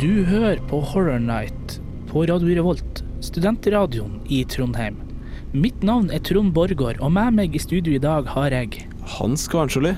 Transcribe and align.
Du 0.00 0.22
hører 0.24 0.56
på 0.68 0.78
Horror 0.86 1.18
Night 1.20 1.74
på 2.08 2.22
Radio 2.24 2.54
Revolt, 2.56 3.02
studentradioen 3.20 4.22
i 4.32 4.38
Trondheim. 4.48 4.94
Mitt 5.52 5.82
navn 5.84 6.06
er 6.14 6.22
Trond 6.24 6.54
Borgård, 6.56 6.96
og 7.04 7.12
med 7.12 7.36
meg 7.36 7.58
i 7.58 7.60
studio 7.60 7.98
i 7.98 8.00
dag 8.00 8.30
har 8.32 8.48
jeg 8.56 8.78
Hans 9.18 9.44
Kvarnsjoli. 9.52 9.92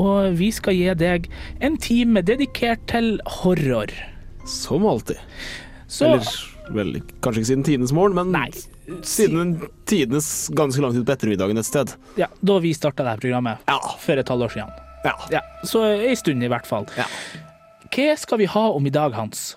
Og 0.00 0.32
vi 0.38 0.48
skal 0.56 0.78
gi 0.78 0.88
deg 0.96 1.28
en 1.60 1.76
time 1.84 2.24
dedikert 2.24 2.86
til 2.94 3.18
horror. 3.42 3.92
Som 4.48 4.88
alltid. 4.88 5.20
Så, 5.92 6.08
Eller 6.08 6.72
vel, 6.80 6.96
kanskje 7.20 7.44
ikke 7.44 7.50
siden 7.52 7.68
tidenes 7.68 7.92
morgen, 7.98 8.16
men 8.16 8.32
nei, 8.32 8.48
siden 9.04 9.58
tidenes 9.92 10.46
ganske 10.56 10.80
lang 10.86 10.96
tid 10.96 11.04
på 11.04 11.18
ettermiddagen 11.18 11.60
et 11.60 11.68
sted. 11.68 11.92
Ja, 12.16 12.32
da 12.40 12.56
vi 12.64 12.72
starta 12.80 13.04
dette 13.10 13.26
programmet 13.28 13.60
ja. 13.68 13.76
for 14.06 14.24
et 14.24 14.32
halvår 14.32 14.56
siden. 14.56 14.72
Ja. 15.04 15.18
ja. 15.34 15.44
Så 15.66 15.82
ei 16.00 16.14
stund, 16.16 16.40
i 16.46 16.48
hvert 16.48 16.64
fall. 16.70 16.86
Ja. 16.96 17.10
Hva 17.92 18.14
skal 18.16 18.40
vi 18.40 18.46
ha 18.48 18.62
om 18.72 18.86
i 18.88 18.90
dag, 18.92 19.12
Hans? 19.12 19.52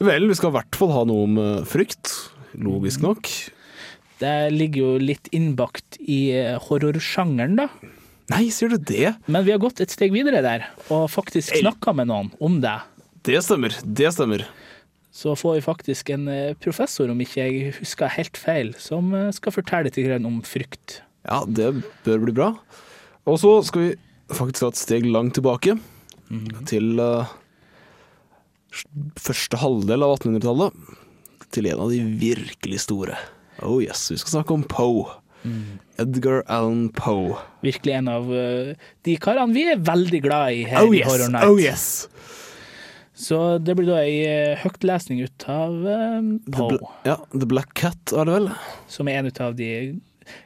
Vel, 0.00 0.30
vi 0.30 0.34
skal 0.38 0.48
i 0.48 0.54
hvert 0.56 0.76
fall 0.80 0.94
ha 0.94 1.00
noe 1.08 1.24
om 1.26 1.34
eh, 1.42 1.64
frykt. 1.68 2.08
Logisk 2.56 3.02
nok. 3.04 3.28
Det 4.18 4.30
ligger 4.54 4.80
jo 4.86 4.94
litt 5.02 5.28
innbakt 5.36 5.98
i 6.00 6.22
eh, 6.38 6.56
horrorsjangeren, 6.70 7.58
da. 7.58 7.66
Nei, 8.32 8.46
sier 8.54 8.72
du 8.72 8.78
det? 8.80 9.10
Men 9.28 9.44
vi 9.44 9.52
har 9.52 9.60
gått 9.60 9.82
et 9.84 9.92
steg 9.92 10.12
videre 10.14 10.40
der, 10.44 10.64
og 10.92 11.04
faktisk 11.12 11.52
snakka 11.60 11.92
med 11.98 12.08
noen 12.10 12.30
om 12.44 12.56
det. 12.64 12.78
Det 13.28 13.42
stemmer. 13.44 13.76
Det 13.84 14.08
stemmer. 14.16 14.46
Så 15.16 15.36
får 15.36 15.58
vi 15.58 15.66
faktisk 15.68 16.14
en 16.16 16.24
eh, 16.32 16.56
professor, 16.64 17.12
om 17.12 17.20
ikke 17.26 17.42
jeg 17.44 17.76
husker 17.76 18.08
helt 18.16 18.40
feil, 18.40 18.72
som 18.80 19.12
skal 19.36 19.52
fortelle 19.58 19.92
litt 19.92 20.24
om 20.32 20.40
frykt. 20.48 21.02
Ja, 21.28 21.42
det 21.44 21.74
bør 22.08 22.24
bli 22.24 22.38
bra. 22.40 22.50
Og 23.28 23.36
så 23.44 23.58
skal 23.68 23.90
vi 23.90 23.94
faktisk 24.32 24.64
ha 24.64 24.72
et 24.72 24.80
steg 24.80 25.08
langt 25.12 25.36
tilbake 25.36 25.76
mm. 26.30 26.64
til 26.68 26.98
uh, 27.00 27.30
første 29.18 29.58
halvdel 29.62 30.04
av 30.04 30.16
1800-tallet 30.18 30.76
til 31.54 31.68
en 31.70 31.80
av 31.86 31.92
de 31.92 32.00
virkelig 32.20 32.80
store. 32.84 33.16
Oh 33.64 33.80
yes, 33.82 34.08
vi 34.12 34.18
skal 34.20 34.36
snakke 34.38 34.54
om 34.54 34.66
Poe. 34.68 35.08
Mm. 35.46 35.78
Edgar 36.02 36.42
Allan 36.52 36.88
Poe. 36.94 37.38
Virkelig 37.64 37.96
en 38.02 38.10
av 38.12 38.28
uh, 38.34 38.72
de 39.06 39.16
karene 39.22 39.54
vi 39.56 39.64
er 39.74 39.80
veldig 39.86 40.22
glad 40.26 40.60
i 40.60 40.66
her 40.70 40.84
oh, 40.84 40.92
yes. 40.94 41.00
i 41.00 41.06
Horror 41.08 41.32
Night. 41.34 41.48
Oh, 41.48 41.60
yes. 41.60 42.36
Så 43.18 43.36
det 43.58 43.74
blir 43.78 43.88
da 43.96 44.02
ei 44.04 44.20
uh, 44.52 44.60
høytlesning 44.60 45.24
ut 45.26 45.48
av 45.50 45.80
uh, 45.86 46.34
Poe. 46.54 46.76
Ja, 47.08 47.18
The 47.34 47.48
Black 47.50 47.72
Cat 47.80 48.14
er 48.14 48.28
det 48.28 48.36
vel? 48.36 48.50
Som 48.92 49.10
er 49.10 49.22
en 49.24 49.32
av 49.48 49.56
de 49.58 49.72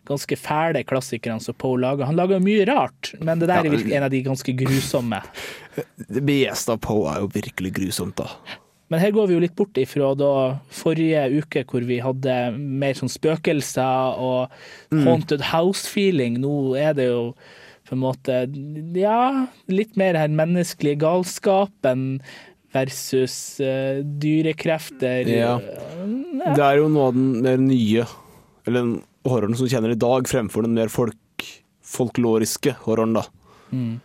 ganske 0.07 0.37
fæle 0.37 0.83
klassikerne 0.85 1.41
som 1.43 1.55
Poe 1.59 1.81
lager. 1.81 2.07
Han 2.09 2.19
lager 2.19 2.43
mye 2.43 2.67
rart, 2.69 3.13
men 3.21 3.41
det 3.43 3.49
der 3.51 3.63
er 3.63 3.69
virkelig 3.75 3.97
en 3.97 4.07
av 4.09 4.13
de 4.13 4.23
ganske 4.25 4.55
grusomme. 4.59 5.19
Det 6.19 6.23
meste 6.27 6.75
av 6.77 6.81
Poe 6.85 7.09
er 7.13 7.23
jo 7.25 7.31
virkelig 7.35 7.73
grusomt, 7.79 8.19
da. 8.21 8.27
Men 8.93 9.01
her 9.01 9.15
går 9.17 9.31
vi 9.31 9.37
jo 9.37 9.41
litt 9.41 9.55
bort 9.57 9.79
ifra 9.81 10.11
da 10.21 10.29
forrige 10.75 11.23
uke 11.41 11.63
hvor 11.71 11.85
vi 11.89 11.97
hadde 12.05 12.35
mer 12.61 12.97
sånn 12.99 13.09
spøkelser 13.11 14.19
og 14.21 14.53
mm. 14.93 15.03
haunted 15.07 15.47
house-feeling. 15.49 16.35
Nå 16.45 16.53
er 16.77 16.93
det 16.99 17.07
jo 17.09 17.31
på 17.89 17.97
en 17.97 18.03
måte 18.05 18.43
ja, 18.97 19.21
litt 19.73 19.97
mer 20.01 20.17
den 20.19 20.37
menneskelige 20.37 21.01
galskapen 21.07 22.05
versus 22.77 23.33
uh, 23.65 24.05
dyrekrefter. 24.21 25.29
Ja. 25.41 25.57
ja. 25.61 26.53
Det 26.53 26.67
er 26.69 26.77
jo 26.83 26.91
noe 26.93 27.09
av 27.11 27.17
den 27.45 27.67
nye, 27.71 28.05
eller 28.67 28.79
den 28.91 28.95
horroren 29.29 29.57
som 29.57 29.69
kjenner 29.71 29.95
i 29.95 29.99
dag, 30.01 30.27
fremfor 30.31 30.65
den 30.67 30.75
mer 30.77 30.91
folk, 30.93 31.47
folkloriske 31.93 32.75
horroren, 32.87 33.15
da. 33.17 33.25
Mm. 33.73 34.01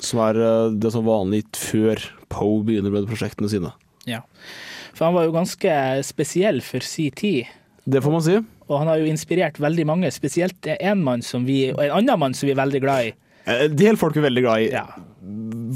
Som 0.00 0.22
er 0.24 0.38
eh, 0.40 0.66
det 0.80 0.92
som 0.94 1.04
var 1.04 1.22
vanlig 1.22 1.44
før 1.58 2.00
Poe 2.32 2.62
begynner 2.66 2.94
med 2.94 3.08
prosjektene 3.10 3.50
sine. 3.52 3.74
Ja, 4.08 4.22
for 4.96 5.08
han 5.10 5.16
var 5.16 5.26
jo 5.26 5.34
ganske 5.34 5.74
spesiell 6.06 6.62
for 6.66 6.84
si 6.84 7.10
tid. 7.14 7.50
Det 7.90 8.00
får 8.04 8.14
man 8.16 8.24
si. 8.24 8.38
Og 8.70 8.76
han 8.78 8.88
har 8.90 9.00
jo 9.00 9.08
inspirert 9.10 9.56
veldig 9.60 9.84
mange, 9.90 10.12
spesielt 10.14 10.66
en 10.76 11.00
mann 11.04 11.24
som 11.26 11.44
vi, 11.48 11.66
og 11.72 11.82
en 11.84 11.98
annen 12.04 12.20
mann 12.22 12.36
som 12.38 12.46
vi 12.48 12.52
er 12.54 12.60
veldig 12.60 12.80
glad 12.84 13.10
i. 13.10 13.14
En 13.48 13.64
eh, 13.66 13.74
del 13.74 13.98
folk 14.00 14.16
er 14.20 14.28
veldig 14.28 14.44
glad 14.46 14.66
i. 14.66 14.70
Ja. 14.72 14.84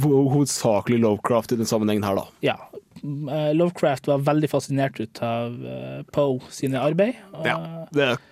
Hovedsakelig 0.05 1.01
Lovecraft 1.05 1.55
i 1.57 1.61
den 1.61 1.69
sammenhengen 1.69 2.07
her, 2.07 2.21
da. 2.23 2.27
Ja. 2.55 2.59
Mm, 3.03 3.29
eh, 3.29 3.49
Lovecraft 3.57 4.09
var 4.09 4.23
veldig 4.25 4.49
fascinert 4.53 5.01
ut 5.03 5.21
av 5.27 5.59
Poe 6.15 6.39
sine 6.55 6.81
arbeid. 6.81 7.19
Ja, 7.47 7.59
det 7.95 8.13
er 8.15 8.23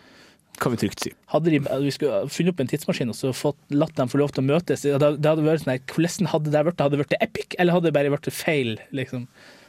kan 0.59 0.73
vi 0.73 0.79
trygt 0.85 1.01
si. 1.07 1.11
Hadde 1.33 1.51
de, 1.51 1.61
eh, 1.67 1.81
vi 1.83 1.93
skulle 1.95 2.29
funnet 2.31 2.53
opp 2.53 2.61
en 2.61 2.71
tidsmaskin 2.73 3.13
og 3.13 3.17
så 3.17 3.33
fått, 3.35 3.59
latt 3.73 3.95
dem 3.97 4.11
få 4.11 4.21
lov 4.21 4.33
til 4.35 4.43
å 4.43 4.47
møtes, 4.47 4.85
det 4.85 4.93
hadde 5.01 5.47
vært 5.47 5.65
sånn 5.65 5.73
her, 5.75 5.83
hvordan 5.95 6.29
hadde 6.33 6.53
det 6.55 6.65
vært? 6.67 6.83
Hadde 6.85 6.97
det 6.99 7.03
vært 7.03 7.17
epic, 7.25 7.57
eller 7.61 7.73
hadde 7.77 7.89
det 7.91 7.95
bare 7.97 8.11
vært 8.13 8.29
feil? 8.33 8.75
Liksom? 8.95 9.27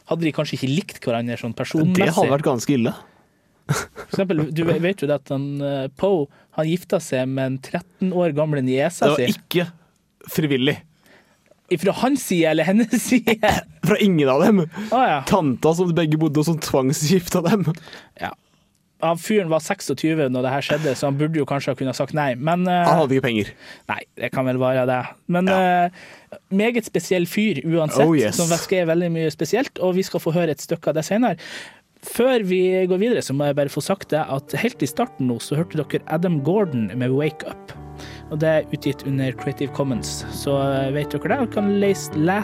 Hadde 0.10 0.24
de 0.28 0.34
kanskje 0.36 0.58
ikke 0.60 0.72
likt 0.76 1.00
hverandre 1.06 1.38
sånn 1.40 1.56
personmessig? 1.56 2.02
Det 2.06 2.10
hadde 2.18 2.34
vært 2.36 2.48
ganske 2.50 2.74
ille. 2.76 2.94
For 3.64 4.10
eksempel, 4.12 4.42
du 4.52 4.64
vet 4.68 5.00
jo 5.02 5.08
det 5.08 5.16
at 5.24 5.30
han, 5.32 5.46
eh, 5.64 5.88
Poe 5.96 6.28
han 6.52 6.66
gifta 6.68 7.00
seg 7.00 7.30
med 7.30 7.46
en 7.46 7.58
13 7.60 8.12
år 8.14 8.34
gamle 8.36 8.60
niese 8.62 8.92
si. 9.00 9.06
Det 9.06 9.16
var 9.16 9.70
ikke 9.70 9.72
frivillig. 10.30 10.78
Fra 11.80 11.94
hans 11.94 12.22
side 12.22 12.44
eller 12.46 12.64
hennes 12.66 12.92
side? 13.02 13.40
Fra 13.86 13.96
ingen 14.02 14.28
av 14.30 14.42
dem. 14.42 14.70
Ah, 14.92 15.08
ja. 15.08 15.22
Tanta 15.26 15.74
som 15.74 15.90
begge 15.94 16.18
bodde 16.20 16.36
hos, 16.38 16.46
som 16.48 16.60
tvangsgifta 16.60 17.42
dem. 17.42 17.74
Ja 18.20 18.32
han 19.08 19.18
fyren 19.20 19.50
var 19.52 19.60
26 19.60 20.28
når 20.32 20.46
det 20.46 20.52
her 20.54 20.64
skjedde, 20.66 20.94
så 20.96 21.10
han 21.10 21.18
burde 21.20 21.40
jo 21.42 21.46
kanskje 21.50 21.74
ha 21.74 21.78
kunnet 21.80 21.98
sagt 22.00 22.14
nei, 22.18 22.34
men 22.40 22.64
uh, 22.70 22.84
Han 22.88 23.02
hadde 23.04 23.18
ikke 23.18 23.26
penger. 23.28 23.50
Nei, 23.92 24.02
det 24.20 24.30
kan 24.34 24.48
vel 24.48 24.60
være 24.62 24.86
det. 24.90 25.00
Men 25.34 25.50
ja. 25.52 25.60
uh, 26.32 26.38
meget 26.56 26.86
spesiell 26.88 27.28
fyr 27.30 27.60
uansett, 27.68 28.06
oh, 28.08 28.16
yes. 28.18 28.38
som 28.40 28.52
skrev 28.60 28.88
veldig 28.94 29.10
mye 29.14 29.32
spesielt, 29.34 29.76
og 29.84 29.98
vi 30.00 30.06
skal 30.08 30.24
få 30.24 30.34
høre 30.38 30.56
et 30.56 30.64
stykke 30.64 30.94
av 30.94 30.98
det 31.02 31.08
senere. 31.08 31.42
Før 32.04 32.44
vi 32.44 32.62
går 32.88 33.00
videre, 33.00 33.22
så 33.24 33.36
må 33.36 33.48
jeg 33.52 33.56
bare 33.60 33.72
få 33.72 33.80
sagt 33.84 34.12
det 34.12 34.20
at 34.24 34.52
helt 34.60 34.82
i 34.84 34.90
starten 34.92 35.30
nå 35.30 35.38
så 35.40 35.56
hørte 35.60 35.80
dere 35.80 36.02
Adam 36.12 36.42
Gordon 36.44 36.90
med 37.00 37.14
'Wake 37.16 37.48
Up'. 37.48 37.76
Og 38.32 38.40
det 38.44 38.50
er 38.52 38.68
utgitt 38.76 39.06
under 39.08 39.32
Creative 39.40 39.72
Commons, 39.78 40.24
så 40.34 40.58
eh, 40.66 40.90
vet 40.96 41.14
dere 41.16 41.32
det. 41.32 41.38
Og 41.46 41.52
kan 41.56 41.70
lese, 41.80 42.44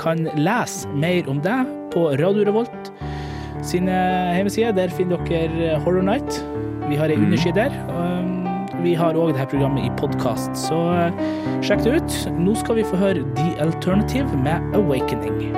kan 0.00 0.24
lese 0.40 0.88
mer 0.96 1.28
om 1.28 1.42
det 1.44 1.58
på 1.92 2.08
Radio 2.16 2.46
Revolt 2.48 2.92
sin 3.62 3.86
hjemmeside, 4.34 4.72
Der 4.76 4.88
finner 4.90 5.16
dere 5.18 5.80
Horror 5.84 6.02
Night. 6.02 6.44
Vi 6.88 6.94
har 6.96 7.06
ei 7.10 7.16
mm. 7.16 7.24
underside 7.24 7.54
der. 7.54 7.70
vi 8.82 8.92
har 8.94 9.16
òg 9.16 9.32
dette 9.32 9.46
programmet 9.50 9.84
i 9.84 9.90
podkast, 9.98 10.52
så 10.66 10.76
eh, 10.94 11.22
sjekk 11.64 11.80
det 11.86 11.94
ut. 11.96 12.16
Nå 12.44 12.52
skal 12.60 12.76
vi 12.76 12.84
få 12.84 12.96
høre 13.00 13.22
The 13.34 13.56
Alternative 13.64 14.28
med 14.44 14.56
'Awakening'. 14.72 15.56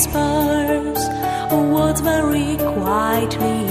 whispers 0.00 1.10
words 1.52 2.00
very 2.02 2.56
quietly 2.56 3.69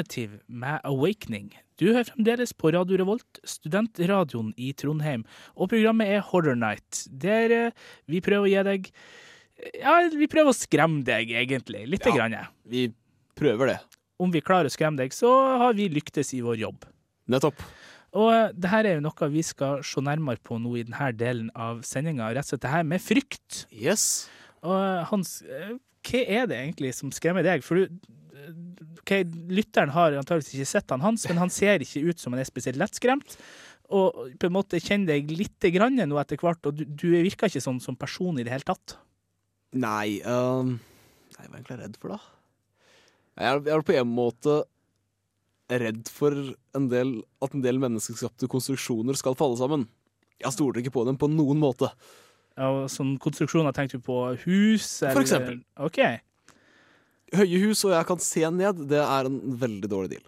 Alternative 0.00 0.40
med 0.46 0.80
Awakening. 0.84 1.50
Du 1.80 1.88
hører 1.92 2.06
fremdeles 2.08 2.52
på 2.56 2.70
Radio 2.72 2.96
Revolt, 3.00 3.40
studentradioen 3.44 4.52
i 4.60 4.70
Trondheim, 4.76 5.22
og 5.56 5.70
programmet 5.72 6.08
er 6.14 6.22
Horror 6.30 6.56
Night, 6.60 7.02
der 7.10 7.52
eh, 7.52 7.78
vi 8.08 8.20
prøver 8.24 8.48
å 8.48 8.50
gi 8.52 8.62
deg 8.70 8.88
eh, 8.90 9.74
Ja, 9.82 9.96
vi 10.14 10.28
prøver 10.32 10.52
å 10.52 10.56
skremme 10.56 11.04
deg, 11.04 11.32
egentlig. 11.36 11.82
Lite 11.96 12.08
ja, 12.08 12.16
grann. 12.16 12.36
Vi 12.72 12.86
prøver 13.36 13.74
det. 13.74 13.76
Om 14.20 14.32
vi 14.32 14.42
klarer 14.44 14.70
å 14.70 14.72
skremme 14.72 15.00
deg, 15.02 15.12
så 15.16 15.28
har 15.64 15.76
vi 15.76 15.88
lyktes 15.92 16.32
i 16.36 16.40
vår 16.44 16.56
jobb. 16.62 16.86
Nettopp. 17.32 17.60
Og 18.16 18.32
eh, 18.32 18.48
det 18.56 18.70
her 18.72 18.88
er 18.90 18.96
jo 18.98 19.02
noe 19.04 19.28
vi 19.34 19.44
skal 19.44 19.84
se 19.84 20.04
nærmere 20.04 20.40
på 20.44 20.56
nå 20.60 20.76
i 20.80 20.84
denne 20.88 21.10
delen 21.20 21.52
av 21.54 21.82
sendinga, 21.86 22.32
rett 22.32 22.46
og 22.48 22.54
slett 22.54 22.64
det 22.64 22.72
her 22.76 22.88
med 22.88 23.04
frykt. 23.04 23.66
Yes. 23.72 24.06
Og 24.64 25.12
Hans, 25.12 25.38
hva 25.44 26.24
er 26.24 26.48
det 26.48 26.62
egentlig 26.64 26.94
som 26.96 27.12
skremmer 27.12 27.44
deg? 27.44 27.60
For 27.64 27.84
du, 27.84 27.98
OK, 29.02 29.12
lytteren 29.50 29.92
har 29.94 30.14
antakeligvis 30.18 30.54
ikke 30.60 30.70
sett 30.70 30.94
han 30.94 31.04
Hans, 31.04 31.26
men 31.28 31.40
han 31.42 31.52
ser 31.52 31.82
ikke 31.84 32.02
ut 32.10 32.22
som 32.22 32.34
han 32.34 32.42
er 32.42 32.48
spesielt 32.48 32.80
lettskremt. 32.80 33.36
Og 33.90 34.24
på 34.38 34.48
en 34.48 34.54
måte 34.54 34.78
kjenner 34.82 35.16
deg 35.16 35.32
litt 35.34 35.66
grann 35.74 35.96
nå 35.98 36.18
etter 36.22 36.38
hvert, 36.40 36.68
og 36.70 36.78
du, 36.78 36.84
du 36.86 37.08
virker 37.16 37.50
ikke 37.50 37.62
sånn 37.64 37.80
som 37.82 37.96
person 37.98 38.38
i 38.38 38.44
det 38.46 38.52
hele 38.54 38.66
tatt. 38.68 38.96
Nei 39.80 40.18
um, 40.26 40.72
Nei, 41.30 41.44
hva 41.46 41.54
er 41.54 41.58
egentlig 41.60 41.74
redd 41.78 41.98
for, 42.02 42.16
det 42.16 42.88
Jeg 43.38 43.46
er, 43.52 43.60
jeg 43.68 43.74
er 43.78 43.84
på 43.86 43.94
en 44.00 44.08
måte 44.16 44.54
redd 45.70 46.10
for 46.10 46.34
en 46.74 46.88
del, 46.90 47.12
at 47.46 47.54
en 47.54 47.62
del 47.62 47.78
menneskeskapte 47.82 48.48
konstruksjoner 48.50 49.18
skal 49.18 49.36
falle 49.38 49.58
sammen. 49.60 49.84
Jeg 50.42 50.50
stoler 50.56 50.82
ikke 50.82 50.94
på 50.96 51.04
dem 51.06 51.18
på 51.20 51.28
noen 51.30 51.60
måte. 51.62 51.92
Ja, 52.58 52.72
sånn 52.90 53.12
konstruksjoner, 53.22 53.74
tenkte 53.76 54.00
du 54.00 54.02
på 54.06 54.18
hus? 54.42 54.88
Eller? 55.04 55.14
For 55.14 55.22
eksempel. 55.22 55.60
Okay 55.86 56.18
høye 57.36 57.60
hus 57.64 57.82
og 57.86 57.92
jeg 57.94 58.08
kan 58.08 58.20
se 58.22 58.42
ned, 58.54 58.84
det 58.90 59.00
er 59.04 59.28
en 59.28 59.38
veldig 59.60 59.90
dårlig 59.90 60.12
deal. 60.16 60.26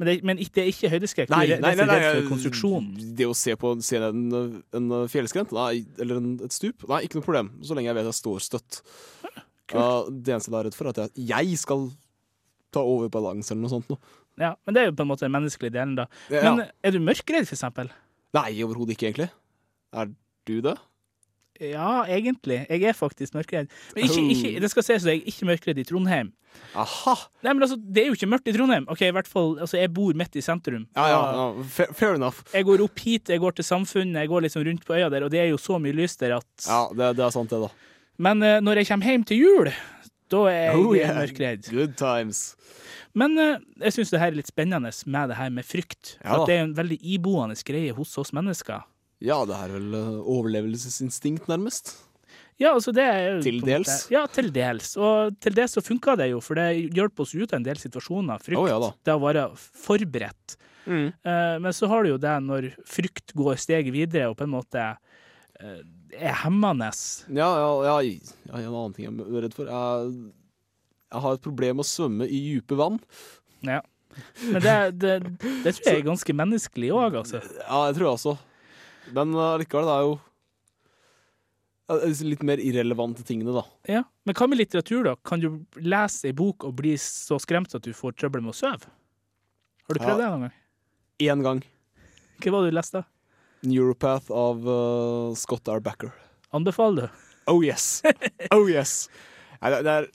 Men 0.00 0.08
det, 0.08 0.14
men 0.26 0.38
det 0.40 0.62
er 0.64 0.68
ikke 0.70 0.90
høydeskrekk? 0.90 1.30
Nei, 1.30 1.42
nei, 1.52 1.72
nei, 1.76 1.86
nei, 1.86 1.98
nei, 2.10 3.08
Det 3.18 3.26
å 3.30 3.34
se 3.38 3.54
på 3.60 3.72
se 3.86 4.00
ned 4.02 4.22
en, 4.32 4.56
en 4.78 4.88
fjellskrent 5.12 5.52
nei, 5.54 5.82
eller 6.02 6.18
en, 6.18 6.30
et 6.48 6.54
stup, 6.56 6.86
nei, 6.90 7.02
ikke 7.06 7.20
noe 7.20 7.26
problem. 7.26 7.52
Så 7.62 7.76
lenge 7.78 7.90
jeg 7.92 7.98
vet 8.00 8.08
jeg 8.08 8.16
står 8.18 8.42
støtt. 8.48 8.80
Uh, 9.72 10.08
det 10.10 10.34
eneste 10.34 10.50
jeg 10.50 10.58
er 10.58 10.66
redd 10.66 10.76
for, 10.76 10.90
er 10.90 11.04
at 11.04 11.14
jeg, 11.22 11.26
jeg 11.52 11.60
skal 11.62 11.86
ta 12.74 12.82
over 12.88 13.12
balanse 13.12 13.52
eller 13.54 13.68
noe 13.68 13.76
sånt. 13.76 13.92
Noe. 13.92 14.00
Ja, 14.40 14.54
Men 14.64 14.74
det 14.78 14.82
er 14.82 14.90
jo 14.90 14.96
på 14.98 15.06
en 15.06 15.12
måte 15.12 15.26
den 15.28 15.36
menneskelige 15.36 15.74
delen, 15.76 15.94
da. 16.00 16.08
Men 16.32 16.64
er 16.66 16.96
du 16.96 16.98
mørkredd, 17.04 17.46
for 17.46 17.58
eksempel? 17.60 17.92
Nei, 18.34 18.48
overhodet 18.66 18.96
ikke, 18.96 19.10
egentlig. 19.12 19.28
Er 19.94 20.10
du 20.48 20.56
det? 20.66 20.78
Ja, 21.62 22.04
egentlig. 22.10 22.62
Jeg 22.68 22.84
er 22.90 22.96
faktisk 22.96 23.34
mørkredd. 23.36 23.68
Men 23.94 24.02
ikke, 24.06 24.22
ikke, 24.32 24.52
det 24.62 24.70
skal 24.72 24.86
ses 24.86 25.04
at 25.06 25.12
jeg 25.12 25.20
er 25.20 25.30
ikke 25.30 25.46
mørkredd 25.52 25.78
i 25.78 25.84
Trondheim. 25.86 26.32
Aha. 26.76 27.14
Nei, 27.44 27.52
men 27.54 27.64
altså, 27.64 27.78
Det 27.80 28.02
er 28.02 28.10
jo 28.10 28.16
ikke 28.18 28.28
mørkt 28.30 28.50
i 28.50 28.54
Trondheim. 28.56 28.86
Ok, 28.92 29.04
i 29.06 29.12
hvert 29.14 29.30
fall, 29.30 29.54
altså, 29.62 29.78
Jeg 29.80 29.92
bor 29.94 30.12
midt 30.16 30.36
i 30.36 30.42
sentrum. 30.44 30.86
Ja, 30.96 31.06
ja, 31.10 31.20
ja. 31.38 31.86
Fair, 31.96 32.14
enough. 32.18 32.42
Jeg 32.54 32.66
går 32.68 32.82
opp 32.84 32.98
hit, 33.06 33.30
jeg 33.32 33.40
går 33.42 33.56
til 33.58 33.64
Samfunnet, 33.64 34.20
jeg 34.24 34.28
går 34.32 34.42
liksom 34.46 34.66
rundt 34.66 34.84
på 34.88 34.94
øya 34.96 35.08
der, 35.14 35.24
og 35.24 35.30
det 35.32 35.40
er 35.44 35.50
jo 35.52 35.56
så 35.60 35.78
mye 35.80 35.94
lys 35.96 36.16
der 36.20 36.36
at 36.40 36.66
Ja, 36.68 36.82
det, 36.90 37.12
det 37.18 37.24
er 37.24 37.30
sant, 37.34 37.50
det, 37.54 37.60
da. 37.68 37.72
Men 38.22 38.42
uh, 38.44 38.58
når 38.62 38.82
jeg 38.82 38.86
kommer 38.86 39.06
hjem 39.08 39.24
til 39.24 39.40
jul, 39.42 39.70
da 40.30 40.42
er 40.50 40.58
jeg 40.68 40.76
oh, 40.78 40.96
yeah. 40.96 41.16
mørkredd. 41.20 41.68
Good 41.72 41.94
times. 42.00 42.42
Men 43.14 43.38
uh, 43.38 43.60
jeg 43.84 43.92
syns 43.92 44.12
det 44.12 44.20
her 44.20 44.30
er 44.32 44.36
litt 44.40 44.48
spennende 44.50 44.92
med 45.10 45.28
det 45.32 45.36
her 45.40 45.50
med 45.50 45.64
frykt. 45.66 46.18
Ja, 46.22 46.36
at 46.40 46.46
det 46.48 46.56
er 46.60 46.66
en 46.66 46.76
veldig 46.78 46.98
iboende 47.16 47.56
greie 47.68 47.92
hos 47.96 48.18
oss 48.18 48.32
mennesker. 48.32 48.82
Ja, 49.22 49.42
det 49.46 49.54
er 49.58 49.74
vel 49.76 49.92
eh, 49.98 50.16
overlevelsesinstinkt, 50.34 51.46
nærmest. 51.50 51.92
Ja, 52.60 52.72
altså 52.74 52.92
det 52.94 53.04
er 53.06 53.38
Til 53.42 53.60
dels? 53.64 54.06
Ja, 54.12 54.24
til 54.30 54.50
dels. 54.54 54.92
Og 55.00 55.32
til 55.42 55.54
dels 55.56 55.76
så 55.78 55.82
funka 55.82 56.16
det 56.20 56.28
jo, 56.32 56.40
for 56.42 56.58
det 56.58 56.64
hjelper 56.94 57.24
oss 57.24 57.34
ut 57.36 57.50
av 57.54 57.58
en 57.60 57.66
del 57.66 57.78
situasjoner. 57.80 58.42
Frykt. 58.42 58.58
Oh, 58.60 58.68
ja, 58.70 58.80
det 59.06 59.14
å 59.14 59.22
være 59.22 59.46
forberedt. 59.58 60.56
Mm. 60.82 61.08
Uh, 61.22 61.58
men 61.62 61.70
så 61.74 61.86
har 61.92 62.02
du 62.02 62.10
jo 62.10 62.18
det 62.18 62.34
når 62.42 62.66
frykt 62.90 63.34
går 63.38 63.58
steget 63.62 63.94
videre 63.94 64.32
og 64.32 64.36
på 64.40 64.48
en 64.48 64.52
måte 64.56 64.82
uh, 64.98 65.82
er 66.18 66.38
hemmende. 66.42 66.88
Ja, 67.38 67.50
ja, 67.62 67.72
ja, 67.88 67.96
ja, 68.08 68.56
en 68.58 68.66
annen 68.66 68.96
ting 68.96 69.06
jeg 69.06 69.18
er 69.28 69.44
redd 69.46 69.54
for. 69.56 69.70
Jeg, 69.70 70.12
jeg 71.14 71.24
har 71.28 71.38
et 71.38 71.44
problem 71.46 71.78
med 71.78 71.86
å 71.86 71.90
svømme 71.90 72.26
i 72.26 72.42
dype 72.50 72.78
vann. 72.82 72.98
Ja. 73.62 73.80
Men 74.44 74.60
det, 74.60 74.76
det, 75.00 75.14
det 75.62 75.72
tror 75.78 75.88
jeg 75.88 76.02
er 76.02 76.08
ganske 76.10 76.34
menneskelig 76.42 76.94
òg, 76.98 77.22
altså. 77.22 77.40
Ja, 77.70 77.86
jeg 77.90 78.00
tror 78.00 78.10
jeg 78.10 78.18
også. 78.18 78.36
Altså. 78.38 78.48
Men 79.10 79.32
allikevel, 79.34 79.88
det 79.88 79.94
er 79.96 80.10
jo 80.10 80.18
Litt 82.24 82.44
mer 82.46 82.60
irrelevante 82.62 83.20
tingene, 83.26 83.52
da. 83.52 83.66
Ja, 83.90 84.00
Men 84.24 84.36
hva 84.38 84.46
med 84.48 84.56
litteratur, 84.62 85.02
da? 85.04 85.12
Kan 85.28 85.42
du 85.42 85.64
lese 85.82 86.30
ei 86.30 86.36
bok 86.36 86.64
og 86.68 86.76
bli 86.78 86.94
så 87.00 87.36
skremt 87.42 87.74
at 87.76 87.84
du 87.84 87.90
får 87.96 88.14
trøbbel 88.16 88.40
med 88.44 88.54
å 88.54 88.56
sove? 88.56 88.86
Har 89.90 89.98
du 89.98 90.00
prøvd 90.00 90.20
ja. 90.20 90.20
det 90.20 90.28
en 90.30 90.44
gang? 90.46 90.54
Én 91.20 91.42
gang. 91.44 91.60
Hva 92.40 92.52
var 92.54 92.64
det 92.64 92.72
du 92.72 92.78
leste? 92.78 93.02
Neuropath 93.66 94.30
av 94.34 94.62
uh, 94.64 95.34
Scott 95.38 95.68
R. 95.68 95.82
Backer. 95.84 96.14
Anbefaler 96.56 97.10
du? 97.10 97.20
Oh 97.50 97.60
yes! 97.66 97.90
Oh 98.54 98.64
yes! 98.70 99.08
Nei, 99.60 99.74
det 99.84 99.92
er 99.98 100.08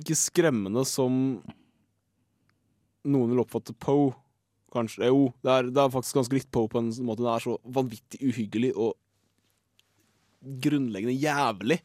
ikke 0.00 0.16
skremmende 0.18 0.86
som 0.88 1.12
noen 3.08 3.30
vil 3.34 3.42
oppfatte 3.44 3.76
Poe 3.84 4.14
kanskje 4.74 5.08
Jo, 5.10 5.18
det 5.44 5.52
er, 5.52 5.68
det 5.72 5.80
er, 5.82 5.92
faktisk 5.92 6.18
ganske 6.20 6.38
litt 6.38 6.50
Poe 6.54 6.70
på 6.70 6.80
en 6.82 6.90
sånn 6.94 7.08
måte. 7.08 7.24
Det 7.24 7.32
er 7.36 7.44
så 7.46 7.56
vanvittig 7.78 8.20
uhyggelig 8.28 8.72
og 8.76 8.94
grunnleggende 10.64 11.16
jævlig. 11.18 11.80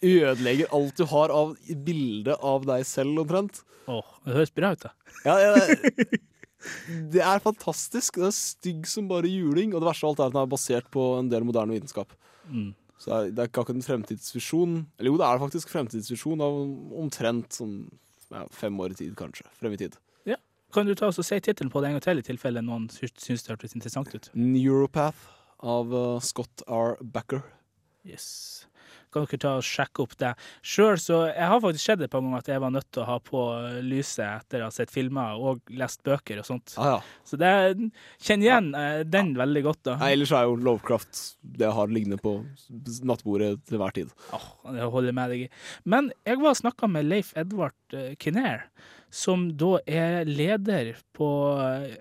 Ødelegger 0.00 0.70
alt 0.78 0.96
du 0.96 1.04
har 1.10 1.32
av 1.36 1.50
bilde 1.88 2.38
av 2.52 2.64
deg 2.68 2.86
selv, 2.88 3.20
omtrent. 3.22 3.60
Åh, 3.92 4.14
det 4.24 4.38
høres 4.38 4.54
bra 4.56 4.70
ut, 4.72 4.86
da. 4.86 4.94
Ja, 5.26 5.36
ja, 5.42 5.52
det 7.12 7.20
er 7.34 7.44
fantastisk. 7.44 8.16
Det 8.22 8.30
er 8.30 8.36
stygg 8.38 8.88
som 8.88 9.10
bare 9.10 9.28
juling. 9.30 9.74
Og 9.76 9.82
det 9.84 9.90
verste 9.90 10.08
av 10.08 10.14
alt 10.14 10.24
er 10.24 10.30
at 10.30 10.38
den 10.38 10.42
er 10.46 10.52
basert 10.56 10.88
på 10.94 11.08
en 11.20 11.28
del 11.32 11.44
moderne 11.46 11.76
vitenskap. 11.76 12.16
Mm. 12.48 12.72
Så 12.96 13.10
det 13.10 13.16
er, 13.20 13.32
det 13.36 13.42
er, 13.44 13.50
ikke 13.52 13.66
akkurat 13.66 13.82
en 13.82 13.88
fremtidsvisjon. 13.90 14.78
Eller 14.96 15.12
jo, 15.12 15.20
det 15.20 15.28
er 15.28 15.44
faktisk 15.44 15.74
fremtidsvisjon 15.74 16.42
av 16.46 16.58
omtrent 17.04 17.60
sånn 17.60 17.76
ja, 18.32 18.46
fem 18.56 18.80
år 18.82 18.96
i 18.96 19.00
tid, 19.04 19.12
kanskje. 19.18 19.44
Frem 19.60 19.76
i 19.76 19.80
tid. 19.84 20.00
Kan 20.76 20.84
du 20.86 20.92
ta 20.94 21.08
oss 21.08 21.16
og 21.16 21.24
si 21.24 21.38
tittelen 21.40 21.70
på 21.72 21.80
det 21.80 21.88
en 21.88 21.94
gang 21.96 22.04
til, 22.04 22.18
i 22.20 22.24
tilfelle 22.26 22.60
noen 22.60 22.84
syns 22.92 23.46
det 23.46 23.48
hørtes 23.54 23.72
interessant 23.78 24.10
ut? 24.12 24.26
Neuropath 24.36 25.22
av 25.64 25.88
eh, 25.96 26.18
Scott 26.26 26.64
R. 26.68 26.98
Backer. 27.00 27.40
Yes. 28.04 28.66
Kan 29.14 29.24
dere 29.24 29.38
ta 29.40 29.54
og 29.56 29.64
sjekke 29.64 30.04
opp 30.04 30.12
det. 30.20 30.34
Sjøl 30.66 30.98
så 31.00 31.20
Jeg 31.30 31.48
har 31.48 31.62
faktisk 31.64 31.88
sett 31.88 32.04
et 32.04 32.12
par 32.12 32.20
ganger 32.20 32.42
at 32.42 32.50
jeg 32.52 32.60
var 32.60 32.74
nødt 32.74 32.90
til 32.92 33.06
å 33.06 33.06
ha 33.08 33.16
på 33.24 33.44
eh, 33.56 33.78
lyset 33.88 34.20
etter 34.26 34.66
å 34.66 34.66
ha 34.68 34.74
sett 34.76 34.92
filmer 34.92 35.40
og 35.40 35.62
lest 35.80 36.04
bøker 36.04 36.42
og 36.42 36.48
sånt. 36.50 36.74
Ah, 36.76 36.98
ja. 36.98 37.24
Så 37.32 37.40
det 37.40 37.54
kjenn 38.28 38.44
igjen 38.44 38.68
ja. 38.76 38.82
Eh, 38.98 39.06
den 39.08 39.32
ja. 39.32 39.40
veldig 39.46 39.62
godt, 39.70 39.80
da. 39.88 39.94
Nei, 40.02 40.10
ellers 40.18 40.34
er 40.36 40.44
jo 40.44 40.58
Lovecraft 40.60 41.22
det 41.56 41.70
jeg 41.70 41.78
har 41.78 41.88
liggende 41.88 42.20
på 42.20 42.36
nattbordet 43.08 43.64
til 43.64 43.80
hver 43.80 43.96
tid. 43.96 44.12
Oh, 44.36 44.44
det 44.76 44.92
holder 44.92 45.16
med 45.16 45.32
deg 45.32 45.46
i. 45.48 45.48
Men 45.88 46.12
jeg 46.28 46.36
var 46.44 46.52
og 46.52 46.60
snakka 46.60 46.90
med 46.98 47.08
Leif 47.08 47.32
Edvard 47.40 47.98
Kinnair 48.20 48.68
som 49.16 49.48
da 49.58 49.78
er 49.88 50.26
leder 50.28 50.92
på 51.16 51.28
eh, 51.62 51.94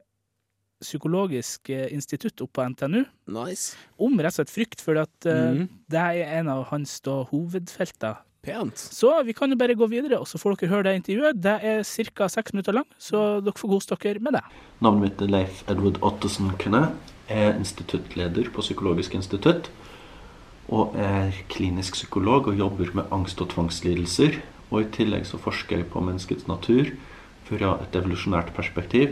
psykologisk 0.84 1.72
eh, 1.74 1.88
institutt 1.96 2.44
oppe 2.44 2.60
på 2.60 2.66
NTNU. 2.74 3.04
Nice. 3.36 3.76
Om 3.96 4.20
rett 4.20 4.36
og 4.36 4.42
slett 4.42 4.52
frykt, 4.54 4.84
for 4.84 5.00
at 5.02 5.30
uh, 5.32 5.62
mm. 5.62 5.66
det 5.90 6.00
er 6.02 6.20
en 6.42 6.50
av 6.52 6.66
hans 6.70 6.98
da, 7.06 7.22
hovedfelter. 7.30 8.22
Pent. 8.46 8.78
Så 8.94 9.10
vi 9.26 9.34
kan 9.34 9.50
jo 9.50 9.58
bare 9.58 9.74
gå 9.78 9.88
videre, 9.90 10.20
og 10.22 10.28
så 10.30 10.38
får 10.38 10.60
dere 10.60 10.70
høre 10.74 10.86
det 10.90 10.98
intervjuet. 11.00 11.40
Det 11.42 11.56
er 11.66 11.80
ca. 12.12 12.28
seks 12.30 12.54
minutter 12.54 12.76
lang, 12.78 12.86
så 13.02 13.40
dere 13.42 13.58
får 13.58 13.72
kose 13.72 13.98
dere 14.04 14.22
med 14.22 14.36
det. 14.38 14.44
Navnet 14.86 15.08
mitt 15.08 15.24
er 15.26 15.32
Leif 15.34 15.64
Edward 15.72 15.98
Ottesen 16.06 16.52
Kunne. 16.62 16.90
er 17.34 17.56
instituttleder 17.58 18.52
på 18.54 18.62
Psykologisk 18.62 19.16
institutt. 19.18 19.72
Og 20.70 20.94
er 20.98 21.34
klinisk 21.50 21.94
psykolog 21.98 22.52
og 22.52 22.60
jobber 22.62 22.92
med 23.00 23.10
angst- 23.16 23.42
og 23.42 23.50
tvangslidelser 23.54 24.38
og 24.74 24.82
i 24.82 24.88
tillegg 24.94 25.28
så 25.30 25.38
forsker 25.42 25.82
jeg 25.82 25.90
på 25.94 26.02
menneskets 26.02 26.48
natur 26.50 26.88
fra 27.46 27.74
et 27.86 27.98
evolusjonært 28.00 28.52
perspektiv, 28.56 29.12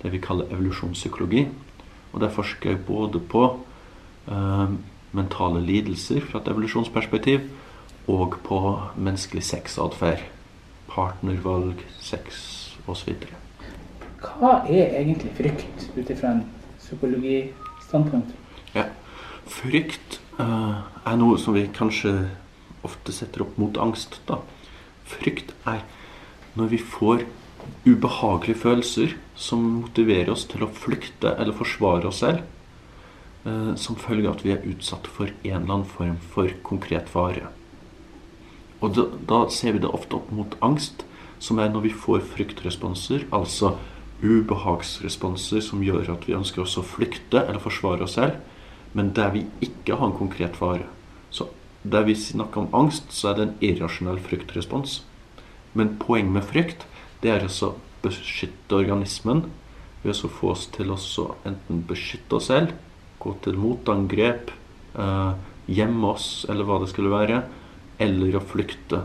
det 0.00 0.12
vi 0.14 0.20
kaller 0.24 0.48
evolusjonspsykologi. 0.54 1.42
Og 2.14 2.20
der 2.22 2.32
forsker 2.32 2.72
jeg 2.72 2.84
både 2.88 3.20
på 3.30 3.42
eh, 4.30 4.70
mentale 5.14 5.60
lidelser 5.66 6.24
fra 6.30 6.40
et 6.40 6.48
evolusjonsperspektiv 6.54 7.44
og 8.10 8.38
på 8.46 8.62
menneskelig 8.96 9.44
sexatferd. 9.50 10.22
Partnervalg, 10.90 11.84
sex 12.02 12.40
osv. 12.90 13.12
Hva 14.40 14.56
er 14.66 14.96
egentlig 14.98 15.30
frykt 15.38 15.84
ut 16.00 16.08
ifra 16.10 16.32
en 16.34 16.40
psykologistandpunkt? 16.80 18.32
Ja, 18.74 18.88
frykt 19.46 20.16
eh, 20.40 20.80
er 21.04 21.20
noe 21.20 21.36
som 21.42 21.54
vi 21.54 21.68
kanskje 21.76 22.16
ofte 22.88 23.12
setter 23.12 23.44
opp 23.44 23.60
mot 23.60 23.78
angst. 23.84 24.16
da. 24.24 24.40
Frykt 25.10 25.52
er 25.70 25.80
når 26.58 26.70
vi 26.76 26.78
får 26.78 27.22
ubehagelige 27.90 28.58
følelser 28.62 29.12
som 29.46 29.62
motiverer 29.82 30.30
oss 30.34 30.46
til 30.50 30.62
å 30.66 30.70
flykte 30.76 31.32
eller 31.34 31.56
forsvare 31.58 32.08
oss 32.10 32.22
selv, 32.22 32.42
eh, 33.44 33.72
som 33.80 33.98
følge 34.00 34.30
av 34.30 34.38
at 34.38 34.44
vi 34.46 34.54
er 34.56 34.66
utsatt 34.72 35.10
for 35.16 35.32
en 35.32 35.38
eller 35.50 35.74
annen 35.74 35.90
form 35.94 36.18
for 36.34 36.52
konkret 36.70 37.10
fare. 37.12 37.50
Og 38.80 38.94
da, 38.96 39.06
da 39.30 39.40
ser 39.52 39.76
vi 39.76 39.82
det 39.86 39.90
ofte 39.92 40.16
opp 40.20 40.30
mot 40.32 40.56
angst, 40.64 41.04
som 41.40 41.58
er 41.60 41.70
når 41.72 41.86
vi 41.88 41.94
får 42.06 42.24
fryktresponser, 42.34 43.26
altså 43.32 43.74
ubehagsresponser 44.22 45.62
som 45.64 45.84
gjør 45.84 46.14
at 46.18 46.26
vi 46.28 46.34
ønsker 46.36 46.64
oss 46.66 46.76
å 46.80 46.84
flykte 46.86 47.44
eller 47.48 47.60
forsvare 47.64 48.04
oss 48.04 48.16
selv, 48.20 48.40
men 48.92 49.12
der 49.16 49.32
vi 49.36 49.46
ikke 49.64 49.96
har 50.00 50.08
en 50.10 50.18
konkret 50.18 50.56
fare 50.60 50.88
der 51.82 52.04
vi 52.04 52.14
snakker 52.14 52.60
om 52.64 52.74
angst, 52.76 53.08
så 53.14 53.28
er 53.30 53.36
det 53.38 53.44
en 53.48 53.54
irrasjonell 53.64 54.18
fryktrespons. 54.20 55.00
Men 55.74 55.96
poenget 56.02 56.32
med 56.34 56.42
frykt 56.46 56.82
det 57.22 57.30
er 57.32 57.46
å 57.46 57.70
beskytte 58.04 58.76
organismen 58.82 59.46
ved 60.02 60.16
å 60.26 60.30
få 60.32 60.50
oss 60.54 60.66
til 60.72 60.92
å 60.92 60.98
enten 61.48 61.80
beskytte 61.88 62.36
oss 62.40 62.48
selv, 62.48 62.72
gå 63.20 63.34
til 63.44 63.58
motangrep, 63.60 64.52
eh, 64.96 65.30
gjemme 65.68 66.12
oss 66.14 66.46
eller 66.48 66.64
hva 66.66 66.78
det 66.82 66.88
skulle 66.92 67.12
være, 67.12 67.42
eller 68.00 68.36
å 68.40 68.44
flykte. 68.48 69.02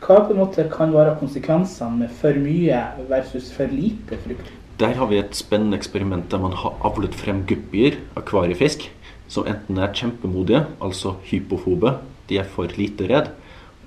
Hva 0.00 0.20
på 0.24 0.32
en 0.32 0.40
måte 0.40 0.64
kan 0.72 0.92
være 0.94 1.16
konsekvensene 1.20 2.04
med 2.04 2.12
for 2.20 2.36
mye 2.40 2.78
versus 3.10 3.50
for 3.52 3.68
lite 3.72 4.18
frykt? 4.24 4.52
Der 4.78 4.94
har 4.94 5.08
vi 5.10 5.18
et 5.18 5.34
spennende 5.34 5.76
eksperiment 5.80 6.28
der 6.30 6.40
man 6.44 6.54
har 6.56 6.76
avlet 6.86 7.16
frem 7.18 7.42
guppier, 7.50 7.96
akvariefisk, 8.16 8.88
som 9.28 9.46
enten 9.50 9.80
er 9.82 9.92
kjempemodige, 9.92 10.62
altså 10.80 11.16
hypofobe, 11.28 11.96
de 12.28 12.38
er 12.38 12.48
for 12.54 12.72
lite 12.76 13.06
redd. 13.10 13.28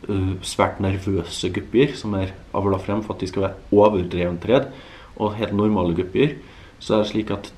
Eh, 0.09 0.31
svært 0.49 0.79
nervøse 0.81 1.49
guppier 1.53 1.93
som 1.99 2.13
er 2.17 2.31
avla 2.57 2.79
frem 2.81 3.03
for 3.05 3.13
at 3.15 3.21
de 3.21 3.29
skal 3.29 3.43
være 3.45 3.79
overdrevent 3.79 4.47
redd, 4.49 4.69
og 5.21 5.35
helt 5.37 5.53
normale 5.57 5.95
guppier. 5.99 6.33
Så 6.81 6.95
er 6.95 7.03
det 7.03 7.11
slik 7.13 7.31
at 7.35 7.51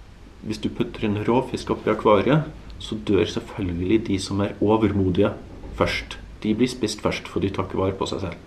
hvis 0.43 0.57
du 0.59 0.67
putter 0.77 1.05
en 1.07 1.19
råfisk 1.23 1.69
oppi 1.71 1.89
akvariet, 1.93 2.49
så 2.83 2.97
dør 3.07 3.23
selvfølgelig 3.31 4.01
de 4.09 4.17
som 4.19 4.41
er 4.43 4.57
overmodige, 4.61 5.29
først. 5.77 6.17
De 6.43 6.51
blir 6.59 6.67
spist 6.69 6.99
først, 7.01 7.27
for 7.31 7.39
de 7.39 7.49
tar 7.49 7.63
ikke 7.65 7.79
vare 7.79 7.95
på 7.95 8.05
seg 8.11 8.19
selv. 8.19 8.41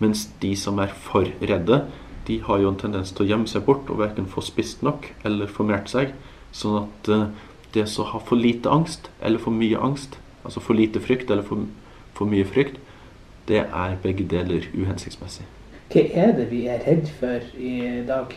Mens 0.00 0.22
de 0.40 0.54
som 0.56 0.78
er 0.80 0.88
for 1.04 1.28
redde, 1.42 1.82
de 2.26 2.38
har 2.46 2.58
jo 2.62 2.70
en 2.72 2.80
tendens 2.80 3.12
til 3.12 3.26
å 3.26 3.28
gjemme 3.28 3.46
seg 3.48 3.62
bort 3.68 3.86
og 3.92 4.00
verken 4.00 4.26
få 4.32 4.40
spist 4.42 4.80
nok 4.84 5.10
eller 5.28 5.52
formert 5.52 5.92
seg. 5.92 6.14
Sånn 6.56 6.78
at 6.86 7.10
eh, 7.12 7.26
det 7.76 7.84
som 7.92 8.08
har 8.14 8.24
for 8.24 8.40
lite 8.40 8.66
angst 8.72 9.10
eller 9.20 9.38
for 9.40 9.52
mye 9.54 9.76
angst, 9.84 10.16
Altså 10.46 10.60
for 10.60 10.74
lite 10.74 11.00
frykt 11.00 11.30
eller 11.30 11.42
for, 11.44 11.64
for 12.18 12.28
mye 12.30 12.44
frykt, 12.46 12.76
det 13.48 13.60
er 13.64 13.94
begge 14.04 14.24
deler 14.30 14.68
uhensiktsmessig. 14.74 15.46
Hva 15.90 16.04
er 16.22 16.30
det 16.36 16.46
vi 16.52 16.64
er 16.70 16.78
redd 16.86 17.08
for 17.18 17.42
i 17.60 17.74
dag? 18.06 18.34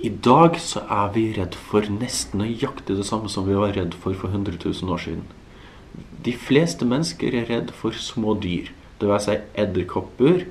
I 0.00 0.10
dag 0.26 0.58
så 0.62 0.82
er 0.90 1.12
vi 1.14 1.24
redd 1.36 1.54
for 1.70 1.86
nesten 2.00 2.42
nøyaktig 2.42 2.98
det 2.98 3.06
samme 3.08 3.30
som 3.30 3.46
vi 3.46 3.56
var 3.58 3.74
redd 3.78 3.94
for 3.98 4.14
for 4.18 4.34
100 4.34 4.58
000 4.66 4.92
år 4.96 5.04
siden. 5.04 5.24
De 6.24 6.32
fleste 6.36 6.84
mennesker 6.88 7.38
er 7.40 7.46
redd 7.50 7.72
for 7.82 7.94
små 7.98 8.34
dyr. 8.42 8.74
Det 9.00 9.08
være 9.08 9.22
seg 9.28 9.48
edderkopper 9.58 10.42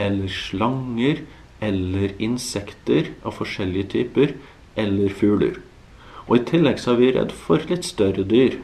eller 0.00 0.28
slanger 0.30 1.24
eller 1.66 2.12
insekter 2.22 3.08
av 3.26 3.34
forskjellige 3.40 3.90
typer 3.96 4.36
eller 4.78 5.08
fugler. 5.18 5.58
Og 6.28 6.36
i 6.36 6.44
tillegg 6.52 6.80
så 6.82 6.92
er 6.92 7.00
vi 7.04 7.14
redd 7.16 7.32
for 7.32 7.64
litt 7.72 7.88
større 7.88 8.24
dyr. 8.28 8.60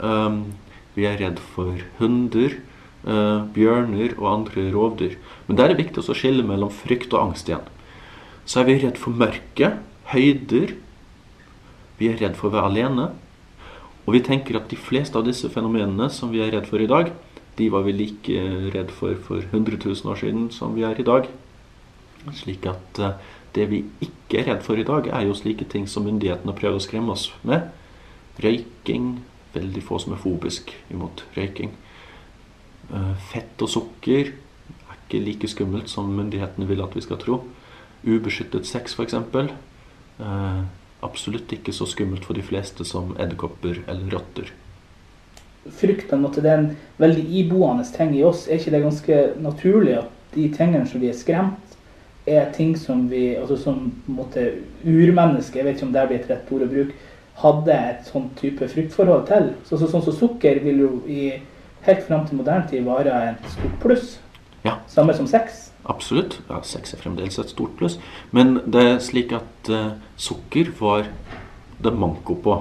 Um, 0.00 0.54
vi 0.94 1.06
er 1.08 1.16
redd 1.18 1.38
for 1.54 1.74
hunder, 1.98 2.52
uh, 3.06 3.46
bjørner 3.54 4.12
og 4.18 4.28
andre 4.30 4.68
rovdyr. 4.74 5.14
Men 5.46 5.58
der 5.58 5.66
er 5.68 5.72
det 5.74 5.80
viktig 5.86 6.02
å 6.04 6.14
skille 6.16 6.44
mellom 6.46 6.70
frykt 6.74 7.14
og 7.18 7.24
angst 7.30 7.50
igjen. 7.50 7.64
Så 8.48 8.62
er 8.62 8.68
vi 8.68 8.76
redd 8.84 8.98
for 9.00 9.14
mørke 9.18 9.72
høyder. 10.12 10.74
Vi 11.98 12.10
er 12.12 12.18
redd 12.22 12.38
for 12.38 12.46
å 12.48 12.54
være 12.54 12.70
alene. 12.70 13.08
Og 14.06 14.14
vi 14.16 14.22
tenker 14.24 14.56
at 14.60 14.70
de 14.70 14.78
fleste 14.80 15.18
av 15.18 15.26
disse 15.26 15.50
fenomenene 15.52 16.06
som 16.14 16.30
vi 16.32 16.42
er 16.44 16.54
redd 16.54 16.70
for 16.70 16.80
i 16.82 16.88
dag, 16.90 17.10
de 17.58 17.66
var 17.74 17.82
vi 17.82 17.92
like 17.92 18.38
redd 18.72 18.92
for 18.94 19.18
for 19.26 19.42
100 19.50 19.82
000 19.82 20.12
år 20.12 20.20
siden 20.20 20.46
som 20.54 20.76
vi 20.78 20.86
er 20.86 20.98
i 20.98 21.04
dag. 21.06 21.26
Slik 22.38 22.64
at 22.70 23.00
eh, 23.02 23.16
det 23.56 23.66
vi 23.72 23.82
ikke 24.06 24.40
er 24.40 24.46
redd 24.52 24.62
for 24.62 24.78
i 24.78 24.86
dag, 24.86 25.10
er 25.10 25.26
jo 25.26 25.34
slike 25.34 25.66
ting 25.68 25.88
som 25.90 26.06
myndighetene 26.06 26.54
prøver 26.56 26.78
å 26.78 26.82
skremme 26.84 27.12
oss 27.12 27.26
med. 27.46 27.66
Røyking, 28.40 29.16
veldig 29.54 29.82
få 29.86 29.98
som 30.02 30.12
er 30.16 30.20
fobisk 30.22 30.72
imot 30.92 31.22
røyking. 31.36 31.72
Eh, 32.92 33.14
fett 33.32 33.62
og 33.64 33.68
sukker 33.72 34.18
er 34.18 34.24
ikke 34.98 35.22
like 35.24 35.48
skummelt 35.48 35.88
som 35.88 36.10
myndighetene 36.16 36.66
vil 36.68 36.82
at 36.84 36.96
vi 36.96 37.02
skal 37.06 37.20
tro. 37.22 37.38
Ubeskyttet 38.04 38.66
sex, 38.68 38.94
f.eks. 38.98 39.14
Eh, 40.20 40.60
absolutt 41.02 41.52
ikke 41.56 41.72
så 41.72 41.86
skummelt 41.86 42.24
for 42.26 42.36
de 42.38 42.42
fleste 42.42 42.84
som 42.84 43.14
edderkopper 43.20 43.82
eller 43.86 44.16
rotter. 44.18 44.52
Frykten 45.68 46.24
at 46.24 46.38
det 46.40 46.48
er 46.50 46.62
en 46.62 46.72
veldig 46.98 47.24
iboende 47.42 47.84
ting 47.96 48.14
i 48.16 48.22
oss, 48.24 48.46
er 48.48 48.56
ikke 48.56 48.72
det 48.72 48.82
ganske 48.86 49.18
naturlig 49.44 49.98
at 49.98 50.34
de 50.34 50.46
tingene 50.54 50.86
som 50.88 51.00
vi 51.02 51.10
er 51.10 51.16
skremt, 51.16 51.60
er 52.28 52.50
ting 52.52 52.74
som 52.76 53.06
vi 53.10 53.30
altså 53.36 53.56
som 53.56 53.84
på 54.04 54.12
en 54.12 54.16
måte 54.18 54.42
urmennesker, 54.84 55.60
jeg 55.60 55.66
vet 55.68 55.78
ikke 55.78 55.86
om 55.86 55.92
det 55.94 56.06
blir 56.10 56.18
et 56.22 56.28
rett 56.30 56.50
ord 56.52 56.64
å 56.66 56.70
bruke, 56.70 56.96
hadde 57.42 57.74
et 57.80 58.08
sånn 58.08 58.24
type 58.38 58.66
fruktforhold 58.72 59.26
til. 59.30 59.48
Så, 59.68 59.78
så, 59.78 59.88
sånn 59.92 60.04
som 60.06 60.16
sukker 60.16 60.58
vil 60.64 60.80
jo 60.84 60.88
i, 61.06 61.22
helt 61.86 62.02
fram 62.08 62.24
til 62.26 62.38
moderne 62.40 62.66
tid 62.70 62.84
være 62.88 63.14
et 63.30 63.46
stort 63.52 63.76
pluss. 63.84 64.16
Ja. 64.66 64.76
Samme 64.90 65.14
som 65.14 65.28
sex. 65.30 65.68
Absolutt. 65.88 66.40
Ja, 66.50 66.58
sex 66.66 66.96
er 66.96 67.00
fremdeles 67.02 67.38
et 67.40 67.52
stort 67.54 67.76
pluss. 67.78 67.98
Men 68.34 68.58
det 68.74 68.82
er 68.82 68.98
slik 69.04 69.30
at 69.36 69.70
uh, 69.70 69.94
sukker 70.20 70.72
var 70.80 71.06
det 71.84 71.94
manko 71.94 72.34
på. 72.44 72.56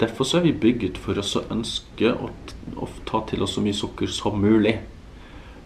Derfor 0.00 0.26
så 0.26 0.40
er 0.40 0.48
vi 0.48 0.52
bygget 0.64 0.98
for 0.98 1.20
oss 1.22 1.36
å 1.38 1.44
ønske 1.54 2.10
å, 2.18 2.32
å 2.82 2.90
ta 3.06 3.22
til 3.30 3.46
oss 3.46 3.54
så 3.56 3.62
mye 3.62 3.78
sukker 3.78 4.10
som 4.10 4.42
mulig. 4.42 4.80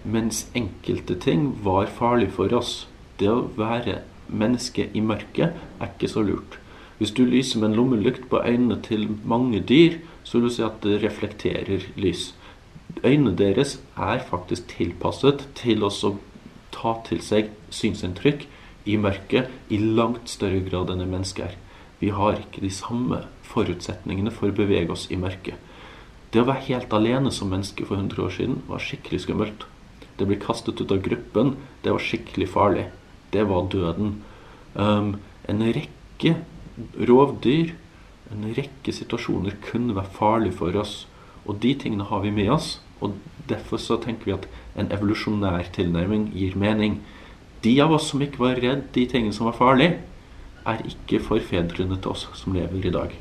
Mens 0.04 0.44
enkelte 0.56 1.16
ting 1.25 1.49
var 1.64 1.88
farlig 1.97 2.28
for 2.37 2.52
oss. 2.61 2.82
Det 3.18 3.32
å 3.32 3.40
være 3.56 4.02
menneske 4.28 4.90
i 4.92 5.00
mørket 5.02 5.56
er 5.80 5.88
ikke 5.94 6.12
så 6.12 6.20
lurt. 6.23 6.61
Hvis 6.99 7.11
du 7.17 7.23
lyser 7.25 7.61
med 7.61 7.69
en 7.71 7.75
lommelykt 7.78 8.25
på 8.31 8.38
øynene 8.47 8.76
til 8.87 9.02
mange 9.33 9.61
dyr, 9.69 9.99
så 10.25 10.38
vil 10.38 10.49
du 10.49 10.55
si 10.55 10.62
at 10.67 10.81
det 10.83 11.02
reflekterer 11.02 11.83
lys. 11.97 12.35
Øynene 13.05 13.35
deres 13.38 13.75
er 14.07 14.19
faktisk 14.31 14.64
tilpasset 14.73 15.45
til 15.61 15.87
å 15.87 15.90
ta 16.78 16.95
til 17.07 17.21
seg 17.28 17.52
synsinntrykk 17.81 18.43
i 18.95 18.99
mørket 19.05 19.47
i 19.71 19.78
langt 20.00 20.26
større 20.33 20.62
grad 20.71 20.90
enn 20.97 21.05
mennesker 21.12 21.52
er. 21.52 21.57
Vi 22.00 22.11
har 22.14 22.38
ikke 22.40 22.64
de 22.67 22.71
samme 22.75 23.21
forutsetningene 23.47 24.31
for 24.35 24.50
å 24.50 24.59
bevege 24.59 24.90
oss 24.95 25.07
i 25.14 25.19
mørket. 25.19 25.55
Det 26.35 26.43
å 26.43 26.49
være 26.50 26.67
helt 26.71 26.93
alene 26.99 27.31
som 27.35 27.50
menneske 27.55 27.87
for 27.88 27.95
100 28.02 28.23
år 28.26 28.35
siden 28.40 28.59
var 28.69 28.83
skikkelig 28.83 29.23
skummelt. 29.26 29.67
Det 30.19 30.26
å 30.26 30.31
bli 30.33 30.38
kastet 30.43 30.78
ut 30.83 30.95
av 30.95 31.02
gruppen, 31.07 31.55
det 31.85 31.95
var 31.95 32.02
skikkelig 32.02 32.49
farlig. 32.57 32.87
Det 33.35 33.47
var 33.50 33.67
døden. 33.73 34.19
Um, 34.75 35.14
en 35.49 35.62
rekke 35.69 36.37
rovdyr, 37.08 37.73
en 38.32 38.44
rekke 38.58 38.92
situasjoner 38.92 39.54
kunne 39.64 39.97
være 39.97 40.12
farlig 40.18 40.54
for 40.61 40.76
oss. 40.78 41.06
Og 41.49 41.61
de 41.62 41.73
tingene 41.80 42.06
har 42.11 42.20
vi 42.25 42.30
med 42.35 42.50
oss. 42.52 42.78
Og 43.00 43.14
derfor 43.49 43.80
så 43.80 43.97
tenker 44.02 44.28
vi 44.28 44.35
at 44.37 44.49
en 44.78 44.90
evolusjonær 44.92 45.68
tilnærming 45.73 46.28
gir 46.35 46.56
mening. 46.58 46.99
De 47.64 47.73
av 47.82 47.94
oss 47.97 48.11
som 48.12 48.23
ikke 48.23 48.42
var 48.42 48.61
redd 48.61 48.87
de 48.94 49.06
tingene 49.11 49.32
som 49.35 49.49
var 49.49 49.56
farlige, 49.56 49.97
er 50.68 50.82
ikke 50.85 51.23
forfedrene 51.25 51.97
til 51.97 52.11
oss 52.12 52.26
som 52.37 52.52
lever 52.52 52.85
i 52.85 52.92
dag. 52.92 53.14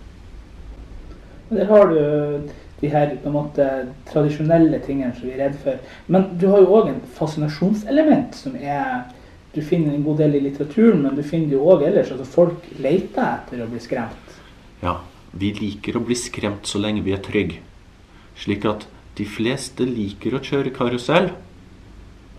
Der 1.49 1.69
har 1.69 1.85
du 1.87 2.49
de 2.81 2.89
her 2.91 3.13
på 3.23 3.31
en 3.31 3.35
måte 3.37 3.67
tradisjonelle 4.09 4.81
tingene 4.83 5.15
som 5.15 5.29
vi 5.29 5.37
er 5.37 5.45
redd 5.45 5.55
for. 5.63 5.79
Men 6.11 6.27
du 6.41 6.49
har 6.51 6.65
jo 6.65 6.75
òg 6.81 6.91
en 6.91 6.99
fascinasjonselement 7.17 8.35
som 8.37 8.57
er 8.59 9.07
du 9.57 9.63
finner 9.65 9.95
en 9.97 10.03
god 10.05 10.19
del 10.21 10.35
i 10.37 10.39
litteraturen, 10.45 10.99
men 11.01 11.15
du 11.17 11.23
finner 11.25 11.49
det 11.49 11.55
jo 11.57 11.63
òg 11.73 11.81
ellers. 11.87 12.11
Altså, 12.13 12.27
folk 12.29 12.67
leter 12.77 13.23
etter 13.39 13.63
å 13.63 13.65
bli 13.71 13.79
skremt. 13.81 14.33
Ja, 14.85 14.91
vi 15.33 15.47
liker 15.57 15.97
å 15.97 16.01
bli 16.05 16.13
skremt 16.19 16.67
så 16.69 16.77
lenge 16.77 17.01
vi 17.07 17.15
er 17.15 17.23
trygge. 17.25 17.57
Slik 18.37 18.67
at 18.69 18.85
de 19.17 19.25
fleste 19.25 19.87
liker 19.89 20.35
å 20.37 20.43
kjøre 20.45 20.69
karusell, 20.75 21.31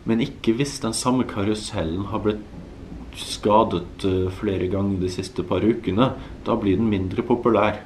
men 0.06 0.22
ikke 0.28 0.54
hvis 0.60 0.76
den 0.84 0.94
samme 0.94 1.26
karusellen 1.26 2.06
har 2.12 2.22
blitt 2.22 3.18
skadet 3.18 4.04
eh, 4.06 4.30
flere 4.38 4.68
ganger 4.70 5.00
de 5.02 5.10
siste 5.10 5.42
par 5.48 5.66
ukene. 5.66 6.12
Da 6.46 6.54
blir 6.62 6.78
den 6.78 6.86
mindre 6.92 7.24
populær. 7.26 7.80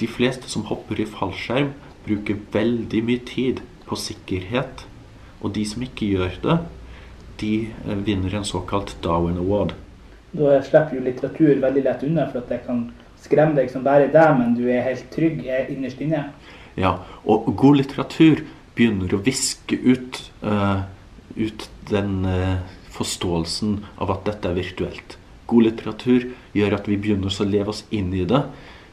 De 0.00 0.08
fleste 0.08 0.48
som 0.50 0.64
hopper 0.72 1.04
i 1.04 1.06
fallskjerm, 1.12 1.74
bruker 2.08 2.40
veldig 2.56 3.04
mye 3.04 3.20
tid 3.34 3.60
på 3.84 4.00
sikkerhet. 4.00 4.86
Og 5.44 5.52
de 5.58 5.66
som 5.68 5.84
ikke 5.84 6.08
gjør 6.08 6.40
det, 6.46 6.56
de 7.40 7.66
eh, 7.88 7.94
vinner 8.04 8.34
en 8.34 8.44
såkalt 8.44 8.96
Darwin 9.02 9.38
Award. 9.38 9.72
Da 10.34 10.58
slipper 10.64 10.96
jo 10.98 11.04
litteratur 11.04 11.60
veldig 11.62 11.84
lett 11.86 12.02
unna, 12.06 12.26
for 12.30 12.42
at 12.42 12.48
det 12.50 12.58
kan 12.66 12.80
skremme 13.22 13.56
deg 13.58 13.70
som 13.72 13.84
bare 13.86 14.08
deg, 14.12 14.32
men 14.40 14.56
du 14.58 14.64
er 14.70 14.82
helt 14.86 15.06
trygg 15.14 15.42
er 15.46 15.64
eh, 15.68 15.72
innerst 15.76 16.02
inne. 16.04 16.24
Ja, 16.80 16.96
og 17.22 17.52
god 17.60 17.78
litteratur 17.84 18.42
begynner 18.74 19.12
å 19.14 19.20
viske 19.22 19.76
ut, 19.86 20.18
uh, 20.42 20.80
ut 21.38 21.68
den 21.86 22.24
uh, 22.26 22.56
forståelsen 22.90 23.76
av 24.02 24.10
at 24.10 24.24
dette 24.26 24.50
er 24.50 24.56
virtuelt. 24.56 25.14
God 25.46 25.68
litteratur 25.68 26.24
gjør 26.58 26.74
at 26.80 26.88
vi 26.90 26.96
begynner 26.98 27.30
å 27.30 27.46
leve 27.46 27.70
oss 27.70 27.84
inn 27.94 28.10
i 28.18 28.24
det, 28.26 28.40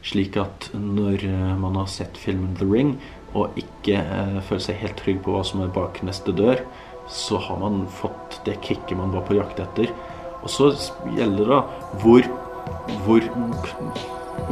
slik 0.06 0.38
at 0.38 0.68
når 0.78 1.26
man 1.58 1.80
har 1.80 1.90
sett 1.90 2.14
filmen 2.14 2.54
'The 2.54 2.68
Ring' 2.70 2.94
og 3.34 3.58
ikke 3.58 3.98
uh, 3.98 4.38
føler 4.46 4.66
seg 4.68 4.78
helt 4.84 5.02
trygg 5.02 5.18
på 5.26 5.34
hva 5.34 5.42
som 5.50 5.66
er 5.66 5.74
bak 5.74 5.98
neste 6.06 6.30
dør, 6.38 6.62
så 7.08 7.38
har 7.38 7.56
man 7.58 7.86
fått 7.86 8.40
det 8.44 8.54
kicket 8.62 8.98
man 8.98 9.10
var 9.12 9.20
på 9.22 9.34
jakt 9.36 9.60
etter. 9.60 9.90
Og 10.42 10.50
så 10.50 10.72
gjelder 11.14 11.52
det 11.52 11.60
hvor, 12.02 12.26
hvor 13.06 13.30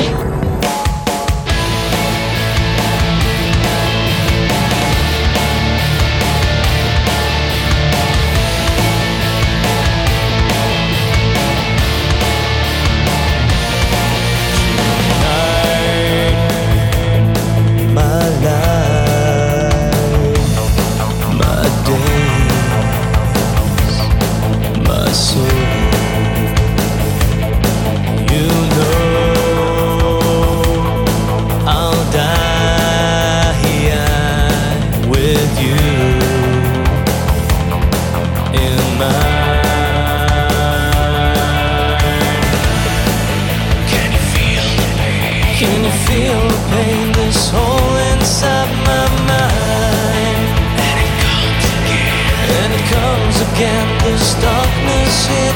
shit 55.27 55.54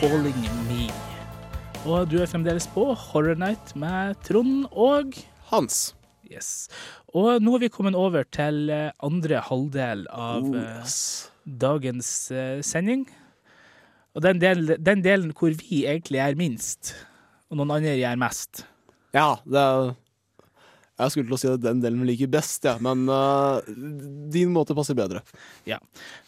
Calling 0.00 0.36
Me'. 0.66 0.86
Og 1.84 2.06
du 2.08 2.14
er 2.22 2.28
fremdeles 2.30 2.64
på 2.72 2.86
Horror 2.96 3.36
Night 3.36 3.74
med 3.76 4.16
Trond 4.24 4.62
og 4.72 5.10
Hans. 5.50 5.90
Yes. 6.32 6.70
Og 7.12 7.34
nå 7.44 7.58
er 7.58 7.64
vi 7.66 7.70
kommet 7.74 7.98
over 7.98 8.24
til 8.32 8.70
eh, 8.72 8.94
andre 9.04 9.42
halvdel 9.44 10.06
av 10.08 10.46
oh, 10.48 10.56
eh, 10.56 10.80
yes. 10.80 10.94
dagens 11.44 12.08
eh, 12.32 12.62
sending. 12.64 13.04
Og 14.16 14.24
den, 14.24 14.40
del, 14.40 14.72
den, 14.80 15.04
delen 15.04 15.34
hvor 15.36 15.52
vi 15.60 15.82
egentlig 15.84 16.22
er 16.24 16.38
minst, 16.38 16.94
og 17.50 17.60
noen 17.60 17.76
andre 17.76 17.92
gjør 18.00 18.16
mest. 18.24 18.64
Ja, 19.14 19.34
det 19.44 19.66
er 19.66 19.90
jeg 21.00 21.12
skulle 21.14 21.28
til 21.30 21.34
å 21.34 21.40
si 21.40 21.48
at 21.48 21.62
den 21.64 21.78
delen 21.80 22.00
vi 22.04 22.10
liker 22.10 22.28
best, 22.28 22.66
ja, 22.68 22.74
men 22.76 23.06
uh, 23.08 23.56
din 24.28 24.50
måte 24.52 24.74
passer 24.76 24.92
bedre. 24.98 25.22
Ja. 25.64 25.78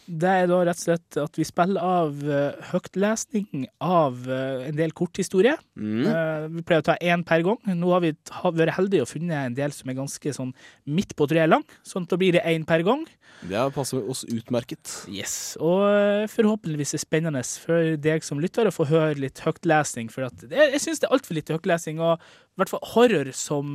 Det 0.03 0.27
er 0.29 0.47
da 0.49 0.57
rett 0.67 0.75
og 0.81 0.85
slett 0.85 1.17
at 1.21 1.37
vi 1.39 1.45
spiller 1.47 1.83
av 1.83 2.11
uh, 2.27 2.35
eh, 2.35 2.71
høytlesning 2.73 3.65
av 3.83 4.17
uh, 4.27 4.63
en 4.69 4.79
del 4.79 4.95
korthistorie 4.97 5.55
Mm. 5.73 6.01
Uh, 6.05 6.43
vi 6.53 6.61
pleier 6.67 6.83
å 6.83 6.85
ta 6.85 6.93
én 7.01 7.23
per 7.25 7.41
gang. 7.43 7.55
Nå 7.79 7.89
har 7.95 8.03
vi 8.03 8.11
vært 8.53 8.75
heldige 8.77 9.03
og 9.05 9.09
funnet 9.09 9.47
en 9.49 9.55
del 9.57 9.71
som 9.73 9.89
er 9.89 9.95
ganske 9.97 10.33
sånn 10.35 10.51
midt 10.93 11.15
på 11.17 11.25
treet 11.31 11.49
lang, 11.49 11.63
sånn 11.87 12.05
at 12.05 12.13
da 12.13 12.19
blir 12.21 12.35
det 12.35 12.43
én 12.45 12.65
per 12.69 12.83
gang. 12.85 13.01
Det 13.49 13.63
passer 13.73 14.05
oss 14.11 14.21
utmerket. 14.29 14.93
Yes. 15.09 15.55
Og 15.57 16.29
forhåpentligvis 16.35 16.93
er 16.93 16.99
det 16.99 17.03
spennende 17.07 17.41
for 17.65 17.95
deg 18.05 18.23
som 18.27 18.39
lytter 18.43 18.69
å 18.69 18.73
få 18.75 18.85
høre 18.91 19.17
litt 19.25 19.41
høytlesning, 19.41 20.11
for 20.13 20.29
at, 20.29 20.45
jeg, 20.45 20.71
jeg 20.77 20.85
syns 20.85 21.01
det 21.01 21.09
er 21.09 21.17
altfor 21.17 21.39
lite 21.39 21.57
høytlesning, 21.57 22.03
og 22.05 22.29
i 22.29 22.61
hvert 22.61 22.73
fall 22.75 22.85
horror 22.93 23.33
som 23.35 23.73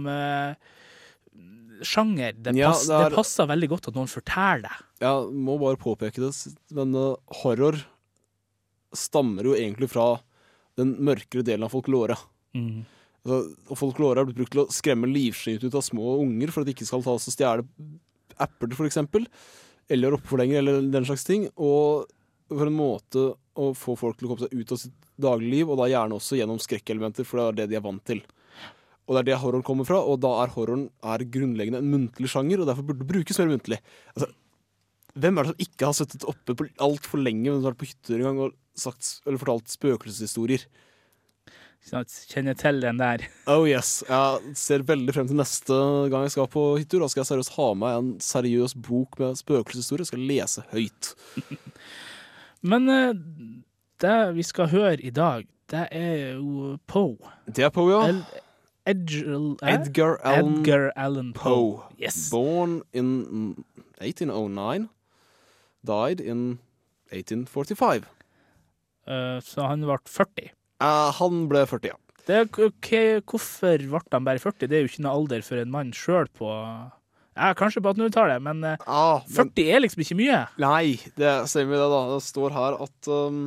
sjanger. 1.83 2.39
Det, 2.39 2.55
pass, 2.63 2.87
ja, 2.87 2.87
det, 2.87 3.03
er... 3.03 3.09
det 3.11 3.17
passer 3.19 3.51
veldig 3.51 3.73
godt 3.75 3.91
at 3.91 3.99
noen 3.99 4.11
forteller 4.15 4.69
det. 4.69 4.77
Jeg 4.99 5.31
må 5.39 5.55
bare 5.61 5.79
påpeke 5.79 6.23
det, 6.23 6.31
men 6.75 6.95
eh, 6.99 7.15
horror 7.43 7.79
stammer 8.97 9.47
jo 9.47 9.55
egentlig 9.55 9.91
fra 9.93 10.17
den 10.79 10.97
mørkere 11.05 11.45
delen 11.47 11.67
av 11.67 11.73
folklore. 11.75 12.17
Mm. 12.57 12.81
Altså, 13.29 13.77
folklore 13.79 14.23
er 14.23 14.29
blitt 14.31 14.41
brukt 14.41 14.55
til 14.57 14.63
å 14.65 14.73
skremme 14.75 15.11
livskiten 15.11 15.71
ut 15.71 15.77
av 15.79 15.85
små 15.87 16.17
unger 16.23 16.51
for 16.53 16.63
at 16.65 16.69
de 16.71 16.75
ikke 16.75 16.87
skal 16.89 17.05
ta 17.07 17.15
oss 17.15 17.29
og 17.31 17.35
stjele 17.35 17.65
apper, 18.41 18.75
f.eks. 18.75 18.99
Eller 19.93 20.15
oppforlenger 20.17 20.61
eller 20.63 20.83
den 20.95 21.07
slags 21.09 21.27
ting. 21.27 21.47
Og 21.59 22.09
for 22.51 22.69
en 22.71 22.79
måte 22.79 23.25
å 23.59 23.71
få 23.77 23.95
folk 23.99 24.19
til 24.19 24.29
å 24.29 24.33
komme 24.33 24.49
seg 24.49 24.57
ut 24.65 24.75
av 24.75 24.81
sitt 24.83 24.97
dagligliv, 25.19 25.71
og 25.75 25.81
da 25.83 25.89
gjerne 25.93 26.17
også 26.19 26.39
gjennom 26.41 26.61
skrekkelementer, 26.63 27.27
for 27.27 27.39
det 27.43 27.47
er 27.51 27.59
det 27.61 27.69
de 27.75 27.79
er 27.81 27.85
vant 27.87 28.03
til. 28.07 28.23
Og 29.09 29.15
det 29.15 29.21
er 29.23 29.29
det 29.31 29.39
horroren 29.43 29.65
kommer 29.67 29.87
fra, 29.89 29.99
og 30.05 30.19
da 30.23 30.31
er 30.43 30.55
horroren 30.55 30.89
er 31.11 31.25
grunnleggende 31.31 31.83
en 31.83 31.91
muntlig 31.93 32.31
sjanger, 32.31 32.63
og 32.63 32.69
derfor 32.71 32.87
burde 32.89 33.03
det 33.03 33.11
brukes 33.11 33.41
mer 33.43 33.51
muntlig. 33.57 33.81
Altså, 34.15 34.31
hvem 35.19 35.39
er 35.41 35.47
det 35.49 35.53
som 35.55 35.65
ikke 35.67 35.87
har 35.89 35.97
sittet 35.99 36.27
oppe 36.31 36.55
på 36.59 36.67
altfor 36.83 37.23
lenge 37.23 37.51
men 37.51 37.65
vært 37.65 37.79
på 37.81 37.89
hytter 37.91 38.21
en 38.21 38.27
gang 38.29 38.39
og 38.47 38.55
sagt, 38.79 39.09
fortalt 39.27 39.71
spøkelseshistorier? 39.75 40.65
Kjenner 42.29 42.57
til 42.59 42.81
den 42.83 42.99
der. 43.01 43.23
Oh 43.51 43.65
yes. 43.67 44.03
Jeg 44.07 44.55
ser 44.59 44.83
veldig 44.87 45.15
frem 45.15 45.29
til 45.31 45.39
neste 45.39 45.77
gang 46.13 46.27
jeg 46.27 46.35
skal 46.37 46.49
på 46.53 46.65
hyttetur. 46.77 47.03
Da 47.07 47.11
skal 47.11 47.23
jeg 47.25 47.31
seriøst 47.33 47.55
ha 47.57 47.67
med 47.79 47.97
en 48.01 48.11
seriøs 48.23 48.75
bok 48.89 49.17
med 49.23 49.39
spøkelseshistorie. 49.41 50.05
Jeg 50.05 50.11
skal 50.11 50.27
lese 50.29 50.67
høyt. 50.75 51.71
men 52.75 52.93
eh, 52.93 53.15
det 54.03 54.17
vi 54.37 54.45
skal 54.47 54.71
høre 54.75 54.95
i 55.07 55.15
dag, 55.17 55.47
det 55.71 55.87
er 55.95 56.21
jo 56.37 56.77
Poe. 56.91 57.17
Det 57.49 57.67
er 57.67 57.73
Poe, 57.75 57.89
ja. 57.95 58.05
El 58.09 58.23
Edgar, 58.89 59.59
Edgar, 59.73 60.15
Allan 60.27 60.55
Edgar 60.61 60.87
Allan 61.07 61.33
Poe. 61.37 61.57
Poe. 61.57 61.99
Yes. 62.05 62.27
Born 62.33 62.79
in 62.97 63.09
1809 64.01 64.87
died 65.85 66.21
in 66.21 66.59
1845. 67.15 68.07
Eh, 69.09 69.39
så 69.45 69.65
han 69.71 69.85
ble 69.89 69.99
40? 70.09 70.51
Uh, 70.79 70.89
eh, 70.91 71.09
han 71.19 71.41
ble 71.51 71.65
40, 71.67 71.93
ja. 71.93 71.99
Det, 72.29 72.43
okay, 72.69 73.23
hvorfor 73.25 73.81
ble 73.81 74.03
han 74.13 74.27
bare 74.27 74.43
40? 74.43 74.69
Det 74.69 74.77
er 74.77 74.85
jo 74.85 74.91
ikke 74.91 75.01
noe 75.07 75.17
alder 75.17 75.45
for 75.47 75.63
en 75.63 75.71
mann 75.73 75.95
sjøl 75.97 76.27
på 76.37 76.45
ja, 76.53 77.53
Kanskje 77.57 77.81
på 77.81 77.89
1800-tallet, 77.95 78.43
men 78.45 78.61
ah, 78.69 79.23
eh, 79.23 79.29
40 79.33 79.47
men, 79.55 79.71
er 79.73 79.81
liksom 79.85 80.03
ikke 80.05 80.17
mye. 80.19 80.41
Nei, 80.61 80.99
det 81.17 81.31
stemmer 81.49 81.79
det, 81.81 81.87
da. 81.95 82.01
Det 82.13 82.21
står 82.27 82.53
her 82.57 82.77
at 82.85 83.09
um, 83.15 83.39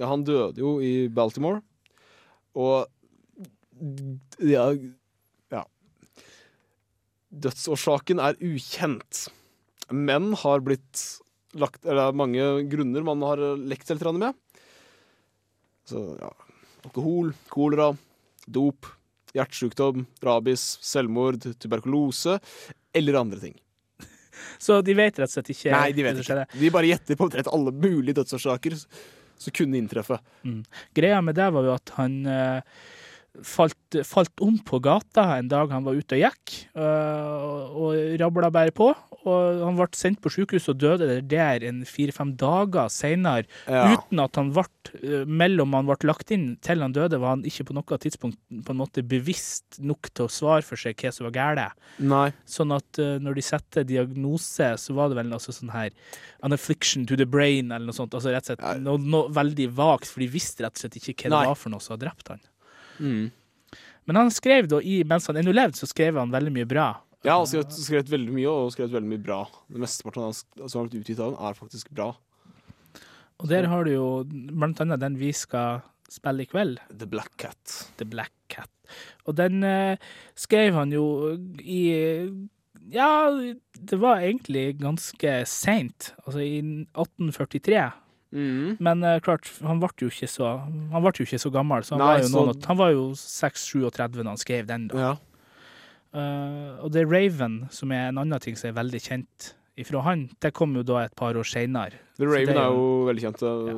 ja, 0.00 0.08
han 0.08 0.22
døde 0.24 0.62
jo 0.62 0.76
i 0.86 0.92
Baltimore, 1.12 1.58
og 2.54 2.86
ja, 4.46 4.68
ja. 5.52 5.64
Dødsårsaken 7.44 8.22
er 8.22 8.38
ukjent, 8.38 9.24
Menn 9.92 10.30
har 10.44 10.62
blitt 10.64 10.96
lagt, 11.54 11.84
eller 11.88 12.02
det 12.02 12.06
er 12.10 12.16
mange 12.18 12.46
grunner 12.70 13.04
man 13.06 13.22
har 13.26 13.40
eh, 13.42 13.60
lekt 13.70 13.88
seg 13.90 13.98
litt 14.00 14.18
med. 14.18 14.38
Så 15.88 16.02
ja 16.20 16.32
Alkohol, 16.84 17.30
kolera, 17.48 17.86
dop, 18.44 18.84
hjertesykdom, 19.32 20.02
rabies, 20.24 20.64
selvmord, 20.84 21.46
tuberkulose 21.56 22.34
eller 22.94 23.16
andre 23.22 23.38
ting. 23.40 23.54
Så 24.60 24.82
de 24.84 24.92
vet 24.98 25.16
rett 25.16 25.30
og 25.30 25.32
slett 25.32 25.48
ikke? 25.54 25.70
Nei, 25.72 25.94
de 25.96 26.04
vet 26.04 26.20
ikke. 26.20 26.44
De 26.60 26.68
bare 26.74 26.90
gjetter 26.90 27.16
på 27.16 27.24
omtrent 27.24 27.48
alle 27.48 27.72
mulige 27.72 28.18
dødsårsaker 28.18 28.76
som 28.76 29.56
kunne 29.56 29.80
inntreffe. 29.80 30.18
Mm. 30.44 30.60
Greia 30.98 31.22
med 31.24 31.38
det 31.40 31.48
var 31.56 31.64
jo 31.64 31.72
at 31.72 31.94
han 31.96 32.18
eh, 32.28 32.82
falt, 33.42 33.76
falt, 34.06 34.32
om 34.44 34.56
på 34.62 34.78
gata 34.84 35.26
en 35.38 35.48
dag 35.50 35.70
han 35.74 35.84
var 35.86 35.98
ute 35.98 36.14
og 36.16 36.22
gikk, 36.22 36.52
eh, 36.78 37.32
og, 37.34 37.90
og 37.90 38.20
rabla 38.20 38.50
bare 38.54 38.74
på. 38.76 38.92
Og 39.24 39.62
han 39.64 39.78
ble 39.78 39.86
sendt 39.96 40.18
på 40.20 40.28
sykehus 40.28 40.66
og 40.68 40.76
døde 40.82 41.16
der 41.26 41.62
en 41.64 41.78
fire-fem 41.88 42.34
dager 42.36 42.90
seinere. 42.92 43.46
Ja. 43.64 43.86
Uten 43.94 44.20
at 44.20 44.36
han 44.36 44.50
ble 44.54 44.66
eh, 45.00 45.22
Mellom 45.24 45.72
han 45.78 45.88
ble 45.88 45.96
lagt 46.10 46.28
inn 46.36 46.52
til 46.64 46.84
han 46.84 46.92
døde, 46.94 47.16
var 47.22 47.36
han 47.38 47.46
ikke 47.48 47.64
på 47.70 47.76
noe 47.78 47.96
tidspunkt 48.04 48.36
på 48.66 48.74
en 48.74 48.80
måte 48.82 49.00
bevisst 49.06 49.80
nok 49.82 50.10
til 50.12 50.28
å 50.28 50.32
svare 50.32 50.64
for 50.66 50.76
seg 50.80 51.00
hva 51.00 51.14
som 51.16 51.24
var 51.30 51.36
galt. 51.38 52.32
Sånn 52.46 52.76
at 52.76 53.00
eh, 53.00 53.16
når 53.24 53.40
de 53.40 53.46
setter 53.48 53.88
diagnose, 53.88 54.74
så 54.84 54.96
var 54.98 55.08
det 55.10 55.18
vel 55.22 55.32
altså 55.34 55.54
sånn 55.56 55.72
her 55.74 55.90
An 56.44 56.52
affliction 56.52 57.06
to 57.08 57.16
the 57.16 57.24
brain, 57.24 57.70
eller 57.72 57.88
noe 57.88 57.96
sånt. 57.96 58.12
Altså 58.12 58.32
rett 58.34 58.44
og 58.44 58.50
slett 58.60 58.82
noe, 58.84 59.00
noe 59.00 59.30
veldig 59.32 59.70
vagt, 59.78 60.10
for 60.12 60.20
de 60.20 60.28
visste 60.28 60.60
rett 60.66 60.76
og 60.76 60.82
slett 60.84 60.98
ikke 61.00 61.30
hva 61.32 61.40
det 61.46 61.54
var 61.54 61.56
for 61.56 61.72
noe 61.72 61.80
som 61.80 61.96
hadde 61.96 62.04
drept 62.04 62.34
han. 62.34 62.42
Mm. 63.00 63.30
Men 64.04 64.16
han 64.16 64.30
skrev 64.30 64.68
da 64.68 64.80
i, 64.82 65.00
mens 65.04 65.26
han 65.26 65.36
ennå 65.40 65.52
levde, 65.54 65.78
så 65.78 65.88
skrev 65.90 66.18
han 66.20 66.30
veldig 66.32 66.52
mye 66.54 66.68
bra. 66.68 66.88
Ja, 67.24 67.38
han 67.40 67.48
skrev, 67.48 67.64
skrev 67.72 68.10
veldig 68.12 68.34
mye, 68.36 68.50
og 68.52 68.72
skrev 68.74 68.90
veldig 68.92 69.08
mye 69.14 69.24
bra. 69.24 69.38
Det 69.72 69.80
Mesteparten 69.80 70.34
som 70.36 70.78
har 70.84 70.88
blitt 70.92 71.04
utgitt 71.06 71.22
av 71.24 71.32
ham, 71.34 71.38
er 71.48 71.56
faktisk 71.58 71.88
bra. 71.96 72.10
Og 73.42 73.48
der 73.50 73.66
har 73.68 73.86
du 73.88 73.94
jo 73.94 74.06
blant 74.28 74.80
annet 74.84 75.00
den 75.02 75.16
vi 75.18 75.32
skal 75.34 75.80
spille 76.12 76.44
i 76.44 76.48
kveld. 76.50 76.82
The 77.00 77.08
Black 77.10 77.32
Cat. 77.40 77.78
The 77.98 78.06
Black 78.08 78.32
Cat. 78.52 78.68
Og 79.24 79.34
den 79.40 79.64
eh, 79.66 80.02
skrev 80.38 80.76
han 80.78 80.92
jo 80.94 81.06
i 81.64 81.80
Ja, 82.92 83.06
det 83.72 83.96
var 83.96 84.20
egentlig 84.20 84.74
ganske 84.76 85.38
seint, 85.48 86.10
altså 86.26 86.42
i 86.44 86.58
1843. 86.92 87.80
Mm. 88.34 88.76
Men 88.82 89.04
uh, 89.06 89.16
klart, 89.22 89.48
han 89.64 89.78
ble 89.82 89.88
jo 90.02 90.10
ikke 90.10 90.26
så, 90.30 90.48
han 90.90 91.04
ble 91.04 91.12
jo 91.20 91.26
ikke 91.28 91.38
så 91.40 91.52
gammel, 91.54 91.84
så 91.86 91.94
han, 91.94 92.02
Nei, 92.02 92.14
var, 92.16 92.24
jo 92.24 92.30
så... 92.32 92.44
Noen, 92.50 92.62
han 92.66 92.78
var 92.80 92.90
jo 92.94 93.04
6-37 93.14 94.24
da 94.24 94.30
han 94.32 94.40
skrev 94.40 94.66
den. 94.70 94.88
da. 94.90 95.02
Ja. 95.02 95.12
Uh, 96.14 96.72
og 96.84 96.92
det 96.94 97.02
er 97.04 97.10
Raven, 97.10 97.60
som 97.74 97.90
er 97.94 98.08
en 98.12 98.20
annen 98.22 98.42
ting 98.42 98.58
som 98.58 98.70
er 98.70 98.74
veldig 98.80 99.00
kjent 99.02 99.52
ifra 99.82 100.04
han, 100.06 100.20
det 100.38 100.52
kom 100.54 100.70
jo 100.78 100.84
da 100.86 101.00
et 101.08 101.14
par 101.18 101.34
år 101.34 101.46
seinere. 101.50 101.96
The 102.14 102.28
Raven 102.30 102.54
er 102.60 102.68
jo, 102.70 102.82
veldig 103.08 103.22
kjent. 103.24 103.40
Ja. 103.42 103.72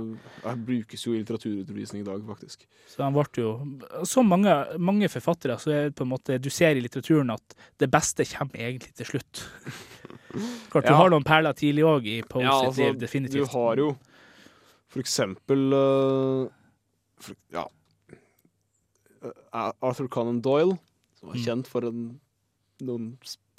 Jeg 0.44 0.58
brukes 0.68 1.04
jo 1.06 1.14
i 1.16 1.20
litteraturutvisning 1.22 2.02
i 2.02 2.04
dag, 2.04 2.20
faktisk. 2.28 2.66
Så 2.92 3.00
han 3.06 3.16
ble 3.16 3.24
jo 3.40 3.54
Som 4.04 4.28
mange, 4.28 4.52
mange, 4.76 5.08
forfattere, 5.08 5.56
så 5.60 5.72
er 5.72 5.86
det 5.90 5.96
på 5.96 6.04
en 6.04 6.10
måte 6.12 6.36
Du 6.44 6.50
ser 6.54 6.76
i 6.78 6.82
litteraturen 6.84 7.32
at 7.32 7.56
det 7.80 7.88
beste 7.92 8.26
kommer 8.34 8.60
egentlig 8.66 8.92
til 9.00 9.08
slutt. 9.14 9.40
Klart, 10.74 10.84
ja. 10.84 10.90
du 10.92 10.98
har 11.00 11.14
noen 11.14 11.24
perler 11.24 11.56
tidlig 11.56 11.86
òg 11.88 12.10
i 12.12 12.18
Poe 12.28 12.44
ja, 12.44 12.52
altså, 12.66 12.90
liv, 12.90 13.00
definitivt. 13.00 13.48
Du 13.48 13.56
har 13.56 13.80
jo 13.80 13.94
for 14.96 15.04
eksempel 15.04 15.74
eh, 15.76 16.44
for, 17.20 17.34
Ja. 17.52 17.66
Eh, 18.14 19.72
Arthur 19.84 20.08
Conan 20.08 20.40
Doyle, 20.40 20.78
som 21.20 21.28
er 21.28 21.36
mm. 21.36 21.42
kjent 21.44 21.68
for 21.68 21.84
en, 21.84 22.04
noen 22.80 23.10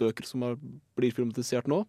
bøker 0.01 0.25
som 0.25 0.47
er, 0.47 0.55
blir 0.97 1.13
filmatisert 1.13 1.69
nå. 1.69 1.83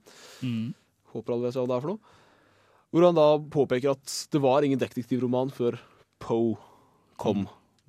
Mm. 0.45 0.75
Håper 1.17 1.33
alle 1.33 1.49
vet 1.49 1.57
hva 1.57 1.65
det 1.65 1.79
er 1.79 1.87
for 1.87 1.95
noe. 1.95 2.83
Hvor 2.93 3.07
han 3.09 3.17
da 3.17 3.25
påpeker 3.57 3.95
at 3.95 4.19
det 4.37 4.41
var 4.45 4.69
ingen 4.69 4.81
detektivroman 4.81 5.49
før 5.57 5.81
Poe 6.21 6.59
kom 7.21 7.41
mm. 7.41 7.47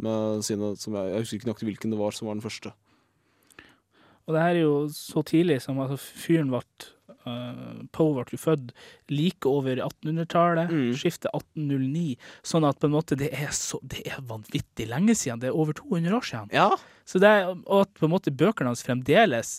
med 0.07 0.43
sine 0.47 0.71
som 0.79 0.95
jeg, 0.95 1.11
jeg 1.11 1.25
husker 1.25 1.41
ikke 1.41 1.51
nok 1.51 1.63
hvilken 1.67 1.91
det 1.95 1.99
var 1.99 2.15
som 2.15 2.29
var 2.31 2.39
den 2.39 2.43
første. 2.47 2.71
Og 4.27 4.35
det 4.35 4.43
her 4.47 4.53
er 4.59 4.63
jo 4.63 4.79
så 4.95 5.23
tidlig 5.27 5.59
som 5.65 5.79
altså, 5.83 5.99
fyren 6.23 6.51
ble 6.53 6.63
Eh, 7.27 7.79
Poe 7.95 8.13
ble 8.29 8.37
født 8.39 8.71
like 9.11 9.49
over 9.49 9.79
1800-tallet, 9.81 10.71
mm. 10.71 10.91
skiftet 10.97 11.27
1809. 11.35 12.13
Sånn 12.51 12.67
at 12.67 12.79
på 12.79 12.87
en 12.89 12.93
måte 12.95 13.17
det 13.19 13.31
er, 13.35 13.51
så, 13.55 13.79
det 13.83 14.03
er, 14.07 14.21
vanvittig 14.27 14.87
lenge 14.91 15.15
siden. 15.19 15.41
Det 15.43 15.49
er 15.51 15.57
over 15.59 15.75
200 15.77 16.15
år 16.19 16.27
siden. 16.29 16.51
Ja. 16.55 16.69
Så 17.09 17.21
det, 17.23 17.33
og 17.65 17.83
at 17.85 17.93
på 17.99 18.07
en 18.07 18.13
måte 18.13 18.33
bøkene 18.35 18.71
hans 18.71 18.85
fremdeles 18.85 19.57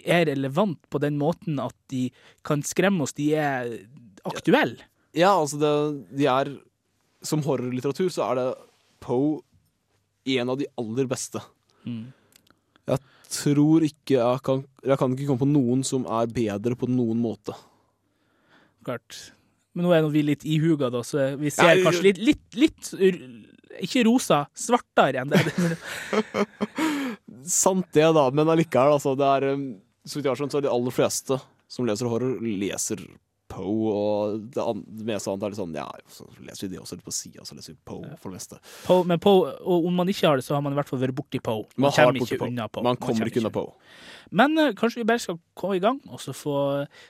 er 0.00 0.24
relevant 0.30 0.80
på 0.90 1.00
den 1.02 1.18
måten 1.20 1.58
at 1.62 1.76
de 1.92 2.08
kan 2.46 2.62
skremme 2.66 3.04
oss. 3.04 3.14
De 3.16 3.30
er 3.36 3.68
aktuelle. 4.28 4.86
Ja, 5.16 5.34
altså 5.36 5.58
det, 5.60 5.70
de 6.22 6.26
er 6.30 6.50
Som 7.20 7.42
horrorlitteratur 7.44 8.06
så 8.14 8.22
er 8.30 8.38
det 8.38 8.44
Poe 9.04 9.40
en 10.40 10.52
av 10.54 10.56
de 10.60 10.64
aller 10.80 11.08
beste. 11.10 11.42
Mm. 11.84 12.06
Jeg 12.88 13.00
tror 13.30 13.84
ikke 13.86 14.16
jeg 14.16 14.40
kan, 14.46 14.62
jeg 14.88 14.98
kan 14.98 15.12
ikke 15.14 15.28
komme 15.28 15.44
på 15.44 15.48
noen 15.50 15.84
som 15.86 16.06
er 16.10 16.30
bedre 16.34 16.76
på 16.78 16.88
noen 16.90 17.20
måte. 17.22 17.54
Klart. 18.86 19.18
Men 19.76 19.86
nå 19.86 19.92
er 19.94 20.08
vi 20.10 20.24
litt 20.26 20.42
i 20.50 20.56
huga, 20.62 20.88
da, 20.92 21.04
så 21.06 21.28
vi 21.38 21.52
ser 21.54 21.76
ja, 21.76 21.78
kanskje 21.86 22.10
litt, 22.10 22.20
litt, 22.26 22.44
litt, 22.58 22.90
Ikke 23.80 24.00
rosa, 24.08 24.42
svartere 24.56 25.22
enn 25.22 25.30
det. 25.30 25.40
Sant 27.48 27.86
det, 27.94 28.08
da, 28.16 28.24
men 28.34 28.50
allikevel, 28.50 28.96
altså. 28.98 29.14
Det 29.16 29.28
er, 29.38 29.46
um, 29.54 29.62
så 30.04 30.18
vidt 30.18 30.26
jeg 30.26 30.32
har 30.34 30.40
skjønt, 30.40 30.52
så 30.52 30.58
er 30.58 30.66
de 30.66 30.72
aller 30.74 30.92
fleste 30.94 31.38
som 31.70 31.86
leser 31.88 32.10
horror, 32.10 32.34
leser 32.42 33.00
Poe 33.50 33.90
og 33.90 34.36
det, 34.54 34.64
det 35.00 35.06
meste 35.08 35.30
annet 35.32 35.46
er 35.48 35.54
litt 35.54 35.58
sånn 35.60 35.74
Ja, 35.76 35.86
så 36.12 36.26
leser 36.44 36.68
vi 36.68 36.74
det 36.76 36.80
også 36.82 36.96
litt 36.98 37.06
på 37.06 37.14
sida, 37.14 37.44
så 37.48 37.56
leser 37.58 37.74
vi 37.74 37.80
Poe 37.88 38.12
for 38.20 38.30
det 38.30 38.38
meste. 38.38 38.60
Poe, 38.86 39.04
men 39.08 39.20
Poe, 39.22 39.52
og 39.64 39.88
om 39.90 39.98
man 40.00 40.10
ikke 40.12 40.28
har 40.28 40.38
det, 40.40 40.46
så 40.46 40.54
har 40.56 40.62
man 40.64 40.74
i 40.76 40.78
hvert 40.78 40.90
fall 40.90 41.02
vært 41.02 41.16
borti 41.18 41.40
Poe. 41.44 41.64
Man, 41.80 41.90
man 41.90 41.96
kommer 41.96 42.20
ikke 42.28 42.46
unna 42.46 42.68
Poe. 42.70 42.84
Man 42.86 43.00
kommer 43.00 43.24
man 43.24 43.32
ikke 43.32 43.42
unna 43.42 43.52
Poe. 43.54 43.90
Men 44.40 44.54
uh, 44.60 44.68
kanskje 44.78 45.02
vi 45.02 45.08
bare 45.10 45.22
skal 45.24 45.40
gå 45.62 45.72
i 45.78 45.82
gang, 45.82 45.98
og 46.12 46.22
så 46.22 46.34
få 46.36 46.56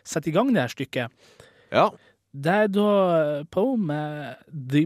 sette 0.09 0.33
i 0.33 0.35
gang 0.35 0.53
det 0.55 0.65
her 0.65 0.73
stykket. 0.77 1.31
Ja. 1.75 1.89
Det 2.31 2.55
er 2.65 2.69
da 2.71 2.87
eh, 3.19 3.41
Poe 3.51 3.75
med 3.77 4.37
The, 4.71 4.85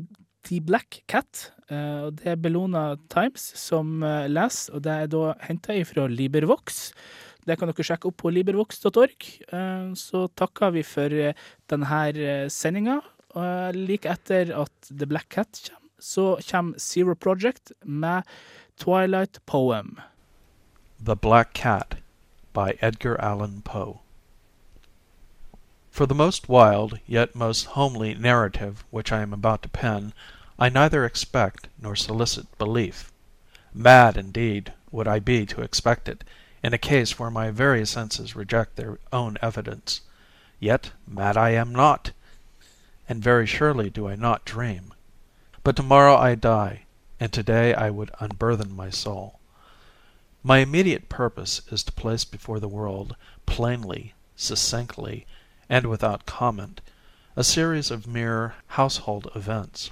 The, 0.49 0.63
Black 0.65 1.03
Cat, 1.13 1.51
uh, 1.71 2.09
og 2.09 2.19
det 2.19 2.35
er 2.35 2.41
Bellona 2.41 2.89
Times 3.13 3.45
som 3.61 4.01
uh, 4.03 4.25
leser, 4.33 4.75
og 4.79 4.83
det 4.89 4.99
er 5.05 5.13
da 5.15 5.29
henta 5.47 5.77
ifra 5.79 6.09
Libervox 6.11 6.89
Det 7.45 7.59
kan 7.61 7.69
dere 7.69 7.85
sjekke 7.87 8.09
opp 8.09 8.15
på 8.23 8.31
librivox.org. 8.33 9.25
Eh, 9.45 9.89
så 10.03 10.21
takker 10.41 10.71
vi 10.73 10.83
for 10.91 11.13
eh, 11.25 11.35
denne 11.69 11.99
eh, 12.25 12.47
sendinga. 12.51 13.03
Like 13.75 14.09
etter 14.09 14.53
at 14.55 14.89
The 14.89 15.07
Black 15.11 15.29
Cat 15.35 15.61
kommer, 15.69 15.91
så 16.01 16.25
kommer 16.51 16.79
Zero 16.81 17.15
Project 17.25 17.73
med 17.85 18.23
Twilight 18.81 19.41
Poem. 19.47 19.91
The 21.05 21.17
Black 21.27 21.53
Cat 21.61 21.99
by 22.55 22.73
Edgar 22.81 23.21
Allan 23.21 23.61
Poe. 23.63 23.99
For 25.91 26.07
the 26.07 26.15
most 26.15 26.49
wild, 26.49 26.99
yet 27.07 27.35
most 27.35 27.67
homely 27.75 28.15
narrative 28.15 28.85
which 28.91 29.13
I 29.13 29.21
am 29.23 29.33
about 29.35 29.61
to 29.63 29.69
pen, 29.69 30.15
I 30.59 30.69
neither 30.71 31.05
expect 31.05 31.69
nor 31.83 31.95
solicit 31.97 32.47
belief. 32.59 33.13
Mad, 33.75 34.17
indeed, 34.17 34.73
would 34.93 35.09
I 35.09 35.19
be 35.19 35.45
to 35.47 35.61
expect 35.63 36.09
it 36.09 36.25
in 36.65 36.73
a 36.73 36.79
case 36.79 37.19
where 37.19 37.31
my 37.31 37.51
very 37.51 37.85
senses 37.85 38.35
reject 38.35 38.75
their 38.77 38.99
own 39.13 39.37
evidence. 39.43 40.01
Yet 40.59 40.93
mad 41.07 41.37
I 41.37 41.51
am 41.51 41.75
not, 41.75 42.13
and 43.07 43.23
very 43.23 43.47
surely 43.47 43.91
do 43.91 44.09
I 44.09 44.15
not 44.17 44.47
dream. 44.47 44.95
But 45.63 45.77
tomorrow 45.77 46.17
I 46.17 46.35
die, 46.37 46.87
and 47.21 47.31
today 47.31 47.75
I 47.75 47.91
would 47.91 48.11
unburthen 48.19 48.75
my 48.75 48.89
soul. 48.89 49.41
My 50.43 50.61
immediate 50.61 51.11
purpose 51.11 51.61
is 51.71 51.85
to 51.85 51.93
place 51.93 52.25
before 52.25 52.61
the 52.61 52.67
world, 52.81 53.15
plainly, 53.45 54.15
succinctly, 54.35 55.27
and 55.69 55.85
without 55.85 56.25
comment, 56.25 56.81
a 57.37 57.45
series 57.45 57.91
of 57.91 58.07
mere 58.07 58.55
household 58.69 59.31
events. 59.35 59.91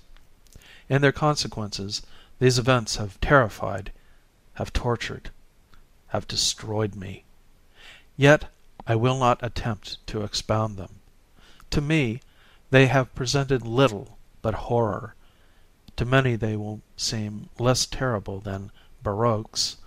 In 0.88 1.02
their 1.02 1.12
consequences, 1.12 2.00
these 2.38 2.58
events 2.58 2.96
have 2.96 3.20
terrified, 3.20 3.92
have 4.54 4.72
tortured 4.72 5.28
have 6.12 6.28
destroyed 6.28 6.94
me. 6.94 7.24
Yet 8.18 8.44
I 8.86 8.94
will 8.96 9.16
not 9.18 9.42
attempt 9.42 10.06
to 10.08 10.24
expound 10.24 10.76
them. 10.76 10.96
To 11.70 11.80
me 11.80 12.20
they 12.70 12.86
have 12.88 13.14
presented 13.14 13.64
little 13.66 14.18
but 14.42 14.52
horror; 14.68 15.14
to 15.96 16.04
many 16.04 16.36
they 16.36 16.54
will 16.54 16.82
seem 16.98 17.48
less 17.58 17.86
terrible 17.86 18.40
than 18.40 18.70
Baroque's. 19.02 19.78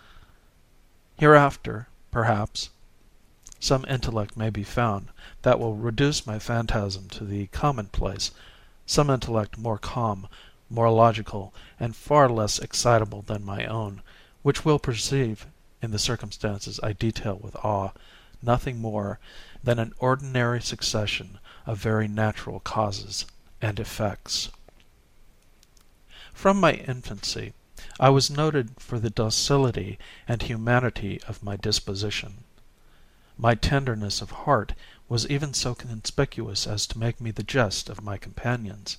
Hereafter, 1.20 1.90
perhaps, 2.10 2.72
some 3.60 3.86
intellect 3.88 4.36
may 4.36 4.50
be 4.50 4.64
found 4.64 5.10
that 5.44 5.60
will 5.60 5.76
reduce 5.76 6.26
my 6.26 6.40
phantasm 6.40 7.08
to 7.10 7.24
the 7.24 7.46
commonplace, 7.54 8.32
some 8.88 9.12
intellect 9.12 9.60
more 9.60 9.78
calm, 9.78 10.28
more 10.72 10.90
logical, 10.90 11.54
and 11.80 11.96
far 11.96 12.28
less 12.30 12.58
excitable 12.58 13.22
than 13.22 13.46
my 13.46 13.68
own, 13.68 14.02
which 14.42 14.66
will 14.66 14.80
perceive 14.80 15.46
in 15.82 15.92
the 15.92 16.00
circumstances 16.00 16.80
I 16.82 16.94
detail 16.94 17.38
with 17.42 17.56
awe, 17.58 17.92
nothing 18.42 18.80
more 18.80 19.20
than 19.64 19.80
an 19.80 19.94
ordinary 20.00 20.62
succession 20.62 21.40
of 21.66 21.78
very 21.78 22.08
natural 22.08 22.60
causes 22.60 23.26
and 23.62 23.80
effects. 23.80 24.50
From 26.34 26.60
my 26.60 26.74
infancy 26.74 27.54
I 28.00 28.10
was 28.10 28.30
noted 28.30 28.72
for 28.80 29.00
the 29.00 29.10
docility 29.10 29.98
and 30.28 30.42
humanity 30.42 31.22
of 31.28 31.44
my 31.44 31.56
disposition. 31.56 32.44
My 33.38 33.56
tenderness 33.56 34.22
of 34.22 34.32
heart 34.32 34.74
was 35.08 35.28
even 35.30 35.54
so 35.54 35.76
conspicuous 35.76 36.68
as 36.68 36.88
to 36.88 36.98
make 37.00 37.20
me 37.22 37.32
the 37.32 37.44
jest 37.44 37.90
of 37.90 38.04
my 38.04 38.18
companions. 38.18 38.98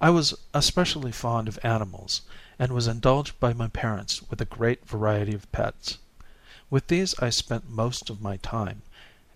I 0.00 0.10
was 0.10 0.34
especially 0.52 1.12
fond 1.12 1.48
of 1.48 1.58
animals 1.62 2.22
and 2.62 2.70
was 2.70 2.86
indulged 2.86 3.40
by 3.40 3.52
my 3.52 3.66
parents 3.66 4.22
with 4.30 4.40
a 4.40 4.44
great 4.44 4.86
variety 4.86 5.34
of 5.34 5.50
pets. 5.50 5.98
With 6.70 6.86
these 6.86 7.12
I 7.18 7.28
spent 7.28 7.68
most 7.68 8.08
of 8.08 8.22
my 8.22 8.36
time, 8.36 8.82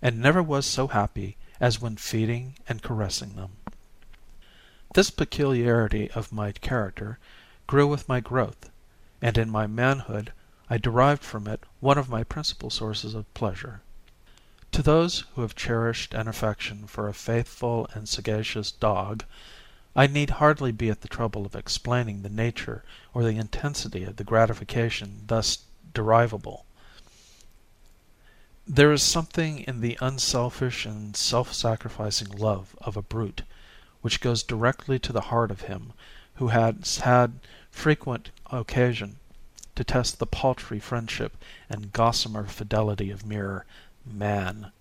and 0.01 0.21
never 0.21 0.41
was 0.41 0.65
so 0.65 0.87
happy 0.87 1.37
as 1.59 1.81
when 1.81 1.97
feeding 1.97 2.55
and 2.69 2.85
caressing 2.85 3.35
them. 3.35 3.51
This 4.95 5.11
peculiarity 5.11 6.09
of 6.13 6.31
my 6.33 6.53
character 6.53 7.19
grew 7.67 7.89
with 7.89 8.09
my 8.09 8.21
growth, 8.21 8.71
and 9.21 9.37
in 9.37 9.51
my 9.51 9.67
manhood 9.67 10.33
I 10.71 10.79
derived 10.79 11.25
from 11.25 11.49
it 11.49 11.65
one 11.81 11.99
of 11.99 12.09
my 12.09 12.23
principal 12.23 12.71
sources 12.71 13.13
of 13.13 13.27
pleasure. 13.35 13.81
To 14.71 14.83
those 14.85 15.25
who 15.35 15.43
have 15.43 15.57
cherished 15.57 16.15
an 16.15 16.29
affection 16.29 16.87
for 16.87 17.09
a 17.09 17.13
faithful 17.13 17.89
and 17.93 18.09
sagacious 18.09 18.71
dog. 18.71 19.25
I 19.99 20.07
need 20.07 20.29
hardly 20.29 20.73
be 20.73 20.91
at 20.91 21.01
the 21.01 21.09
trouble 21.09 21.47
of 21.47 21.57
explaining 21.57 22.21
the 22.21 22.29
nature 22.29 22.85
or 23.15 23.23
the 23.25 23.39
intensity 23.39 24.05
of 24.05 24.17
the 24.17 24.25
gratification 24.25 25.23
thus 25.27 25.61
derivable. 25.95 26.67
There 28.69 28.93
is 28.93 29.03
something 29.03 29.61
in 29.61 29.81
the 29.81 29.97
unselfish 30.03 30.85
and 30.85 31.17
self 31.17 31.55
sacrificing 31.55 32.29
love 32.29 32.77
of 32.83 32.99
a 32.99 33.03
brute 33.03 33.41
which 34.03 34.21
goes 34.21 34.43
directly 34.43 34.99
to 34.99 35.15
the 35.15 35.23
heart 35.33 35.51
of 35.51 35.63
him 35.63 35.95
who 36.35 36.49
has 36.49 36.99
had 36.99 37.41
frequent 37.71 38.29
occasion 38.53 39.17
to 39.77 39.83
test 39.83 40.19
the 40.19 40.27
paltry 40.27 40.79
friendship 40.79 41.43
and 41.71 41.95
gossamer 41.95 42.45
fidelity 42.47 43.11
of 43.11 43.25
mere 43.25 43.65
man. 44.05 44.73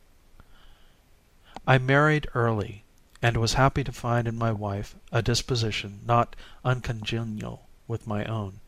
I 1.65 1.78
married 1.78 2.28
early 2.36 2.84
and 3.26 3.38
was 3.38 3.56
happy 3.56 3.84
to 3.84 3.92
find 3.92 4.28
in 4.28 4.38
my 4.38 4.52
wife 4.52 4.96
a 5.12 5.20
disposition 5.20 6.00
not 6.06 6.36
uncongenial 6.64 7.68
with 7.88 8.06
my 8.06 8.24
own. 8.26 8.60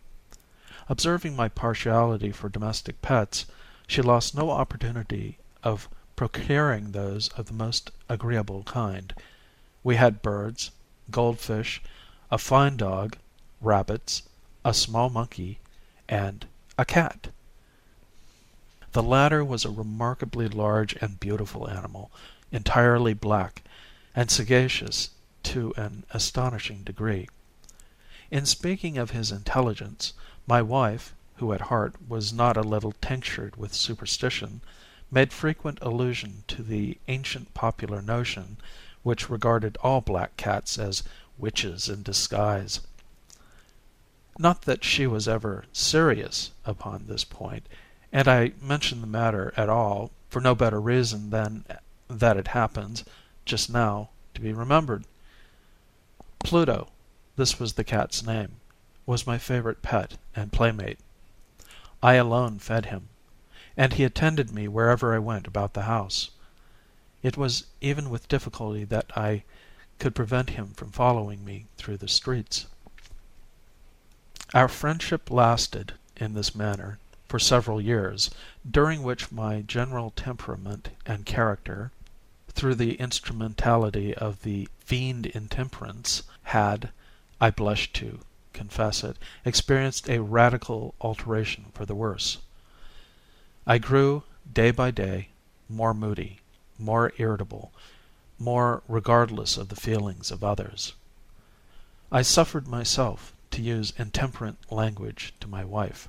Observing 0.89 1.35
my 1.35 1.47
partiality 1.47 2.31
for 2.31 2.49
domestic 2.49 2.99
pets, 3.03 3.45
she 3.85 4.01
lost 4.01 4.33
no 4.33 4.49
opportunity 4.49 5.37
of 5.63 5.87
procuring 6.15 6.91
those 6.91 7.27
of 7.37 7.45
the 7.45 7.53
most 7.53 7.91
agreeable 8.09 8.63
kind. 8.63 9.13
We 9.83 9.95
had 9.95 10.23
birds, 10.23 10.71
goldfish, 11.11 11.79
a 12.31 12.39
fine 12.39 12.77
dog, 12.77 13.15
rabbits, 13.61 14.23
a 14.65 14.73
small 14.73 15.11
monkey, 15.11 15.59
and 16.09 16.47
a 16.79 16.83
cat. 16.85 17.27
The 18.93 19.03
latter 19.03 19.45
was 19.45 19.65
a 19.65 19.69
remarkably 19.83 20.47
large 20.47 20.93
and 20.95 21.19
beautiful 21.19 21.69
animal, 21.69 22.09
entirely 22.51 23.13
black, 23.13 23.61
and 24.17 24.31
sagacious 24.31 25.11
to 25.43 25.71
an 25.77 26.03
astonishing 26.09 26.81
degree. 26.81 27.29
In 28.31 28.47
speaking 28.47 28.97
of 28.97 29.11
his 29.11 29.31
intelligence, 29.31 30.13
my 30.47 30.59
wife, 30.59 31.13
who 31.35 31.53
at 31.53 31.61
heart 31.69 31.93
was 32.09 32.33
not 32.33 32.57
a 32.57 32.61
little 32.61 32.93
tinctured 32.93 33.57
with 33.57 33.75
superstition, 33.75 34.61
made 35.11 35.31
frequent 35.31 35.77
allusion 35.83 36.43
to 36.47 36.63
the 36.63 36.97
ancient 37.07 37.53
popular 37.53 38.01
notion, 38.01 38.57
which 39.03 39.29
regarded 39.29 39.77
all 39.83 40.01
black 40.01 40.35
cats 40.35 40.79
as 40.79 41.03
witches 41.37 41.87
in 41.87 42.01
disguise. 42.01 42.79
Not 44.39 44.63
that 44.63 44.83
she 44.83 45.05
was 45.05 45.27
ever 45.27 45.65
serious 45.71 46.49
upon 46.65 47.05
this 47.05 47.23
point, 47.23 47.67
and 48.11 48.27
I 48.27 48.53
mention 48.59 49.01
the 49.01 49.05
matter 49.07 49.53
at 49.55 49.69
all 49.69 50.09
for 50.31 50.39
no 50.41 50.55
better 50.55 50.81
reason 50.81 51.29
than 51.29 51.65
that 52.07 52.35
it 52.35 52.47
happens, 52.47 53.03
just 53.47 53.69
now, 53.69 54.09
to 54.33 54.41
be 54.41 54.51
remembered. 54.51 55.05
Pluto 56.39 56.89
this 57.37 57.61
was 57.61 57.75
the 57.75 57.83
cat's 57.85 58.21
name 58.25 58.57
was 59.05 59.25
my 59.25 59.37
favorite 59.37 59.81
pet 59.81 60.17
and 60.35 60.51
playmate. 60.51 60.99
I 62.03 62.15
alone 62.15 62.59
fed 62.59 62.87
him, 62.87 63.07
and 63.77 63.93
he 63.93 64.03
attended 64.03 64.51
me 64.51 64.67
wherever 64.67 65.15
I 65.15 65.19
went 65.19 65.47
about 65.47 65.73
the 65.75 65.83
house. 65.83 66.29
It 67.23 67.37
was 67.37 67.67
even 67.79 68.09
with 68.09 68.27
difficulty 68.27 68.83
that 68.83 69.17
I 69.17 69.43
could 69.97 70.13
prevent 70.13 70.49
him 70.49 70.71
from 70.73 70.91
following 70.91 71.45
me 71.45 71.67
through 71.77 71.97
the 71.97 72.09
streets. 72.09 72.65
Our 74.53 74.67
friendship 74.67 75.31
lasted, 75.31 75.93
in 76.17 76.33
this 76.33 76.53
manner, 76.53 76.99
for 77.29 77.39
several 77.39 77.79
years, 77.79 78.29
during 78.69 79.03
which 79.03 79.31
my 79.31 79.61
general 79.61 80.09
temperament 80.11 80.89
and 81.05 81.25
character, 81.25 81.91
through 82.57 82.73
the 82.73 82.95
instrumentality 82.95 84.15
of 84.15 84.41
the 84.41 84.67
fiend 84.79 85.27
Intemperance, 85.27 86.23
had, 86.41 86.89
I 87.39 87.51
blush 87.51 87.93
to 87.93 88.19
confess 88.51 89.03
it, 89.03 89.15
experienced 89.45 90.09
a 90.09 90.23
radical 90.23 90.95
alteration 90.99 91.65
for 91.75 91.85
the 91.85 91.93
worse. 91.93 92.39
I 93.67 93.77
grew, 93.77 94.23
day 94.51 94.71
by 94.71 94.89
day, 94.89 95.27
more 95.69 95.93
moody, 95.93 96.39
more 96.79 97.13
irritable, 97.19 97.71
more 98.39 98.81
regardless 98.87 99.55
of 99.55 99.69
the 99.69 99.75
feelings 99.75 100.31
of 100.31 100.43
others. 100.43 100.93
I 102.11 102.23
suffered 102.23 102.67
myself 102.67 103.33
to 103.51 103.61
use 103.61 103.93
intemperate 103.99 104.55
language 104.71 105.31
to 105.41 105.47
my 105.47 105.63
wife. 105.63 106.07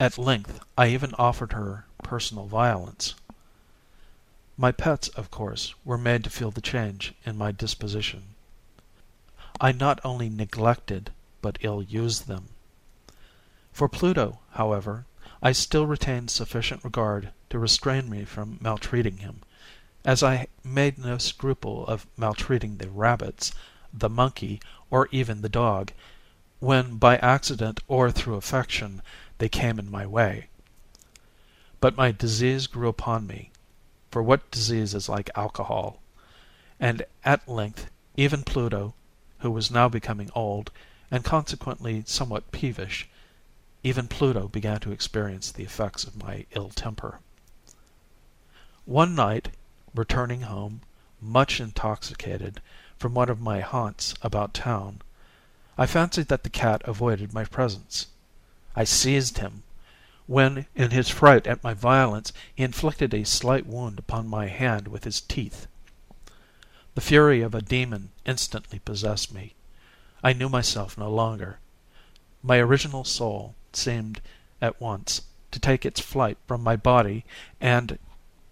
At 0.00 0.18
length 0.18 0.58
I 0.76 0.88
even 0.88 1.14
offered 1.18 1.52
her 1.52 1.86
personal 2.02 2.46
violence. 2.46 3.14
My 4.56 4.70
pets, 4.70 5.08
of 5.08 5.32
course, 5.32 5.74
were 5.84 5.98
made 5.98 6.22
to 6.22 6.30
feel 6.30 6.52
the 6.52 6.60
change 6.60 7.12
in 7.26 7.36
my 7.36 7.50
disposition. 7.50 8.36
I 9.60 9.72
not 9.72 9.98
only 10.04 10.28
neglected 10.28 11.10
but 11.42 11.58
ill 11.62 11.82
used 11.82 12.28
them. 12.28 12.50
For 13.72 13.88
Pluto, 13.88 14.38
however, 14.52 15.06
I 15.42 15.50
still 15.50 15.88
retained 15.88 16.30
sufficient 16.30 16.84
regard 16.84 17.32
to 17.50 17.58
restrain 17.58 18.08
me 18.08 18.24
from 18.24 18.58
maltreating 18.60 19.16
him, 19.16 19.40
as 20.04 20.22
I 20.22 20.46
made 20.62 20.98
no 20.98 21.18
scruple 21.18 21.84
of 21.88 22.06
maltreating 22.16 22.76
the 22.76 22.88
rabbits, 22.90 23.50
the 23.92 24.08
monkey, 24.08 24.60
or 24.88 25.08
even 25.10 25.40
the 25.42 25.48
dog, 25.48 25.90
when 26.60 26.96
by 26.98 27.16
accident 27.16 27.80
or 27.88 28.12
through 28.12 28.36
affection 28.36 29.02
they 29.38 29.48
came 29.48 29.80
in 29.80 29.90
my 29.90 30.06
way. 30.06 30.46
But 31.80 31.96
my 31.96 32.12
disease 32.12 32.68
grew 32.68 32.86
upon 32.86 33.26
me 33.26 33.50
for 34.14 34.22
what 34.22 34.48
disease 34.52 34.94
is 34.94 35.08
like 35.08 35.28
alcohol? 35.34 36.00
And 36.78 37.04
at 37.24 37.48
length 37.48 37.90
even 38.16 38.44
Pluto, 38.44 38.94
who 39.40 39.50
was 39.50 39.72
now 39.72 39.88
becoming 39.88 40.30
old, 40.36 40.70
and 41.10 41.24
consequently 41.24 42.04
somewhat 42.06 42.52
peevish, 42.52 43.08
even 43.82 44.06
Pluto 44.06 44.46
began 44.46 44.78
to 44.82 44.92
experience 44.92 45.50
the 45.50 45.64
effects 45.64 46.04
of 46.04 46.22
my 46.22 46.46
ill 46.54 46.68
temper. 46.68 47.18
One 48.84 49.16
night, 49.16 49.48
returning 49.96 50.42
home, 50.42 50.82
much 51.20 51.58
intoxicated, 51.58 52.60
from 52.96 53.14
one 53.14 53.28
of 53.28 53.40
my 53.40 53.58
haunts 53.62 54.14
about 54.22 54.54
town, 54.54 55.02
I 55.76 55.86
fancied 55.86 56.28
that 56.28 56.44
the 56.44 56.50
cat 56.64 56.82
avoided 56.84 57.34
my 57.34 57.46
presence. 57.46 58.06
I 58.76 58.84
seized 58.84 59.38
him, 59.38 59.63
when 60.26 60.66
in 60.74 60.90
his 60.90 61.08
fright 61.10 61.46
at 61.46 61.62
my 61.62 61.74
violence 61.74 62.32
he 62.54 62.62
inflicted 62.62 63.12
a 63.12 63.24
slight 63.24 63.66
wound 63.66 63.98
upon 63.98 64.26
my 64.26 64.46
hand 64.46 64.88
with 64.88 65.04
his 65.04 65.20
teeth. 65.20 65.66
The 66.94 67.00
fury 67.00 67.42
of 67.42 67.54
a 67.54 67.60
demon 67.62 68.10
instantly 68.24 68.78
possessed 68.78 69.34
me. 69.34 69.54
I 70.22 70.32
knew 70.32 70.48
myself 70.48 70.96
no 70.96 71.10
longer. 71.10 71.58
My 72.42 72.58
original 72.58 73.04
soul 73.04 73.54
seemed 73.72 74.20
at 74.62 74.80
once 74.80 75.22
to 75.50 75.60
take 75.60 75.84
its 75.84 76.00
flight 76.00 76.38
from 76.46 76.62
my 76.62 76.76
body, 76.76 77.24
and 77.60 77.98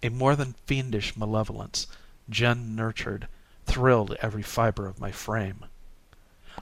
a 0.03 0.09
more 0.09 0.35
than 0.35 0.53
fiendish 0.65 1.17
malevolence, 1.17 1.87
gin 2.29 2.75
nurtured, 2.75 3.27
thrilled 3.65 4.15
every 4.21 4.43
fibre 4.43 4.85
of 4.87 4.99
my 4.99 5.11
frame. 5.11 5.65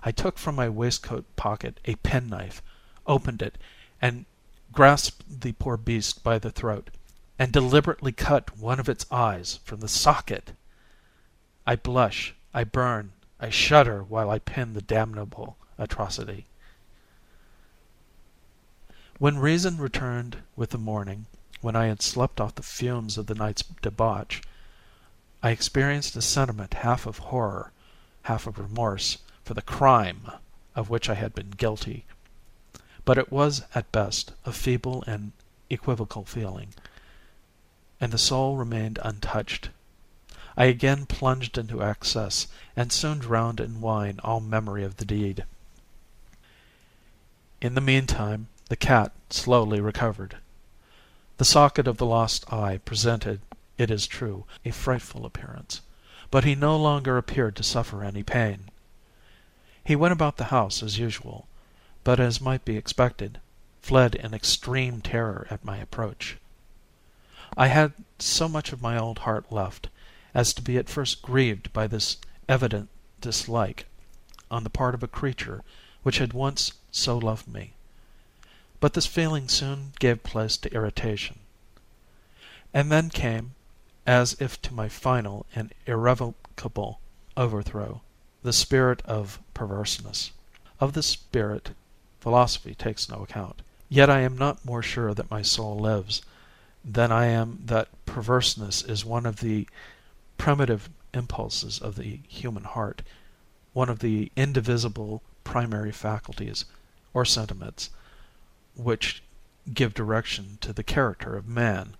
I 0.04 0.12
took 0.12 0.38
from 0.38 0.56
my 0.56 0.70
waistcoat 0.70 1.26
pocket 1.36 1.80
a 1.84 1.96
penknife, 1.96 2.62
opened 3.06 3.42
it, 3.42 3.58
and 4.02 4.26
grasped 4.74 5.42
the 5.42 5.52
poor 5.54 5.76
beast 5.76 6.24
by 6.24 6.40
the 6.40 6.50
throat, 6.50 6.90
and 7.38 7.52
deliberately 7.52 8.12
cut 8.14 8.58
one 8.58 8.80
of 8.80 8.88
its 8.88 9.06
eyes 9.12 9.60
from 9.66 9.82
the 9.82 9.88
socket! 9.90 10.54
I 11.68 11.76
blush, 11.76 12.34
I 12.54 12.64
burn, 12.64 13.12
I 13.38 13.50
shudder 13.50 14.02
while 14.02 14.30
I 14.30 14.40
pen 14.40 14.74
the 14.74 14.82
damnable 14.82 15.58
atrocity. 15.78 16.46
When 19.20 19.40
reason 19.40 19.78
returned 19.78 20.38
with 20.56 20.70
the 20.70 20.78
morning, 20.78 21.26
when 21.60 21.76
I 21.76 21.88
had 21.88 22.02
slept 22.02 22.40
off 22.40 22.56
the 22.56 22.64
fumes 22.64 23.18
of 23.18 23.28
the 23.28 23.36
night's 23.36 23.64
debauch, 23.82 24.42
I 25.44 25.50
experienced 25.52 26.16
a 26.16 26.22
sentiment 26.22 26.76
half 26.76 27.06
of 27.06 27.18
horror, 27.18 27.74
half 28.24 28.48
of 28.48 28.58
remorse 28.58 29.18
for 29.44 29.54
the 29.54 29.62
crime 29.62 30.32
of 30.76 30.90
which 30.90 31.10
I 31.10 31.16
had 31.16 31.36
been 31.36 31.50
guilty 31.52 32.06
but 33.04 33.18
it 33.18 33.32
was 33.32 33.64
at 33.74 33.92
best 33.92 34.32
a 34.46 34.52
feeble 34.52 35.04
and 35.08 35.32
equivocal 35.70 36.24
feeling, 36.24 36.74
and 38.00 38.12
the 38.12 38.18
soul 38.18 38.58
remained 38.58 39.00
untouched. 39.04 39.70
I 40.56 40.66
again 40.66 41.06
plunged 41.08 41.58
into 41.58 41.82
excess, 41.82 42.48
and 42.76 42.92
soon 42.92 43.18
drowned 43.20 43.60
in 43.60 43.82
wine 43.82 44.20
all 44.24 44.40
memory 44.40 44.84
of 44.84 44.98
the 44.98 45.06
deed. 45.06 45.46
In 47.62 47.74
the 47.74 47.82
meantime 47.82 48.50
the 48.70 48.76
cat 48.76 49.12
slowly 49.32 49.80
recovered. 49.82 50.38
The 51.38 51.46
socket 51.46 51.88
of 51.88 51.98
the 51.98 52.06
lost 52.06 52.52
eye 52.54 52.78
presented, 52.86 53.42
it 53.80 53.90
is 53.90 54.06
true, 54.06 54.46
a 54.64 54.70
frightful 54.72 55.26
appearance, 55.26 55.82
but 56.30 56.44
he 56.44 56.54
no 56.54 56.78
longer 56.78 57.18
appeared 57.18 57.56
to 57.56 57.64
suffer 57.64 58.04
any 58.04 58.22
pain. 58.22 58.66
He 59.84 59.96
went 59.96 60.14
about 60.14 60.38
the 60.38 60.46
house 60.56 60.84
as 60.84 61.00
usual 61.00 61.48
but, 62.04 62.20
as 62.20 62.42
might 62.42 62.66
be 62.66 62.78
expected, 62.78 63.40
fled 63.84 64.16
in 64.16 64.34
extreme 64.34 65.02
terror 65.02 65.46
at 65.52 65.64
my 65.64 65.78
approach. 65.78 66.38
I 67.56 67.68
had 67.68 67.94
so 68.18 68.48
much 68.48 68.74
of 68.74 68.82
my 68.82 68.98
old 68.98 69.20
heart 69.20 69.52
left, 69.52 69.88
as 70.34 70.52
to 70.56 70.64
be 70.64 70.78
at 70.78 70.90
first 70.90 71.22
grieved 71.22 71.72
by 71.74 71.86
this 71.86 72.18
evident 72.50 72.90
dislike 73.20 73.86
on 74.50 74.64
the 74.64 74.70
part 74.70 74.96
of 74.96 75.04
a 75.04 75.08
creature 75.08 75.62
which 76.02 76.18
had 76.18 76.34
once 76.34 76.72
so 76.90 77.20
loved 77.20 77.48
me; 77.48 77.74
but 78.80 78.96
this 78.96 79.06
feeling 79.06 79.48
soon 79.48 79.94
gave 80.00 80.24
place 80.24 80.58
to 80.58 80.74
irritation. 80.74 81.38
And 82.74 82.92
then 82.92 83.12
came, 83.12 83.54
as 84.08 84.34
if 84.42 84.60
to 84.64 84.74
my 84.74 84.90
final 84.90 85.46
and 85.54 85.72
irrevocable 85.86 87.00
overthrow, 87.38 88.02
the 88.42 88.54
spirit 88.54 89.04
of 89.04 89.40
perverseness. 89.54 90.32
Of 90.80 90.94
this 90.94 91.06
spirit 91.06 91.74
philosophy 92.22 92.76
takes 92.76 93.10
no 93.10 93.24
account. 93.24 93.64
Yet 93.90 94.08
I 94.10 94.22
am 94.22 94.38
not 94.38 94.64
more 94.64 94.84
sure 94.84 95.14
that 95.16 95.32
my 95.32 95.42
soul 95.42 95.78
lives, 95.80 96.22
than 96.86 97.12
I 97.12 97.26
am 97.26 97.64
that 97.66 97.88
perverseness 98.06 98.84
is 98.84 99.04
one 99.04 99.26
of 99.26 99.38
the 99.42 99.68
primitive 100.38 100.88
impulses 101.16 101.80
of 101.80 101.96
the 101.96 102.20
human 102.28 102.64
heart, 102.64 103.02
one 103.74 103.90
of 103.90 103.98
the 104.00 104.32
indivisible 104.36 105.22
primary 105.44 105.92
faculties, 105.92 106.64
or 107.14 107.26
sentiments, 107.26 107.90
which 108.76 109.22
give 109.74 109.94
direction 109.96 110.58
to 110.62 110.72
the 110.74 110.84
character 110.84 111.36
of 111.36 111.48
man. 111.48 111.96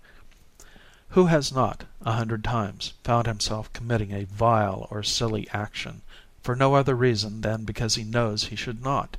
Who 1.10 1.26
has 1.26 1.52
not, 1.52 1.84
a 2.02 2.12
hundred 2.12 2.42
times, 2.44 2.92
found 3.04 3.26
himself 3.26 3.72
committing 3.72 4.12
a 4.12 4.22
vile 4.26 4.86
or 4.90 5.02
silly 5.02 5.48
action, 5.52 6.00
for 6.44 6.54
no 6.56 6.74
other 6.76 6.94
reason 6.94 7.40
than 7.42 7.64
because 7.64 7.96
he 7.96 8.04
knows 8.04 8.44
he 8.44 8.56
should 8.56 8.82
not? 8.84 9.16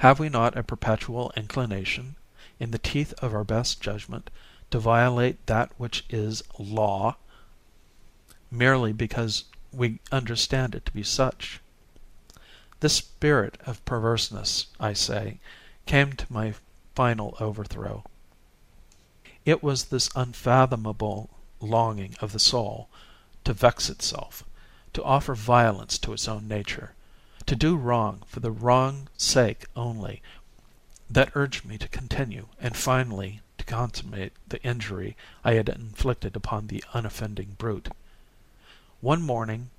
Have 0.00 0.18
we 0.18 0.28
not 0.28 0.58
a 0.58 0.62
perpetual 0.62 1.32
inclination, 1.38 2.16
in 2.60 2.70
the 2.70 2.76
teeth 2.78 3.14
of 3.22 3.32
our 3.32 3.44
best 3.44 3.80
judgment, 3.80 4.28
to 4.70 4.78
violate 4.78 5.46
that 5.46 5.72
which 5.80 6.04
is 6.10 6.42
law, 6.58 7.16
merely 8.50 8.92
because 8.92 9.44
we 9.72 9.98
understand 10.12 10.74
it 10.74 10.84
to 10.84 10.92
be 10.92 11.02
such? 11.02 11.60
This 12.80 12.96
spirit 12.96 13.58
of 13.64 13.82
perverseness, 13.86 14.66
I 14.78 14.92
say, 14.92 15.40
came 15.86 16.12
to 16.12 16.26
my 16.30 16.52
final 16.94 17.34
overthrow. 17.40 18.04
It 19.46 19.62
was 19.62 19.84
this 19.84 20.10
unfathomable 20.14 21.30
longing 21.58 22.16
of 22.20 22.32
the 22.32 22.38
soul 22.38 22.90
to 23.44 23.54
vex 23.54 23.88
itself, 23.88 24.44
to 24.92 25.02
offer 25.02 25.34
violence 25.34 25.96
to 26.00 26.12
its 26.12 26.28
own 26.28 26.46
nature 26.46 26.94
to 27.46 27.54
do 27.54 27.76
wrong 27.76 28.22
for 28.26 28.40
the 28.40 28.50
wrong 28.50 29.08
sake 29.16 29.66
only, 29.76 30.20
that 31.08 31.30
urged 31.36 31.64
me 31.64 31.78
to 31.78 31.86
continue 31.88 32.48
and 32.60 32.76
finally 32.76 33.40
to 33.56 33.64
consummate 33.64 34.32
the 34.48 34.60
injury 34.64 35.16
I 35.44 35.52
had 35.54 35.68
inflicted 35.68 36.34
upon 36.34 36.66
the 36.66 36.82
unoffending 36.92 37.54
brute. 37.56 37.88
One 39.00 39.22
morning, 39.22 39.70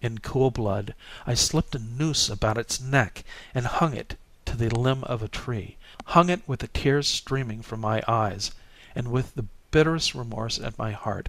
in 0.00 0.18
cool 0.18 0.52
blood, 0.52 0.94
I 1.26 1.34
slipped 1.34 1.74
a 1.74 1.80
noose 1.80 2.28
about 2.28 2.58
its 2.58 2.80
neck 2.80 3.24
and 3.52 3.66
hung 3.66 3.92
it 3.92 4.16
to 4.44 4.56
the 4.56 4.68
limb 4.72 5.02
of 5.02 5.20
a 5.20 5.26
tree, 5.28 5.76
hung 6.04 6.28
it 6.30 6.46
with 6.46 6.60
the 6.60 6.68
tears 6.68 7.08
streaming 7.08 7.60
from 7.60 7.80
my 7.80 8.04
eyes, 8.06 8.52
and 8.94 9.08
with 9.10 9.34
the 9.34 9.46
bitterest 9.72 10.14
remorse 10.14 10.60
at 10.60 10.78
my 10.78 10.92
heart, 10.92 11.28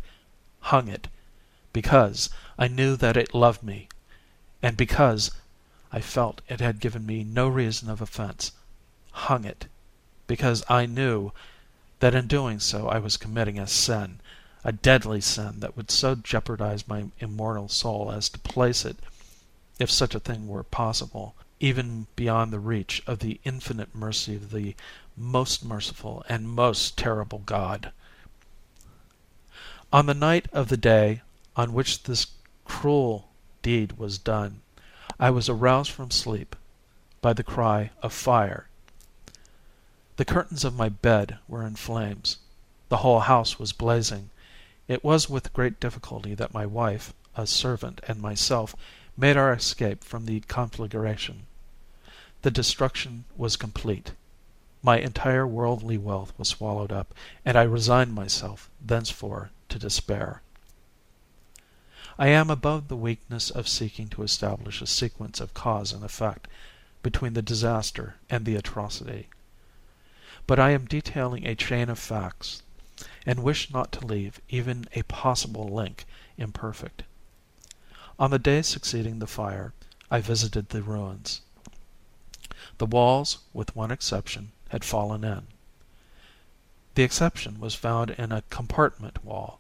hung 0.60 0.88
it 0.89 1.08
because 1.74 2.30
I 2.60 2.68
knew 2.68 2.95
that 2.98 3.18
it 3.18 3.34
loved 3.34 3.64
me, 3.64 3.89
and 4.62 4.78
because 4.78 5.32
I 5.90 6.02
felt 6.02 6.42
it 6.50 6.60
had 6.60 6.82
given 6.82 7.06
me 7.06 7.24
no 7.24 7.48
reason 7.48 7.90
of 7.90 8.02
offence, 8.02 8.52
hung 9.14 9.46
it, 9.46 9.68
because 10.28 10.62
I 10.70 10.86
knew 10.86 11.32
that 12.02 12.14
in 12.14 12.28
doing 12.28 12.60
so 12.60 12.90
I 12.90 12.98
was 13.00 13.16
committing 13.16 13.58
a 13.58 13.68
sin, 13.68 14.20
a 14.66 14.74
deadly 14.74 15.22
sin 15.22 15.62
that 15.62 15.78
would 15.78 15.90
so 15.90 16.16
jeopardize 16.16 16.90
my 16.90 17.10
immortal 17.20 17.70
soul 17.70 18.12
as 18.12 18.28
to 18.32 18.40
place 18.40 18.84
it, 18.84 18.98
if 19.80 19.90
such 19.90 20.14
a 20.14 20.20
thing 20.20 20.46
were 20.50 20.62
possible, 20.64 21.36
even 21.62 22.08
beyond 22.18 22.52
the 22.52 22.60
reach 22.60 23.02
of 23.08 23.20
the 23.20 23.40
infinite 23.46 23.96
mercy 23.96 24.36
of 24.36 24.52
the 24.52 24.76
most 25.16 25.64
merciful 25.64 26.22
and 26.28 26.50
most 26.50 26.98
terrible 26.98 27.40
God. 27.46 27.94
On 29.94 30.06
the 30.08 30.14
night 30.14 30.50
of 30.52 30.68
the 30.68 30.76
day 30.76 31.22
on 31.56 31.72
which 31.72 32.04
this 32.04 32.28
cruel 32.66 33.32
deed 33.62 33.94
was 33.94 34.18
done, 34.18 34.60
I 35.20 35.32
was 35.32 35.49
aroused 35.49 35.89
from 35.89 36.11
sleep 36.11 36.55
by 37.22 37.34
the 37.34 37.43
cry 37.43 37.89
of 38.03 38.13
fire. 38.13 38.68
The 40.18 40.26
curtains 40.26 40.63
of 40.63 40.76
my 40.76 40.89
bed 40.89 41.39
were 41.47 41.65
in 41.65 41.76
flames. 41.76 42.38
The 42.89 42.97
whole 42.97 43.22
house 43.22 43.57
was 43.57 43.74
blazing. 43.74 44.30
It 44.88 45.03
was 45.03 45.28
with 45.28 45.53
great 45.53 45.80
difficulty 45.80 46.36
that 46.36 46.53
my 46.53 46.68
wife, 46.68 47.15
a 47.36 47.47
servant, 47.47 47.99
and 48.07 48.22
myself 48.22 48.76
made 49.18 49.38
our 49.38 49.51
escape 49.51 50.03
from 50.03 50.28
the 50.28 50.41
conflagration. 50.41 51.47
The 52.43 52.51
destruction 52.51 53.26
was 53.36 53.55
complete. 53.55 54.13
My 54.84 54.99
entire 54.99 55.47
worldly 55.47 55.97
wealth 55.97 56.32
was 56.38 56.49
swallowed 56.49 56.91
up, 56.91 57.15
and 57.43 57.57
I 57.57 57.63
resigned 57.63 58.13
myself 58.13 58.70
thenceforth 58.80 59.49
to 59.70 59.80
despair. 59.80 60.43
I 62.20 62.30
am 62.30 62.49
above 62.49 62.88
the 62.88 62.95
weakness 62.95 63.51
of 63.51 63.68
seeking 63.68 64.07
to 64.09 64.24
establish 64.24 64.82
a 64.82 64.88
sequence 64.88 65.39
of 65.39 65.53
cause 65.53 65.93
and 65.93 66.03
effect 66.03 66.47
between 67.03 67.34
the 67.34 67.43
disaster 67.43 68.15
and 68.28 68.43
the 68.43 68.55
atrocity. 68.55 69.28
But 70.47 70.57
I 70.59 70.72
am 70.72 70.88
detailing 70.88 71.45
a 71.45 71.53
chain 71.53 71.89
of 71.89 71.99
facts, 71.99 72.63
and 73.24 73.43
wish 73.43 73.72
not 73.72 73.91
to 73.91 73.99
leave 74.07 74.41
even 74.49 74.88
a 74.93 75.03
possible 75.03 75.68
link 75.70 76.05
imperfect. 76.39 77.03
On 78.18 78.32
the 78.32 78.39
day 78.39 78.63
succeeding 78.63 79.20
the 79.20 79.28
fire 79.28 79.74
I 80.09 80.20
visited 80.20 80.70
the 80.70 80.82
ruins. 80.82 81.41
The 82.80 82.88
walls, 82.88 83.38
with 83.53 83.76
one 83.76 83.91
exception, 83.91 84.53
had 84.70 84.84
fallen 84.84 85.24
in. 85.24 85.45
The 86.95 87.03
exception 87.03 87.59
was 87.59 87.76
found 87.76 88.09
in 88.09 88.32
a 88.32 88.41
compartment 88.49 89.24
wall, 89.24 89.59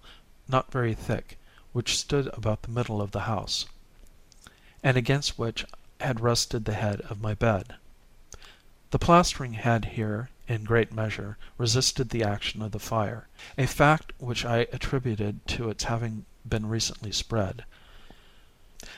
not 0.49 0.71
very 0.71 0.95
thick 0.95 1.37
which 1.77 1.95
stood 1.95 2.25
about 2.33 2.63
the 2.63 2.71
middle 2.71 3.03
of 3.03 3.11
the 3.11 3.27
house, 3.31 3.67
and 4.83 4.97
against 4.97 5.37
which 5.37 5.63
had 6.01 6.19
rested 6.19 6.65
the 6.65 6.73
head 6.73 6.99
of 7.01 7.21
my 7.21 7.35
bed. 7.35 7.75
The 8.89 8.97
plastering 8.97 9.53
had 9.53 9.85
here, 9.93 10.31
in 10.47 10.63
great 10.63 10.91
measure, 10.91 11.37
resisted 11.55 12.09
the 12.09 12.23
action 12.23 12.63
of 12.63 12.71
the 12.71 12.79
fire, 12.79 13.27
a 13.59 13.67
fact 13.67 14.11
which 14.17 14.43
I 14.43 14.65
attributed 14.73 15.45
to 15.49 15.69
its 15.69 15.83
having 15.83 16.25
been 16.49 16.65
recently 16.67 17.11
spread. 17.11 17.63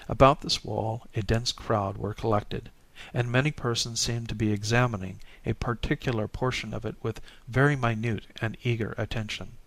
About 0.07 0.39
this 0.39 0.63
wall 0.63 1.05
a 1.13 1.21
dense 1.21 1.51
crowd 1.51 1.97
were 1.97 2.13
collected, 2.13 2.71
and 3.13 3.29
many 3.29 3.51
persons 3.51 3.99
seemed 3.99 4.29
to 4.29 4.35
be 4.35 4.53
examining 4.53 5.19
a 5.45 5.51
particular 5.51 6.29
portion 6.29 6.73
of 6.73 6.85
it 6.85 6.95
with 7.03 7.19
very 7.49 7.75
minute 7.75 8.27
and 8.41 8.55
eager 8.63 8.95
attention. 8.97 9.57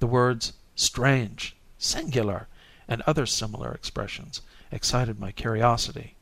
The 0.00 0.06
words 0.06 0.52
"Strange! 0.74 1.55
singular!" 1.78 2.48
and 2.88 3.02
other 3.02 3.26
similar 3.26 3.70
expressions, 3.72 4.40
excited 4.72 5.20
my 5.20 5.30
curiosity. 5.30 6.14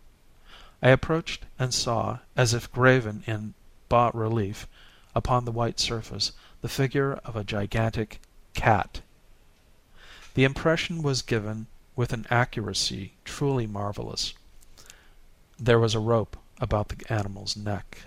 I 0.82 0.88
approached 0.88 1.44
and 1.60 1.72
saw, 1.72 2.18
as 2.34 2.52
if 2.54 2.72
graven 2.72 3.22
in 3.24 3.54
bas 3.88 4.12
relief 4.16 4.66
upon 5.14 5.44
the 5.44 5.52
white 5.52 5.78
surface, 5.78 6.32
the 6.60 6.68
figure 6.68 7.12
of 7.24 7.36
a 7.36 7.44
gigantic 7.44 8.18
cat. 8.52 9.00
The 10.34 10.42
impression 10.42 11.02
was 11.04 11.22
given 11.22 11.68
with 11.94 12.12
an 12.12 12.26
accuracy 12.30 13.12
truly 13.24 13.68
marvellous. 13.68 14.34
There 15.56 15.78
was 15.78 15.94
a 15.94 16.00
rope 16.00 16.36
about 16.60 16.88
the 16.88 17.12
animal's 17.12 17.56
neck. 17.56 18.02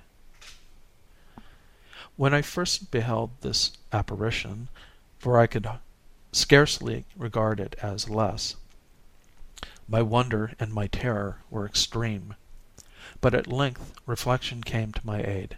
When 2.18 2.34
I 2.34 2.42
first 2.42 2.92
beheld 2.92 3.32
this 3.40 3.72
apparition, 3.94 4.68
for 5.18 5.40
I 5.40 5.48
could 5.48 5.66
scarcely 6.34 7.06
regard 7.16 7.58
it 7.58 7.74
as 7.82 8.10
less. 8.10 8.56
My 9.88 10.02
wonder 10.02 10.52
and 10.60 10.74
my 10.74 10.88
terror 10.88 11.38
were 11.50 11.66
extreme. 11.66 12.34
But 13.22 13.34
at 13.34 13.48
length 13.48 13.94
reflection 14.06 14.62
came 14.62 14.92
to 14.92 15.06
my 15.06 15.24
aid. 15.24 15.58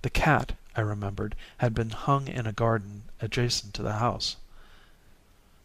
The 0.00 0.08
cat, 0.08 0.56
I 0.74 0.80
remembered, 0.80 1.36
had 1.58 1.74
been 1.74 1.90
hung 1.90 2.28
in 2.28 2.46
a 2.46 2.52
garden 2.52 3.02
adjacent 3.20 3.74
to 3.74 3.82
the 3.82 3.94
house. 3.94 4.36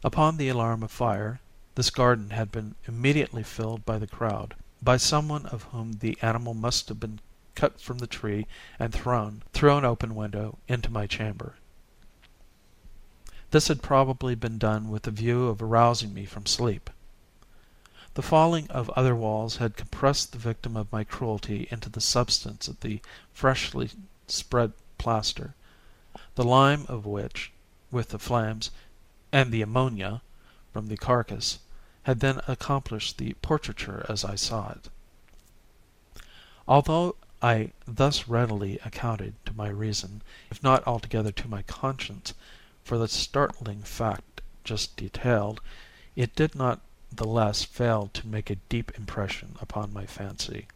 Upon 0.03 0.35
the 0.35 0.49
alarm 0.49 0.83
of 0.83 0.91
fire, 0.91 1.39
this 1.75 1.89
garden 1.89 2.31
had 2.31 2.51
been 2.51 2.75
immediately 2.89 3.41
filled 3.43 3.85
by 3.85 3.97
the 3.97 4.05
crowd, 4.07 4.53
by 4.81 4.97
someone 4.97 5.45
of 5.45 5.63
whom 5.63 5.93
the 5.99 6.17
animal 6.21 6.53
must 6.53 6.89
have 6.89 6.99
been 6.99 7.21
cut 7.55 7.79
from 7.79 7.99
the 7.99 8.07
tree 8.07 8.47
and 8.79 8.91
thrown, 8.93 9.43
through 9.53 9.77
an 9.77 9.85
open 9.85 10.13
window, 10.13 10.57
into 10.67 10.91
my 10.91 11.07
chamber. 11.07 11.55
This 13.55 13.69
had 13.69 13.81
probably 13.81 14.35
been 14.35 14.57
done 14.57 14.89
with 14.89 15.03
the 15.03 15.11
view 15.11 15.47
of 15.47 15.61
arousing 15.61 16.13
me 16.13 16.25
from 16.25 16.45
sleep. 16.45 16.89
The 18.15 18.21
falling 18.21 18.69
of 18.69 18.89
other 18.97 19.15
walls 19.15 19.55
had 19.55 19.77
compressed 19.77 20.33
the 20.33 20.37
victim 20.37 20.75
of 20.75 20.91
my 20.91 21.05
cruelty 21.05 21.69
into 21.71 21.87
the 21.87 22.01
substance 22.01 22.67
of 22.67 22.81
the 22.81 22.99
freshly 23.31 23.91
spread 24.27 24.73
plaster, 24.97 25.55
the 26.35 26.43
lime 26.43 26.85
of 26.89 27.05
which, 27.05 27.53
with 27.91 28.09
the 28.09 28.19
flames, 28.19 28.71
and 29.31 29.53
the 29.53 29.61
ammonia 29.61 30.21
from 30.73 30.87
the 30.89 30.97
carcass, 30.97 31.59
had 32.03 32.19
then 32.19 32.41
accomplished 32.49 33.17
the 33.17 33.35
portraiture 33.35 34.05
as 34.09 34.25
I 34.25 34.35
saw 34.35 34.71
it. 34.73 34.89
Although 36.67 37.15
I 37.41 37.71
thus 37.87 38.27
readily 38.27 38.79
accounted 38.79 39.33
to 39.45 39.53
my 39.53 39.69
reason, 39.69 40.23
if 40.51 40.61
not 40.61 40.85
altogether 40.85 41.31
to 41.31 41.47
my 41.47 41.61
conscience 41.61 42.33
for 42.85 42.99
the 42.99 43.07
startling 43.07 43.81
fact 43.81 44.41
just 44.63 44.95
detailed, 44.95 45.59
it 46.15 46.35
did 46.35 46.53
not 46.53 46.81
the 47.11 47.27
less 47.27 47.63
fail 47.63 48.11
to 48.13 48.27
make 48.27 48.51
a 48.51 48.57
deep 48.69 48.91
impression 48.95 49.55
upon 49.59 49.91
my 49.91 50.05
fancy. 50.05 50.67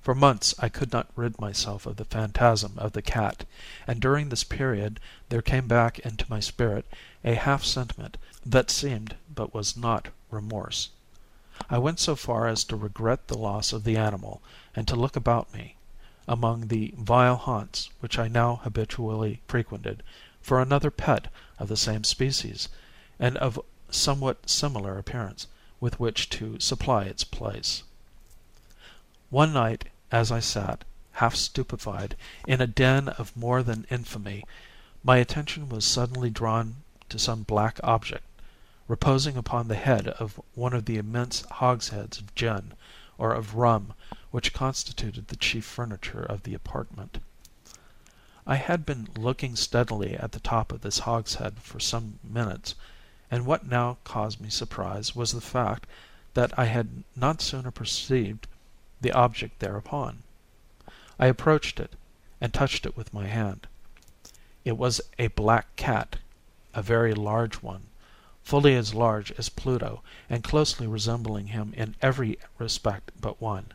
For 0.00 0.14
months 0.14 0.54
I 0.58 0.70
could 0.70 0.92
not 0.92 1.10
rid 1.14 1.38
myself 1.38 1.84
of 1.84 1.96
the 1.96 2.06
phantasm 2.06 2.72
of 2.78 2.92
the 2.92 3.02
cat, 3.02 3.44
and 3.86 4.00
during 4.00 4.30
this 4.30 4.42
period 4.42 4.98
there 5.28 5.42
came 5.42 5.68
back 5.68 5.98
into 5.98 6.24
my 6.30 6.40
spirit 6.40 6.86
a 7.22 7.34
half 7.34 7.62
sentiment 7.62 8.16
that 8.46 8.70
seemed 8.70 9.16
but 9.34 9.52
was 9.52 9.76
not 9.76 10.08
remorse. 10.30 10.88
I 11.68 11.76
went 11.76 12.00
so 12.00 12.16
far 12.16 12.46
as 12.46 12.64
to 12.64 12.76
regret 12.76 13.28
the 13.28 13.36
loss 13.38 13.70
of 13.74 13.84
the 13.84 13.98
animal, 13.98 14.40
and 14.74 14.88
to 14.88 14.96
look 14.96 15.14
about 15.14 15.52
me, 15.52 15.76
among 16.26 16.68
the 16.68 16.94
vile 16.96 17.36
haunts 17.36 17.90
which 18.00 18.18
I 18.18 18.28
now 18.28 18.60
habitually 18.64 19.42
frequented 19.46 20.02
for 20.46 20.62
another 20.62 20.92
pet 20.92 21.26
of 21.58 21.66
the 21.66 21.76
same 21.76 22.04
species, 22.04 22.68
and 23.18 23.36
of 23.38 23.58
somewhat 23.90 24.48
similar 24.48 24.96
appearance, 24.96 25.48
with 25.80 25.98
which 25.98 26.30
to 26.30 26.60
supply 26.60 27.02
its 27.02 27.24
place. 27.24 27.82
One 29.28 29.52
night, 29.52 29.86
as 30.12 30.30
I 30.30 30.38
sat, 30.38 30.84
half 31.14 31.34
stupefied, 31.34 32.16
in 32.46 32.60
a 32.60 32.68
den 32.68 33.08
of 33.08 33.36
more 33.36 33.64
than 33.64 33.88
infamy, 33.90 34.44
my 35.02 35.16
attention 35.16 35.68
was 35.68 35.84
suddenly 35.84 36.30
drawn 36.30 36.76
to 37.08 37.18
some 37.18 37.42
black 37.42 37.80
object, 37.82 38.22
reposing 38.86 39.36
upon 39.36 39.66
the 39.66 39.74
head 39.74 40.06
of 40.06 40.40
one 40.54 40.74
of 40.74 40.84
the 40.84 40.96
immense 40.96 41.40
hogsheads 41.58 42.18
of 42.20 42.32
gin, 42.36 42.72
or 43.18 43.32
of 43.32 43.56
rum, 43.56 43.94
which 44.30 44.52
constituted 44.52 45.26
the 45.26 45.34
chief 45.34 45.64
furniture 45.64 46.22
of 46.22 46.44
the 46.44 46.54
apartment. 46.54 47.18
I 48.48 48.54
had 48.54 48.86
been 48.86 49.08
looking 49.18 49.56
steadily 49.56 50.16
at 50.16 50.30
the 50.30 50.38
top 50.38 50.70
of 50.70 50.82
this 50.82 51.00
hogshead 51.00 51.58
for 51.58 51.80
some 51.80 52.20
minutes, 52.22 52.76
and 53.28 53.44
what 53.44 53.66
now 53.66 53.96
caused 54.04 54.40
me 54.40 54.50
surprise 54.50 55.16
was 55.16 55.32
the 55.32 55.40
fact 55.40 55.88
that 56.34 56.56
I 56.56 56.66
had 56.66 57.02
not 57.16 57.42
sooner 57.42 57.72
perceived 57.72 58.46
the 59.00 59.10
object 59.10 59.58
thereupon. 59.58 60.22
I 61.18 61.26
approached 61.26 61.80
it, 61.80 61.94
and 62.40 62.54
touched 62.54 62.86
it 62.86 62.96
with 62.96 63.12
my 63.12 63.26
hand. 63.26 63.66
It 64.64 64.76
was 64.76 65.00
a 65.18 65.26
black 65.28 65.74
cat, 65.74 66.18
a 66.72 66.82
very 66.82 67.14
large 67.14 67.56
one, 67.62 67.88
fully 68.44 68.76
as 68.76 68.94
large 68.94 69.32
as 69.32 69.48
Pluto, 69.48 70.02
and 70.30 70.44
closely 70.44 70.86
resembling 70.86 71.48
him 71.48 71.74
in 71.76 71.96
every 72.00 72.38
respect 72.60 73.10
but 73.20 73.40
one. 73.42 73.72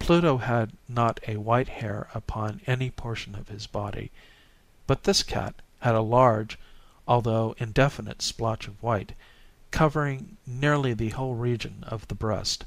Pluto 0.00 0.38
had 0.38 0.72
not 0.88 1.20
a 1.28 1.36
white 1.36 1.68
hair 1.68 2.08
upon 2.14 2.62
any 2.66 2.90
portion 2.90 3.34
of 3.34 3.48
his 3.48 3.66
body, 3.66 4.10
but 4.86 5.02
this 5.04 5.22
cat 5.22 5.54
had 5.80 5.94
a 5.94 6.00
large, 6.00 6.58
although 7.06 7.54
indefinite 7.58 8.22
splotch 8.22 8.66
of 8.66 8.82
white, 8.82 9.14
covering 9.70 10.38
nearly 10.46 10.94
the 10.94 11.10
whole 11.10 11.34
region 11.34 11.84
of 11.86 12.08
the 12.08 12.14
breast. 12.14 12.64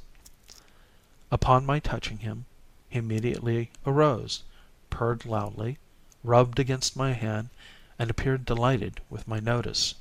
Upon 1.31 1.65
my 1.65 1.79
touching 1.79 2.19
him, 2.19 2.45
he 2.88 2.99
immediately 2.99 3.71
arose, 3.84 4.43
purred 4.91 5.25
loudly, 5.25 5.79
rubbed 6.23 6.59
against 6.59 6.95
my 6.95 7.13
hand, 7.13 7.49
and 7.97 8.11
appeared 8.11 8.45
delighted 8.45 9.01
with 9.09 9.27
my 9.27 9.39
notice. 9.39 9.95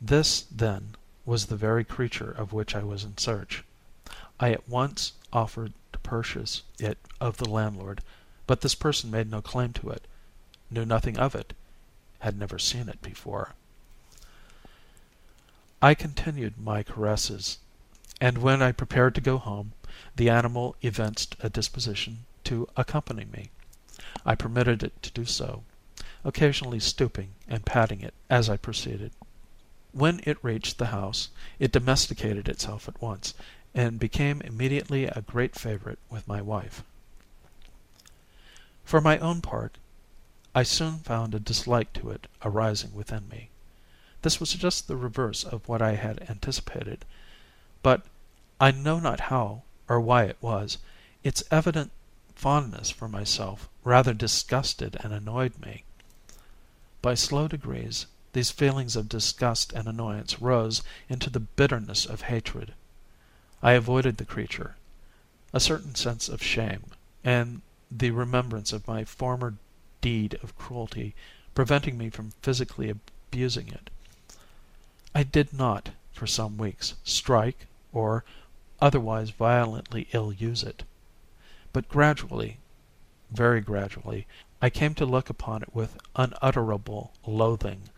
This, 0.00 0.46
then, 0.50 0.96
was 1.26 1.44
the 1.44 1.56
very 1.58 1.84
creature 1.84 2.30
of 2.30 2.54
which 2.54 2.74
I 2.74 2.82
was 2.82 3.04
in 3.04 3.18
search. 3.18 3.62
I 4.40 4.52
at 4.52 4.66
once 4.66 5.12
offered 5.34 5.74
purchase 6.10 6.62
it 6.80 6.98
of 7.20 7.36
the 7.36 7.48
landlord, 7.48 8.02
but 8.48 8.62
this 8.62 8.74
person 8.74 9.12
made 9.12 9.30
no 9.30 9.40
claim 9.40 9.72
to 9.72 9.90
it, 9.90 10.08
knew 10.68 10.84
nothing 10.84 11.16
of 11.16 11.36
it, 11.36 11.52
had 12.18 12.36
never 12.36 12.58
seen 12.58 12.88
it 12.88 13.00
before. 13.00 13.54
I 15.80 15.94
continued 15.94 16.58
my 16.58 16.82
caresses, 16.82 17.58
and 18.20 18.38
when 18.38 18.60
I 18.60 18.72
prepared 18.80 19.14
to 19.14 19.20
go 19.30 19.38
home, 19.38 19.70
the 20.16 20.28
animal 20.28 20.74
evinced 20.82 21.36
a 21.38 21.48
disposition 21.48 22.24
to 22.42 22.66
accompany 22.76 23.26
me. 23.26 23.50
I 24.26 24.34
permitted 24.34 24.82
it 24.82 25.00
to 25.04 25.12
do 25.12 25.24
so, 25.24 25.62
occasionally 26.24 26.80
stooping 26.80 27.30
and 27.46 27.64
patting 27.64 28.00
it 28.00 28.14
as 28.28 28.50
I 28.50 28.56
proceeded. 28.66 29.12
When 29.92 30.20
it 30.24 30.42
reached 30.42 30.78
the 30.78 30.86
house, 30.98 31.28
it 31.60 31.70
domesticated 31.72 32.48
itself 32.48 32.88
at 32.88 33.00
once 33.00 33.32
and 33.74 34.00
became 34.00 34.40
immediately 34.42 35.04
a 35.06 35.22
great 35.22 35.54
favourite 35.56 35.98
with 36.08 36.26
my 36.26 36.42
wife. 36.42 36.82
For 38.84 39.00
my 39.00 39.18
own 39.18 39.40
part, 39.40 39.78
I 40.56 40.64
soon 40.64 40.98
found 40.98 41.34
a 41.34 41.38
dislike 41.40 41.92
to 41.94 42.10
it 42.10 42.26
arising 42.44 42.92
within 42.92 43.28
me. 43.28 43.48
This 44.22 44.40
was 44.40 44.52
just 44.54 44.88
the 44.88 44.96
reverse 44.96 45.44
of 45.44 45.68
what 45.68 45.80
I 45.80 45.92
had 45.94 46.28
anticipated; 46.28 47.04
but, 47.82 48.02
I 48.60 48.72
know 48.72 48.98
not 48.98 49.20
how, 49.20 49.62
or 49.88 50.00
why 50.00 50.24
it 50.24 50.38
was, 50.40 50.78
its 51.22 51.44
evident 51.52 51.92
fondness 52.34 52.90
for 52.90 53.06
myself 53.08 53.68
rather 53.84 54.12
disgusted 54.14 54.96
and 54.98 55.12
annoyed 55.12 55.60
me. 55.60 55.84
By 57.02 57.14
slow 57.14 57.46
degrees, 57.46 58.06
these 58.32 58.50
feelings 58.50 58.96
of 58.96 59.08
disgust 59.08 59.72
and 59.74 59.86
annoyance 59.86 60.40
rose 60.40 60.82
into 61.08 61.30
the 61.30 61.38
bitterness 61.40 62.04
of 62.04 62.22
hatred. 62.22 62.74
I 63.62 63.72
avoided 63.72 64.16
the 64.16 64.24
creature. 64.24 64.76
A 65.52 65.60
certain 65.60 65.94
sense 65.94 66.30
of 66.30 66.42
shame, 66.42 66.92
and 67.22 67.60
the 67.90 68.10
remembrance 68.10 68.72
of 68.72 68.88
my 68.88 69.04
former 69.04 69.56
deed 70.00 70.32
of 70.42 70.56
cruelty, 70.56 71.14
preventing 71.54 71.98
me 71.98 72.08
from 72.08 72.30
physically 72.40 72.88
abusing 72.88 73.68
it. 73.68 73.90
I 75.14 75.24
did 75.24 75.52
not, 75.52 75.90
for 76.14 76.26
some 76.26 76.56
weeks, 76.56 76.94
strike, 77.04 77.66
or 77.92 78.24
otherwise 78.80 79.28
violently 79.28 80.08
ill 80.14 80.32
use 80.32 80.62
it. 80.62 80.82
But 81.74 81.86
gradually, 81.86 82.56
very 83.30 83.60
gradually, 83.60 84.26
I 84.62 84.70
came 84.70 84.94
to 84.94 85.04
look 85.04 85.28
upon 85.28 85.60
it 85.62 85.74
with 85.74 86.00
unutterable 86.16 87.12
loathing, 87.26 87.90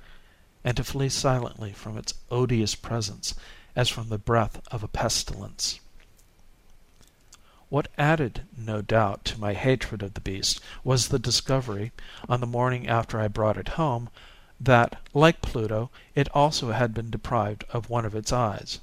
and 0.64 0.76
to 0.76 0.82
flee 0.82 1.08
silently 1.08 1.72
from 1.72 1.96
its 1.96 2.14
odious 2.32 2.74
presence 2.74 3.34
as 3.74 3.88
from 3.88 4.08
the 4.10 4.18
breath 4.18 4.60
of 4.70 4.82
a 4.82 4.88
pestilence. 4.88 5.80
What 7.70 7.88
added, 7.96 8.44
no 8.56 8.82
doubt, 8.82 9.24
to 9.26 9.40
my 9.40 9.54
hatred 9.54 10.02
of 10.02 10.12
the 10.12 10.20
beast 10.20 10.60
was 10.84 11.08
the 11.08 11.18
discovery, 11.18 11.90
on 12.28 12.40
the 12.40 12.46
morning 12.46 12.86
after 12.86 13.18
I 13.18 13.28
brought 13.28 13.56
it 13.56 13.68
home, 13.80 14.10
that, 14.60 15.00
like 15.14 15.40
Pluto, 15.40 15.88
it 16.14 16.28
also 16.34 16.72
had 16.72 16.92
been 16.92 17.08
deprived 17.08 17.64
of 17.70 17.88
one 17.88 18.04
of 18.04 18.14
its 18.14 18.30
eyes. 18.30 18.78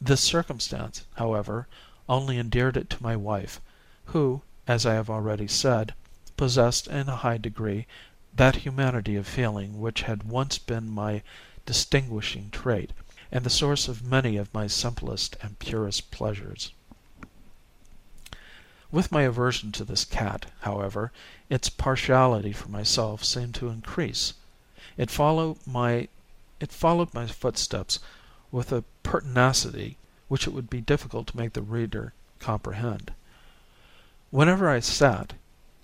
This 0.00 0.20
circumstance, 0.20 1.04
however, 1.16 1.66
only 2.08 2.38
endeared 2.38 2.76
it 2.76 2.88
to 2.90 3.02
my 3.02 3.16
wife, 3.16 3.60
who, 4.06 4.42
as 4.68 4.86
I 4.86 4.94
have 4.94 5.10
already 5.10 5.48
said, 5.48 5.92
possessed 6.36 6.86
in 6.86 7.08
a 7.08 7.16
high 7.16 7.36
degree 7.38 7.88
that 8.34 8.56
humanity 8.56 9.16
of 9.16 9.26
feeling 9.26 9.80
which 9.80 10.02
had 10.02 10.22
once 10.22 10.56
been 10.56 10.88
my 10.88 11.22
distinguishing 11.64 12.50
trait 12.50 12.92
and 13.36 13.44
the 13.44 13.50
source 13.50 13.86
of 13.86 14.02
many 14.08 14.38
of 14.38 14.54
my 14.54 14.66
simplest 14.66 15.36
and 15.42 15.58
purest 15.58 16.10
pleasures. 16.10 16.72
With 18.90 19.12
my 19.12 19.24
aversion 19.24 19.72
to 19.72 19.84
this 19.84 20.06
cat, 20.06 20.46
however, 20.62 21.12
its 21.50 21.68
partiality 21.68 22.52
for 22.52 22.70
myself 22.70 23.22
seemed 23.22 23.54
to 23.56 23.68
increase. 23.68 24.32
It 24.96 25.10
followed 25.10 25.58
my 25.66 26.08
footsteps 26.66 27.98
with 28.50 28.72
a 28.72 28.84
pertinacity 29.02 29.98
which 30.28 30.46
it 30.46 30.54
would 30.54 30.70
be 30.70 30.80
difficult 30.80 31.26
to 31.26 31.36
make 31.36 31.52
the 31.52 31.60
reader 31.60 32.14
comprehend. 32.38 33.12
Whenever 34.30 34.66
I 34.66 34.80
sat, 34.80 35.34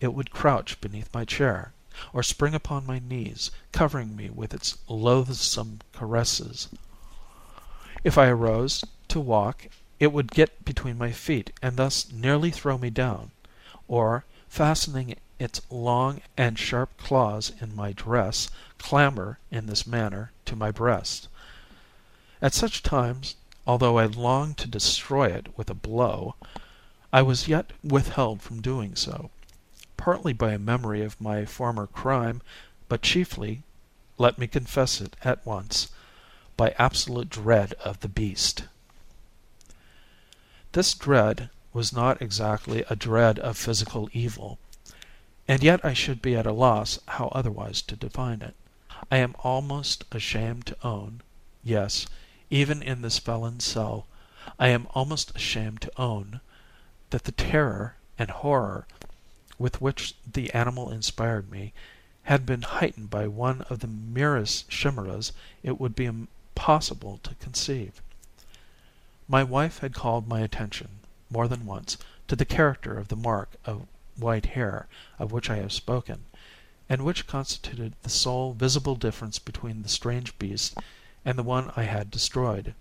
it 0.00 0.14
would 0.14 0.30
crouch 0.30 0.80
beneath 0.80 1.12
my 1.12 1.26
chair, 1.26 1.74
or 2.14 2.22
spring 2.22 2.54
upon 2.54 2.86
my 2.86 2.98
knees, 2.98 3.50
covering 3.72 4.16
me 4.16 4.30
with 4.30 4.54
its 4.54 4.78
loathsome 4.88 5.80
caresses. 5.92 6.70
If 8.04 8.18
I 8.18 8.26
arose 8.26 8.82
to 9.08 9.20
walk 9.20 9.68
it 10.00 10.12
would 10.12 10.32
get 10.32 10.64
between 10.64 10.98
my 10.98 11.12
feet 11.12 11.52
and 11.62 11.76
thus 11.76 12.10
nearly 12.10 12.50
throw 12.50 12.76
me 12.76 12.90
down, 12.90 13.30
or, 13.86 14.24
fastening 14.48 15.14
its 15.38 15.60
long 15.70 16.20
and 16.36 16.58
sharp 16.58 16.98
claws 16.98 17.52
in 17.60 17.76
my 17.76 17.92
dress, 17.92 18.50
clamber, 18.76 19.38
in 19.52 19.66
this 19.66 19.86
manner, 19.86 20.32
to 20.46 20.56
my 20.56 20.72
breast. 20.72 21.28
At 22.40 22.54
such 22.54 22.82
times, 22.82 23.36
although 23.68 23.98
I 23.98 24.06
longed 24.06 24.58
to 24.58 24.66
destroy 24.66 25.26
it 25.28 25.56
with 25.56 25.70
a 25.70 25.74
blow, 25.74 26.34
I 27.12 27.22
was 27.22 27.46
yet 27.46 27.72
withheld 27.84 28.42
from 28.42 28.60
doing 28.60 28.96
so, 28.96 29.30
partly 29.96 30.32
by 30.32 30.50
a 30.54 30.58
memory 30.58 31.04
of 31.04 31.20
my 31.20 31.44
former 31.44 31.86
crime, 31.86 32.42
but 32.88 33.02
chiefly 33.02 33.62
let 34.18 34.38
me 34.38 34.48
confess 34.48 35.00
it 35.00 35.14
at 35.22 35.46
once! 35.46 35.86
by 36.62 36.70
absolute 36.78 37.28
dread 37.28 37.72
of 37.84 37.98
the 37.98 38.08
beast. 38.08 38.66
This 40.70 40.94
dread 40.94 41.50
was 41.72 41.92
not 41.92 42.22
exactly 42.22 42.84
a 42.88 42.94
dread 42.94 43.40
of 43.40 43.56
physical 43.56 44.08
evil, 44.12 44.60
and 45.48 45.60
yet 45.60 45.84
I 45.84 45.92
should 45.92 46.22
be 46.22 46.36
at 46.36 46.46
a 46.46 46.52
loss 46.52 47.00
how 47.08 47.32
otherwise 47.32 47.82
to 47.82 47.96
define 47.96 48.42
it. 48.42 48.54
I 49.10 49.16
am 49.16 49.34
almost 49.42 50.04
ashamed 50.12 50.66
to 50.66 50.76
own 50.86 51.22
yes, 51.64 52.06
even 52.48 52.80
in 52.80 53.02
this 53.02 53.18
felon's 53.18 53.64
cell 53.64 54.06
I 54.56 54.68
am 54.68 54.86
almost 54.94 55.34
ashamed 55.34 55.80
to 55.80 56.00
own 56.00 56.40
that 57.10 57.24
the 57.24 57.32
terror 57.32 57.96
and 58.20 58.30
horror 58.30 58.86
with 59.58 59.80
which 59.80 60.14
the 60.24 60.52
animal 60.54 60.92
inspired 60.92 61.50
me 61.50 61.72
had 62.22 62.46
been 62.46 62.62
heightened 62.62 63.10
by 63.10 63.26
one 63.26 63.62
of 63.62 63.80
the 63.80 63.88
merest 63.88 64.68
chimeras 64.68 65.32
it 65.64 65.80
would 65.80 65.96
be 65.96 66.06
a 66.06 66.14
possible 66.54 67.18
to 67.22 67.34
conceive. 67.36 68.02
My 69.26 69.42
wife 69.42 69.78
had 69.78 69.94
called 69.94 70.28
my 70.28 70.40
attention, 70.40 70.98
more 71.30 71.48
than 71.48 71.64
once, 71.64 71.96
to 72.28 72.36
the 72.36 72.44
character 72.44 72.98
of 72.98 73.08
the 73.08 73.16
mark 73.16 73.52
of 73.64 73.86
white 74.18 74.44
hair 74.44 74.86
of 75.18 75.32
which 75.32 75.48
I 75.48 75.56
have 75.56 75.72
spoken, 75.72 76.24
and 76.90 77.02
which 77.06 77.26
constituted 77.26 77.94
the 78.02 78.10
sole 78.10 78.52
visible 78.52 78.96
difference 78.96 79.38
between 79.38 79.82
the 79.82 79.88
strange 79.88 80.38
beast 80.38 80.76
and 81.24 81.38
the 81.38 81.42
one 81.42 81.72
I 81.74 81.84
had 81.84 82.10
destroyed. 82.10 82.74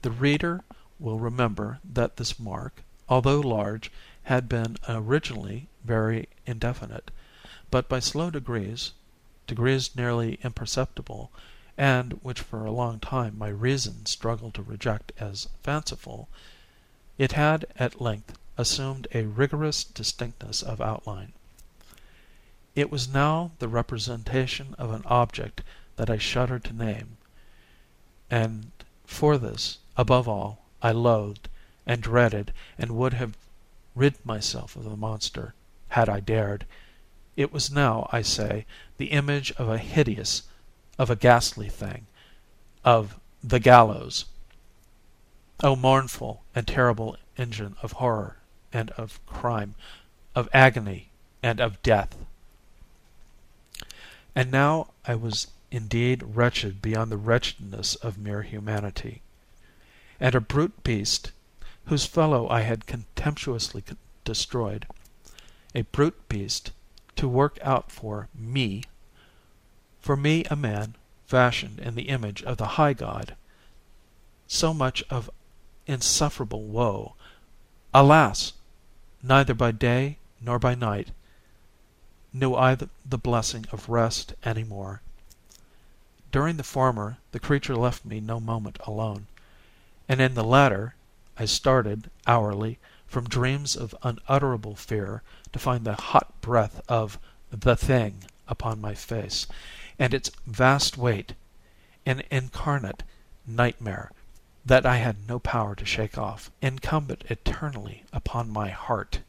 The 0.00 0.10
reader 0.10 0.64
will 0.98 1.18
remember 1.18 1.78
that 1.84 2.16
this 2.16 2.38
mark, 2.40 2.82
although 3.06 3.40
large, 3.40 3.92
had 4.22 4.48
been 4.48 4.78
originally 4.88 5.68
very 5.84 6.30
indefinite, 6.46 7.10
but 7.70 7.86
by 7.86 8.00
slow 8.00 8.30
degrees, 8.30 8.92
degrees 9.46 9.94
nearly 9.94 10.36
imperceptible 10.42 11.30
and 11.78 12.14
which 12.24 12.40
for 12.40 12.64
a 12.64 12.72
long 12.72 12.98
time 12.98 13.38
my 13.38 13.46
reason 13.48 14.04
struggled 14.04 14.52
to 14.52 14.62
reject 14.64 15.12
as 15.20 15.48
fanciful, 15.62 16.28
it 17.18 17.30
had 17.32 17.64
at 17.76 18.00
length 18.00 18.36
assumed 18.56 19.06
a 19.14 19.22
rigorous 19.22 19.84
distinctness 19.84 20.60
of 20.60 20.80
outline. 20.80 21.32
It 22.74 22.90
was 22.90 23.06
now 23.08 23.52
the 23.60 23.68
representation 23.68 24.74
of 24.76 24.90
an 24.90 25.02
object 25.06 25.62
that 25.94 26.10
I 26.10 26.18
shuddered 26.18 26.64
to 26.64 26.72
name, 26.72 27.16
and 28.28 28.72
for 29.06 29.38
this, 29.38 29.78
above 29.96 30.26
all, 30.28 30.64
I 30.82 30.90
loathed 30.90 31.48
and 31.86 32.02
dreaded 32.02 32.52
and 32.76 32.96
would 32.96 33.12
have 33.14 33.36
rid 33.94 34.14
myself 34.26 34.74
of 34.74 34.82
the 34.82 34.96
monster, 34.96 35.54
had 35.90 36.08
I 36.08 36.18
dared. 36.18 36.66
It 37.36 37.52
was 37.52 37.70
now, 37.70 38.08
I 38.12 38.22
say, 38.22 38.66
the 38.96 39.12
image 39.12 39.52
of 39.52 39.68
a 39.68 39.78
hideous 39.78 40.42
of 40.98 41.10
a 41.10 41.16
ghastly 41.16 41.68
thing, 41.68 42.06
of 42.84 43.18
the 43.42 43.60
gallows. 43.60 44.24
O 45.62 45.76
mournful 45.76 46.42
and 46.56 46.66
terrible 46.66 47.16
engine 47.36 47.76
of 47.82 47.92
horror 47.92 48.36
and 48.72 48.90
of 48.92 49.24
crime, 49.26 49.74
of 50.34 50.48
agony 50.52 51.10
and 51.42 51.60
of 51.60 51.80
death! 51.82 52.16
And 54.34 54.50
now 54.50 54.90
I 55.06 55.14
was 55.14 55.46
indeed 55.70 56.22
wretched 56.24 56.82
beyond 56.82 57.12
the 57.12 57.16
wretchedness 57.16 57.94
of 57.96 58.18
mere 58.18 58.42
humanity. 58.42 59.22
And 60.20 60.34
a 60.34 60.40
brute 60.40 60.82
beast, 60.82 61.30
whose 61.86 62.06
fellow 62.06 62.48
I 62.48 62.62
had 62.62 62.86
contemptuously 62.86 63.84
destroyed, 64.24 64.84
a 65.76 65.82
brute 65.82 66.28
beast 66.28 66.72
to 67.16 67.28
work 67.28 67.56
out 67.62 67.92
for 67.92 68.28
me! 68.34 68.82
For 70.00 70.16
me 70.16 70.42
a 70.46 70.56
man, 70.56 70.96
fashioned 71.26 71.80
in 71.80 71.94
the 71.94 72.08
image 72.08 72.42
of 72.42 72.56
the 72.56 72.66
high 72.80 72.94
God. 72.94 73.36
So 74.46 74.72
much 74.72 75.02
of 75.10 75.28
insufferable 75.86 76.62
woe. 76.62 77.14
Alas! 77.92 78.54
neither 79.22 79.52
by 79.52 79.70
day 79.70 80.16
nor 80.40 80.58
by 80.58 80.74
night 80.74 81.10
knew 82.32 82.54
I 82.54 82.74
the 82.74 83.18
blessing 83.18 83.66
of 83.70 83.90
rest 83.90 84.32
any 84.44 84.64
more. 84.64 85.02
During 86.32 86.56
the 86.56 86.62
former 86.62 87.18
the 87.32 87.40
creature 87.40 87.76
left 87.76 88.06
me 88.06 88.18
no 88.18 88.40
moment 88.40 88.78
alone, 88.86 89.26
and 90.08 90.22
in 90.22 90.32
the 90.32 90.44
latter 90.44 90.94
I 91.36 91.44
started, 91.44 92.10
hourly, 92.26 92.78
from 93.06 93.28
dreams 93.28 93.76
of 93.76 93.94
unutterable 94.02 94.74
fear 94.76 95.22
to 95.52 95.58
find 95.58 95.84
the 95.84 95.96
hot 95.96 96.40
breath 96.40 96.80
of 96.88 97.18
the 97.50 97.76
Thing 97.76 98.24
upon 98.46 98.80
my 98.80 98.94
face 98.94 99.46
and 99.98 100.14
its 100.14 100.30
vast 100.46 100.96
weight 100.96 101.34
an 102.06 102.22
incarnate 102.30 103.02
nightmare 103.46 104.12
that 104.64 104.86
I 104.86 104.96
had 104.98 105.26
no 105.28 105.38
power 105.38 105.74
to 105.74 105.84
shake 105.84 106.16
off, 106.16 106.50
incumbent 106.62 107.24
eternally 107.28 108.04
upon 108.12 108.50
my 108.50 108.68
heart. 108.68 109.20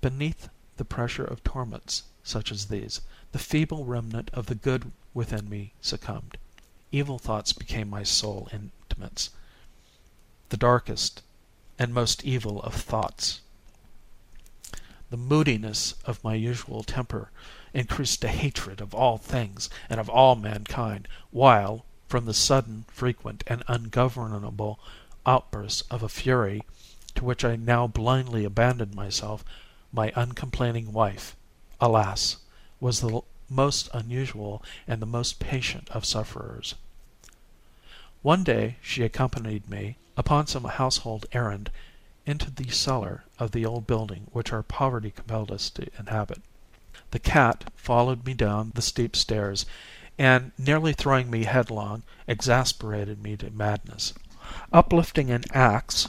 Beneath 0.00 0.48
the 0.76 0.84
pressure 0.84 1.24
of 1.24 1.42
torments 1.42 2.02
such 2.22 2.50
as 2.52 2.66
these, 2.66 3.00
the 3.32 3.38
feeble 3.38 3.84
remnant 3.84 4.30
of 4.34 4.46
the 4.46 4.54
good 4.56 4.90
within 5.14 5.48
me 5.48 5.72
succumbed. 5.80 6.36
Evil 6.90 7.18
thoughts 7.18 7.52
became 7.52 7.88
my 7.88 8.02
sole 8.02 8.48
intimates, 8.52 9.30
the 10.50 10.56
darkest 10.56 11.22
and 11.78 11.94
most 11.94 12.24
evil 12.24 12.60
of 12.62 12.74
thoughts. 12.74 13.40
The 15.10 15.16
moodiness 15.16 15.94
of 16.04 16.22
my 16.24 16.34
usual 16.34 16.82
temper 16.82 17.30
increased 17.74 18.22
a 18.22 18.28
hatred 18.28 18.82
of 18.82 18.92
all 18.94 19.16
things 19.16 19.70
and 19.88 19.98
of 19.98 20.08
all 20.10 20.36
mankind, 20.36 21.08
while, 21.30 21.86
from 22.06 22.26
the 22.26 22.34
sudden, 22.34 22.84
frequent, 22.88 23.42
and 23.46 23.62
ungovernable 23.66 24.78
outbursts 25.24 25.80
of 25.90 26.02
a 26.02 26.08
fury 26.08 26.62
to 27.14 27.24
which 27.24 27.44
I 27.46 27.56
now 27.56 27.86
blindly 27.86 28.44
abandoned 28.44 28.94
myself, 28.94 29.42
my 29.90 30.12
uncomplaining 30.14 30.92
wife, 30.92 31.34
alas! 31.80 32.36
was 32.78 33.00
the 33.00 33.22
most 33.48 33.88
unusual 33.94 34.62
and 34.86 35.00
the 35.00 35.06
most 35.06 35.38
patient 35.40 35.88
of 35.92 36.04
sufferers. 36.04 36.74
One 38.20 38.44
day 38.44 38.76
she 38.82 39.02
accompanied 39.02 39.70
me, 39.70 39.96
upon 40.18 40.46
some 40.46 40.64
household 40.64 41.24
errand, 41.32 41.70
into 42.26 42.50
the 42.50 42.68
cellar 42.68 43.24
of 43.38 43.52
the 43.52 43.64
old 43.64 43.86
building 43.86 44.26
which 44.30 44.52
our 44.52 44.62
poverty 44.62 45.10
compelled 45.10 45.50
us 45.50 45.70
to 45.70 45.88
inhabit. 45.98 46.42
The 47.12 47.18
cat 47.18 47.70
followed 47.76 48.24
me 48.24 48.32
down 48.32 48.72
the 48.74 48.80
steep 48.80 49.14
stairs, 49.16 49.66
and, 50.16 50.50
nearly 50.56 50.94
throwing 50.94 51.28
me 51.30 51.44
headlong, 51.44 52.04
exasperated 52.26 53.22
me 53.22 53.36
to 53.36 53.50
madness. 53.50 54.14
Uplifting 54.72 55.30
an 55.30 55.44
axe, 55.52 56.08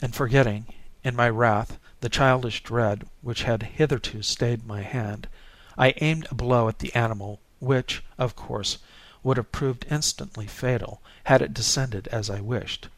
and 0.00 0.14
forgetting, 0.14 0.64
in 1.04 1.14
my 1.14 1.28
wrath, 1.28 1.78
the 2.00 2.08
childish 2.08 2.62
dread 2.62 3.06
which 3.20 3.42
had 3.42 3.64
hitherto 3.76 4.22
stayed 4.22 4.66
my 4.66 4.80
hand, 4.80 5.28
I 5.76 5.92
aimed 6.00 6.26
a 6.30 6.34
blow 6.34 6.68
at 6.70 6.78
the 6.78 6.94
animal 6.94 7.40
which, 7.58 8.02
of 8.16 8.34
course, 8.34 8.78
would 9.22 9.36
have 9.36 9.52
proved 9.52 9.84
instantly 9.90 10.46
fatal 10.46 11.02
had 11.24 11.42
it 11.42 11.52
descended 11.52 12.08
as 12.08 12.30
I 12.30 12.40
wished. 12.40 12.88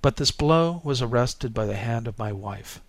But 0.00 0.18
this 0.18 0.30
blow 0.30 0.80
was 0.84 1.02
arrested 1.02 1.52
by 1.52 1.66
the 1.66 1.74
hand 1.74 2.06
of 2.06 2.16
my 2.16 2.30
wife. 2.30 2.80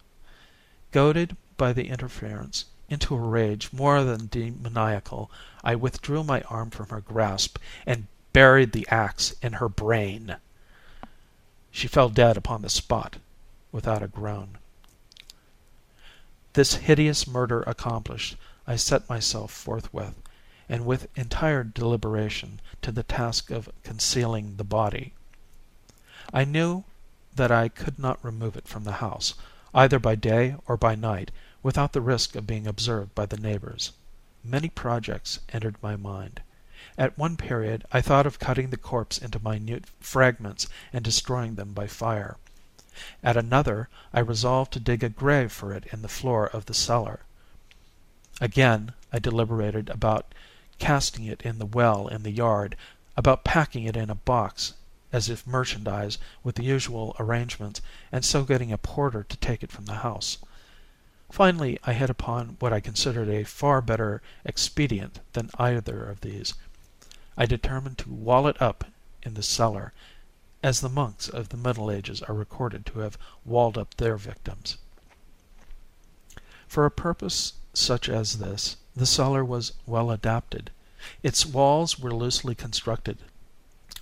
Goaded 0.92 1.36
by 1.58 1.74
the 1.74 1.90
interference 1.90 2.66
into 2.94 3.16
a 3.16 3.18
rage 3.18 3.74
more 3.74 4.04
than 4.04 4.28
demoniacal, 4.28 5.30
I 5.64 5.74
withdrew 5.76 6.24
my 6.24 6.41
arm 6.41 6.70
from 6.70 6.89
her 6.89 7.02
grasp 7.02 7.58
and 7.88 8.06
buried 8.34 8.72
the 8.72 8.88
axe 8.89 9.34
in 9.41 9.54
her 9.54 9.68
brain. 9.68 10.38
She 11.72 11.88
fell 11.88 12.10
dead 12.10 12.38
upon 12.38 12.62
the 12.62 12.70
spot 12.70 13.18
without 13.72 14.04
a 14.04 14.08
groan. 14.08 14.60
This 16.54 16.76
hideous 16.76 17.26
murder 17.26 17.62
accomplished, 17.64 18.36
I 18.68 18.76
set 18.76 19.10
myself 19.10 19.52
forthwith, 19.52 20.14
and 20.70 20.86
with 20.86 21.08
entire 21.18 21.64
deliberation, 21.64 22.60
to 22.84 22.91
the 22.91 23.02
task 23.04 23.50
of 23.50 23.70
concealing 23.84 24.58
the 24.58 24.64
body. 24.64 25.14
I 26.32 26.44
knew 26.46 26.84
that 27.36 27.52
I 27.52 27.70
could 27.70 27.98
not 27.98 28.24
remove 28.24 28.56
it 28.56 28.68
from 28.68 28.84
the 28.84 28.91
house, 29.04 29.34
either 29.74 29.98
by 29.98 30.14
day 30.14 30.56
or 30.68 30.78
by 30.78 30.94
night 30.94 31.32
without 31.64 31.93
the 31.93 32.01
risk 32.01 32.36
of 32.36 32.45
being 32.45 32.68
observed 32.68 33.16
by 33.16 33.26
the 33.26 33.38
neighbors. 33.38 33.93
Many 34.43 34.68
projects 34.68 35.39
entered 35.53 35.78
my 35.82 35.95
mind. 35.95 36.41
At 36.97 37.18
one 37.18 37.38
period 37.38 37.86
I 37.89 38.01
thought 38.01 38.26
of 38.26 38.38
cutting 38.38 38.70
the 38.70 38.76
corpse 38.76 39.18
into 39.18 39.39
minute 39.39 39.86
fragments 40.01 40.68
and 40.91 41.05
destroying 41.05 41.55
them 41.55 41.72
by 41.72 41.88
fire. 41.88 42.36
At 43.24 43.38
another 43.38 43.88
I 44.14 44.20
resolved 44.20 44.74
to 44.74 44.82
dig 44.82 45.05
a 45.05 45.09
grave 45.09 45.53
for 45.53 45.72
it 45.72 45.86
in 45.93 46.01
the 46.01 46.09
floor 46.09 46.47
of 46.47 46.66
the 46.66 46.74
cellar. 46.74 47.22
Again 48.41 48.91
I 49.14 49.20
deliberated 49.20 49.89
about 49.89 50.36
casting 50.80 51.24
it 51.24 51.41
in 51.43 51.59
the 51.59 51.66
well 51.66 52.09
in 52.09 52.24
the 52.24 52.32
yard, 52.32 52.76
about 53.16 53.45
packing 53.45 53.86
it 53.86 53.95
in 53.95 54.09
a 54.09 54.16
box 54.16 54.74
as 55.14 55.30
if 55.30 55.47
merchandise 55.47 56.18
with 56.43 56.55
the 56.55 56.64
usual 56.66 57.16
arrangements, 57.22 57.80
and 58.11 58.26
so 58.26 58.43
getting 58.43 58.74
a 58.74 58.78
porter 58.78 59.24
to 59.24 59.38
take 59.38 59.64
it 59.64 59.72
from 59.72 59.86
the 59.86 59.93
house. 60.03 60.39
Finally 61.34 61.80
I 61.84 61.94
hit 61.94 62.12
upon 62.12 62.58
what 62.60 62.72
I 62.72 62.80
considered 62.80 63.28
a 63.28 63.44
far 63.44 63.82
better 63.82 64.22
expedient 64.46 65.20
than 65.34 65.50
either 65.58 66.06
of 66.06 66.22
these. 66.22 66.54
I 67.36 67.48
determined 67.48 67.98
to 67.98 68.12
wall 68.14 68.46
it 68.48 68.62
up 68.62 68.86
in 69.24 69.34
the 69.34 69.42
cellar, 69.42 69.94
as 70.62 70.80
the 70.82 70.90
monks 70.90 71.28
of 71.28 71.50
the 71.50 71.58
Middle 71.58 71.90
Ages 71.90 72.22
are 72.22 72.36
recorded 72.36 72.86
to 72.86 73.00
have 73.00 73.18
walled 73.46 73.80
up 73.80 73.96
their 73.96 74.16
victims. 74.16 74.78
For 76.68 76.86
a 76.86 76.92
purpose 76.92 77.54
such 77.74 78.08
as 78.10 78.38
this 78.38 78.78
the 78.96 79.08
cellar 79.08 79.44
was 79.44 79.74
well 79.88 80.12
adapted. 80.12 80.70
Its 81.24 81.48
walls 81.48 81.98
were 81.98 82.14
loosely 82.14 82.54
constructed, 82.54 83.18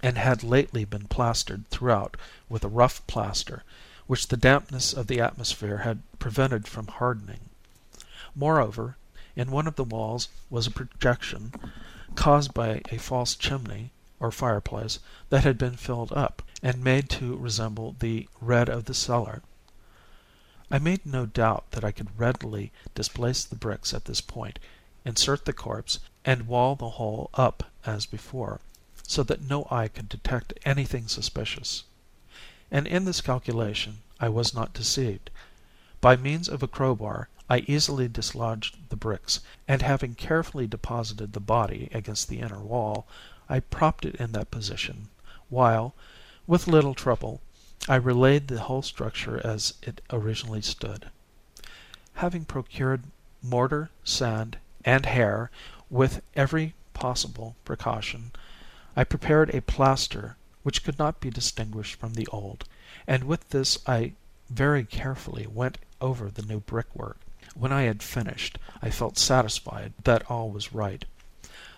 and 0.03 0.17
had 0.17 0.43
lately 0.43 0.83
been 0.83 1.07
plastered 1.07 1.65
throughout 1.69 2.17
with 2.49 2.65
a 2.65 2.67
rough 2.67 3.07
plaster 3.07 3.63
which 4.11 4.27
the 4.27 4.35
dampness 4.35 4.91
of 4.91 5.07
the 5.07 5.21
atmosphere 5.21 5.77
had 5.85 6.01
prevented 6.19 6.67
from 6.67 6.85
hardening. 6.87 7.47
Moreover, 8.35 8.97
in 9.37 9.51
one 9.51 9.67
of 9.67 9.77
the 9.77 9.85
walls 9.85 10.27
was 10.49 10.67
a 10.67 10.71
projection, 10.71 11.53
caused 12.13 12.53
by 12.53 12.81
a 12.89 12.97
false 12.97 13.35
chimney, 13.35 13.91
or 14.19 14.29
fireplace, 14.29 14.99
that 15.29 15.45
had 15.45 15.57
been 15.57 15.77
filled 15.77 16.11
up, 16.11 16.43
and 16.61 16.83
made 16.83 17.09
to 17.11 17.37
resemble 17.37 17.95
the 17.99 18.27
red 18.41 18.67
of 18.67 18.83
the 18.83 18.93
cellar. 18.93 19.43
I 20.69 20.77
made 20.77 21.05
no 21.05 21.25
doubt 21.25 21.71
that 21.71 21.85
I 21.85 21.93
could 21.93 22.19
readily 22.19 22.73
displace 22.93 23.45
the 23.45 23.55
bricks 23.55 23.93
at 23.93 24.03
this 24.03 24.19
point, 24.19 24.59
insert 25.05 25.45
the 25.45 25.53
corpse, 25.53 25.99
and 26.25 26.47
wall 26.47 26.75
the 26.75 26.89
hole 26.89 27.29
up 27.35 27.63
as 27.85 28.05
before, 28.07 28.59
so 29.07 29.23
that 29.23 29.47
no 29.49 29.69
eye 29.71 29.87
could 29.87 30.09
detect 30.09 30.51
anything 30.65 31.07
suspicious 31.07 31.85
and 32.71 32.87
in 32.87 33.03
this 33.03 33.19
calculation 33.19 33.97
I 34.21 34.29
was 34.29 34.53
not 34.55 34.73
deceived. 34.73 35.29
By 35.99 36.15
means 36.15 36.47
of 36.47 36.63
a 36.63 36.69
crowbar 36.69 37.27
I 37.49 37.65
easily 37.67 38.07
dislodged 38.07 38.77
the 38.87 38.95
bricks, 38.95 39.41
and 39.67 39.81
having 39.81 40.15
carefully 40.15 40.67
deposited 40.67 41.33
the 41.33 41.41
body 41.41 41.89
against 41.93 42.29
the 42.29 42.39
inner 42.39 42.61
wall, 42.61 43.05
I 43.49 43.59
propped 43.59 44.05
it 44.05 44.15
in 44.15 44.31
that 44.31 44.51
position, 44.51 45.09
while, 45.49 45.93
with 46.47 46.65
little 46.65 46.93
trouble, 46.93 47.41
I 47.89 47.95
relaid 47.97 48.47
the 48.47 48.61
whole 48.61 48.83
structure 48.83 49.45
as 49.45 49.73
it 49.83 49.99
originally 50.09 50.61
stood. 50.61 51.09
Having 52.13 52.45
procured 52.45 53.03
mortar, 53.41 53.89
sand, 54.05 54.57
and 54.85 55.05
hair, 55.07 55.51
with 55.89 56.21
every 56.37 56.73
possible 56.93 57.57
precaution, 57.65 58.31
I 58.95 59.03
prepared 59.03 59.53
a 59.53 59.61
plaster 59.61 60.37
which 60.63 60.83
could 60.83 60.99
not 60.99 61.19
be 61.19 61.29
distinguished 61.31 61.95
from 61.95 62.13
the 62.13 62.27
old, 62.27 62.65
and 63.07 63.23
with 63.23 63.49
this 63.49 63.79
I 63.87 64.13
very 64.47 64.83
carefully 64.85 65.47
went 65.47 65.79
over 65.99 66.29
the 66.29 66.43
new 66.43 66.59
brickwork. 66.59 67.17
When 67.55 67.71
I 67.73 67.81
had 67.83 68.03
finished, 68.03 68.59
I 68.79 68.91
felt 68.91 69.17
satisfied 69.17 69.93
that 70.03 70.29
all 70.29 70.51
was 70.51 70.71
right. 70.71 71.03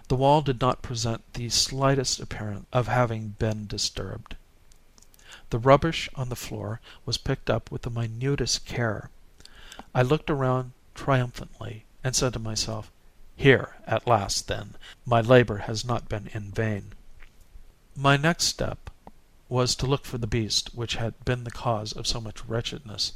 The 0.10 0.18
wall 0.18 0.42
did 0.42 0.60
not 0.60 0.82
present 0.82 1.22
the 1.34 1.48
slightest 1.48 2.20
appearance 2.20 2.66
of 2.74 2.90
having 2.90 3.30
been 3.40 3.68
disturbed. 3.68 4.36
The 5.50 5.60
rubbish 5.60 6.10
on 6.16 6.28
the 6.28 6.36
floor 6.36 6.82
was 7.06 7.18
picked 7.18 7.50
up 7.50 7.72
with 7.72 7.84
the 7.84 7.90
minutest 7.90 8.66
care. 8.66 9.10
I 9.96 10.02
looked 10.02 10.30
around 10.30 10.74
triumphantly, 10.94 11.86
and 12.04 12.14
said 12.18 12.34
to 12.34 12.40
myself, 12.40 12.92
"Here, 13.38 13.76
at 13.88 14.08
last, 14.08 14.50
then, 14.50 14.76
my 15.06 15.22
labor 15.22 15.56
has 15.60 15.86
not 15.86 16.10
been 16.10 16.28
in 16.34 16.52
vain." 16.52 16.92
My 17.96 18.18
next 18.18 18.46
step 18.46 18.90
was 19.48 19.76
to 19.76 19.86
look 19.86 20.04
for 20.04 20.18
the 20.18 20.26
beast 20.26 20.70
which 20.74 20.96
had 20.96 21.24
been 21.26 21.44
the 21.44 21.52
cause 21.52 21.94
of 21.94 22.08
so 22.08 22.20
much 22.20 22.44
wretchedness, 22.46 23.12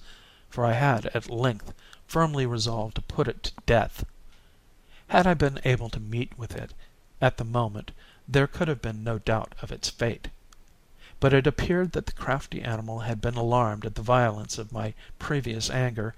for 0.51 0.63
I 0.67 0.73
had, 0.73 1.07
at 1.15 1.31
length, 1.31 1.73
firmly 2.05 2.45
resolved 2.45 2.93
to 2.93 3.01
put 3.01 3.27
it 3.27 3.41
to 3.41 3.53
death. 3.65 4.05
Had 5.07 5.25
I 5.25 5.33
been 5.33 5.59
able 5.65 5.89
to 5.89 5.99
meet 5.99 6.37
with 6.37 6.55
it 6.55 6.75
at 7.19 7.37
the 7.37 7.43
moment 7.43 7.89
there 8.27 8.45
could 8.45 8.67
have 8.67 8.79
been 8.79 9.03
no 9.03 9.17
doubt 9.17 9.55
of 9.63 9.71
its 9.71 9.89
fate. 9.89 10.27
But 11.19 11.33
it 11.33 11.47
appeared 11.47 11.93
that 11.93 12.05
the 12.05 12.11
crafty 12.13 12.61
animal 12.61 12.99
had 12.99 13.19
been 13.19 13.33
alarmed 13.35 13.83
at 13.83 13.95
the 13.95 14.03
violence 14.03 14.59
of 14.59 14.71
my 14.71 14.93
previous 15.17 15.71
anger, 15.71 16.13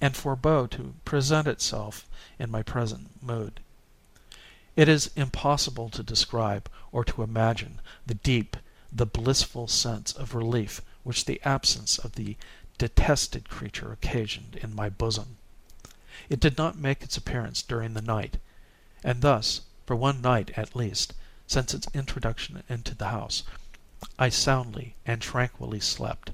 and 0.00 0.14
forebore 0.16 0.68
to 0.68 0.94
present 1.04 1.48
itself 1.48 2.06
in 2.38 2.48
my 2.48 2.62
present 2.62 3.20
mood. 3.20 3.58
It 4.78 4.88
is 4.88 5.10
impossible 5.16 5.90
to 5.90 6.04
describe 6.04 6.70
or 6.92 7.04
to 7.04 7.24
imagine 7.24 7.80
the 8.06 8.14
deep, 8.14 8.56
the 8.92 9.06
blissful 9.06 9.66
sense 9.66 10.12
of 10.12 10.36
relief 10.36 10.80
which 11.02 11.24
the 11.24 11.42
absence 11.42 11.98
of 11.98 12.12
the 12.12 12.36
detested 12.78 13.48
creature 13.48 13.90
occasioned 13.90 14.54
in 14.54 14.76
my 14.76 14.88
bosom. 14.88 15.36
It 16.28 16.38
did 16.38 16.56
not 16.56 16.78
make 16.78 17.02
its 17.02 17.16
appearance 17.16 17.60
during 17.60 17.94
the 17.94 18.00
night; 18.00 18.36
and 19.02 19.20
thus, 19.20 19.62
for 19.84 19.96
one 19.96 20.20
night 20.20 20.52
at 20.56 20.76
least, 20.76 21.12
since 21.48 21.74
its 21.74 21.88
introduction 21.92 22.62
into 22.68 22.94
the 22.94 23.08
house, 23.08 23.42
I 24.16 24.28
soundly 24.28 24.94
and 25.04 25.20
tranquilly 25.20 25.80
slept 25.80 26.30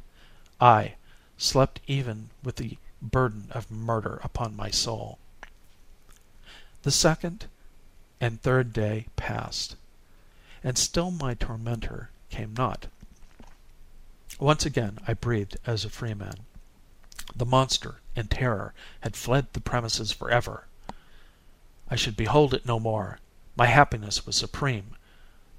ay, 0.61 0.97
slept 1.39 1.81
even 1.87 2.29
with 2.43 2.57
the 2.57 2.77
burden 3.01 3.47
of 3.53 3.71
murder 3.71 4.21
upon 4.23 4.55
my 4.55 4.71
soul. 4.71 5.19
The 6.83 6.91
second? 6.93 7.47
and 8.25 8.41
third 8.41 8.73
day 8.73 9.07
passed, 9.17 9.77
and 10.63 10.79
still 10.79 11.11
my 11.11 11.35
tormentor 11.35 12.09
came 12.31 12.55
not. 12.55 12.87
Once 14.39 14.65
again 14.65 14.99
I 15.07 15.13
breathed 15.13 15.59
as 15.67 15.85
a 15.85 15.91
freeman. 15.91 16.33
The 17.37 17.45
monster, 17.45 17.97
in 18.17 18.29
terror, 18.29 18.73
had 19.03 19.15
fled 19.15 19.49
the 19.53 19.61
premises 19.61 20.11
forever. 20.11 20.65
I 21.91 21.97
should 21.97 22.17
behold 22.17 22.55
it 22.55 22.65
no 22.65 22.81
more. 22.81 23.19
My 23.57 23.67
happiness 23.67 24.25
was 24.25 24.37
supreme. 24.37 24.97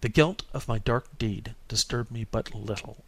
The 0.02 0.10
guilt 0.10 0.42
of 0.52 0.68
my 0.68 0.80
dark 0.80 1.20
deed 1.20 1.54
disturbed 1.68 2.10
me 2.10 2.26
but 2.32 2.56
little. 2.56 3.04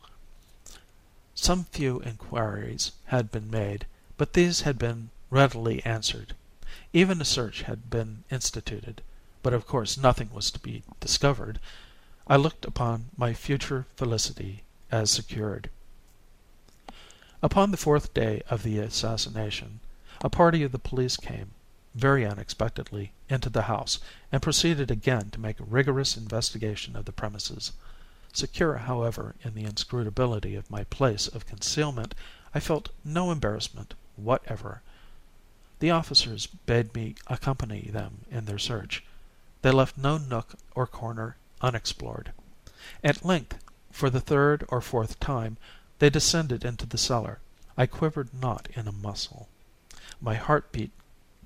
Some 1.34 1.64
few 1.72 2.00
inquiries 2.04 2.92
had 3.06 3.32
been 3.32 3.50
made, 3.50 3.88
but 4.18 4.34
these 4.34 4.62
had 4.62 4.78
been 4.78 5.10
readily 5.32 5.84
answered. 5.84 6.36
Even 6.94 7.20
a 7.20 7.26
search 7.26 7.64
had 7.64 7.90
been 7.90 8.24
instituted 8.30 9.02
but 9.44 9.54
of 9.54 9.66
course 9.68 9.98
nothing 9.98 10.30
was 10.34 10.50
to 10.52 10.60
be 10.60 10.84
discovered, 11.00 11.60
I 12.28 12.36
looked 12.38 12.66
upon 12.66 13.06
my 13.16 13.34
future 13.36 13.86
felicity 13.96 14.64
as 14.92 15.12
secured. 15.12 15.70
Upon 17.44 17.70
the 17.72 17.78
fourth 17.78 18.14
day 18.16 18.42
of 18.50 18.64
the 18.64 18.80
assassination, 18.80 19.80
a 20.22 20.30
party 20.30 20.64
of 20.64 20.72
the 20.72 20.80
police 20.80 21.18
came, 21.18 21.52
very 21.94 22.26
unexpectedly, 22.26 23.12
into 23.30 23.48
the 23.50 23.62
house, 23.64 24.00
and 24.32 24.42
proceeded 24.42 24.90
again 24.90 25.30
to 25.32 25.40
make 25.40 25.60
a 25.60 25.64
rigorous 25.66 26.18
investigation 26.18 26.96
of 26.96 27.06
the 27.06 27.12
premises. 27.12 27.72
Secure, 28.34 28.76
however, 28.78 29.36
in 29.44 29.54
the 29.54 29.64
inscrutability 29.66 30.56
of 30.56 30.72
my 30.72 30.84
place 30.86 31.28
of 31.28 31.46
concealment, 31.46 32.16
I 32.56 32.60
felt 32.60 32.90
no 33.06 33.30
embarrassment 33.32 33.94
whatever. 34.16 34.82
The 35.80 35.92
officers 35.92 36.48
bade 36.48 36.94
me 36.96 37.14
accompany 37.28 37.82
them 37.92 38.26
in 38.32 38.46
their 38.46 38.58
search, 38.60 39.04
they 39.68 39.74
left 39.74 39.98
no 39.98 40.18
nook 40.18 40.56
or 40.76 40.88
corner 40.88 41.36
unexplored. 41.60 42.32
At 43.04 43.26
length, 43.26 43.58
for 43.92 44.10
the 44.10 44.22
third 44.22 44.64
or 44.70 44.80
fourth 44.80 45.20
time, 45.20 45.58
they 46.00 46.10
descended 46.10 46.64
into 46.64 46.86
the 46.86 46.98
cellar. 46.98 47.42
I 47.78 47.86
quivered 47.86 48.34
not 48.34 48.70
in 48.76 48.88
a 48.88 48.94
muscle. 48.94 49.50
My 50.22 50.36
heart 50.36 50.72
beat 50.72 50.92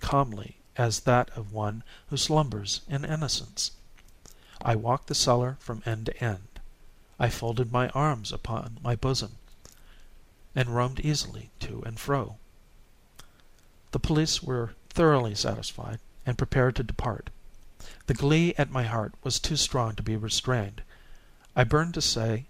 calmly 0.01 0.57
as 0.77 0.99
that 0.99 1.31
of 1.35 1.51
one 1.51 1.83
who 2.09 2.15
slumbers 2.17 2.81
in 2.87 3.05
innocence. 3.05 3.71
I 4.61 4.75
walked 4.75 5.07
the 5.07 5.15
cellar 5.15 5.57
from 5.59 5.81
end 5.83 6.05
to 6.05 6.23
end. 6.23 6.59
I 7.19 7.27
folded 7.29 7.71
my 7.71 7.89
arms 7.89 8.31
upon 8.31 8.77
my 8.83 8.95
bosom, 8.95 9.39
and 10.55 10.69
roamed 10.75 10.99
easily 10.99 11.49
to 11.61 11.81
and 11.87 11.99
fro. 11.99 12.37
The 13.89 13.97
police 13.99 14.43
were 14.43 14.75
thoroughly 14.91 15.33
satisfied, 15.33 15.97
and 16.23 16.37
prepared 16.37 16.75
to 16.75 16.83
depart. 16.83 17.31
The 18.05 18.13
glee 18.13 18.53
at 18.59 18.69
my 18.69 18.83
heart 18.83 19.15
was 19.23 19.39
too 19.39 19.55
strong 19.55 19.95
to 19.95 20.03
be 20.03 20.15
restrained. 20.15 20.83
I 21.55 21.63
burned 21.63 21.95
to 21.95 21.99
say 22.03 22.45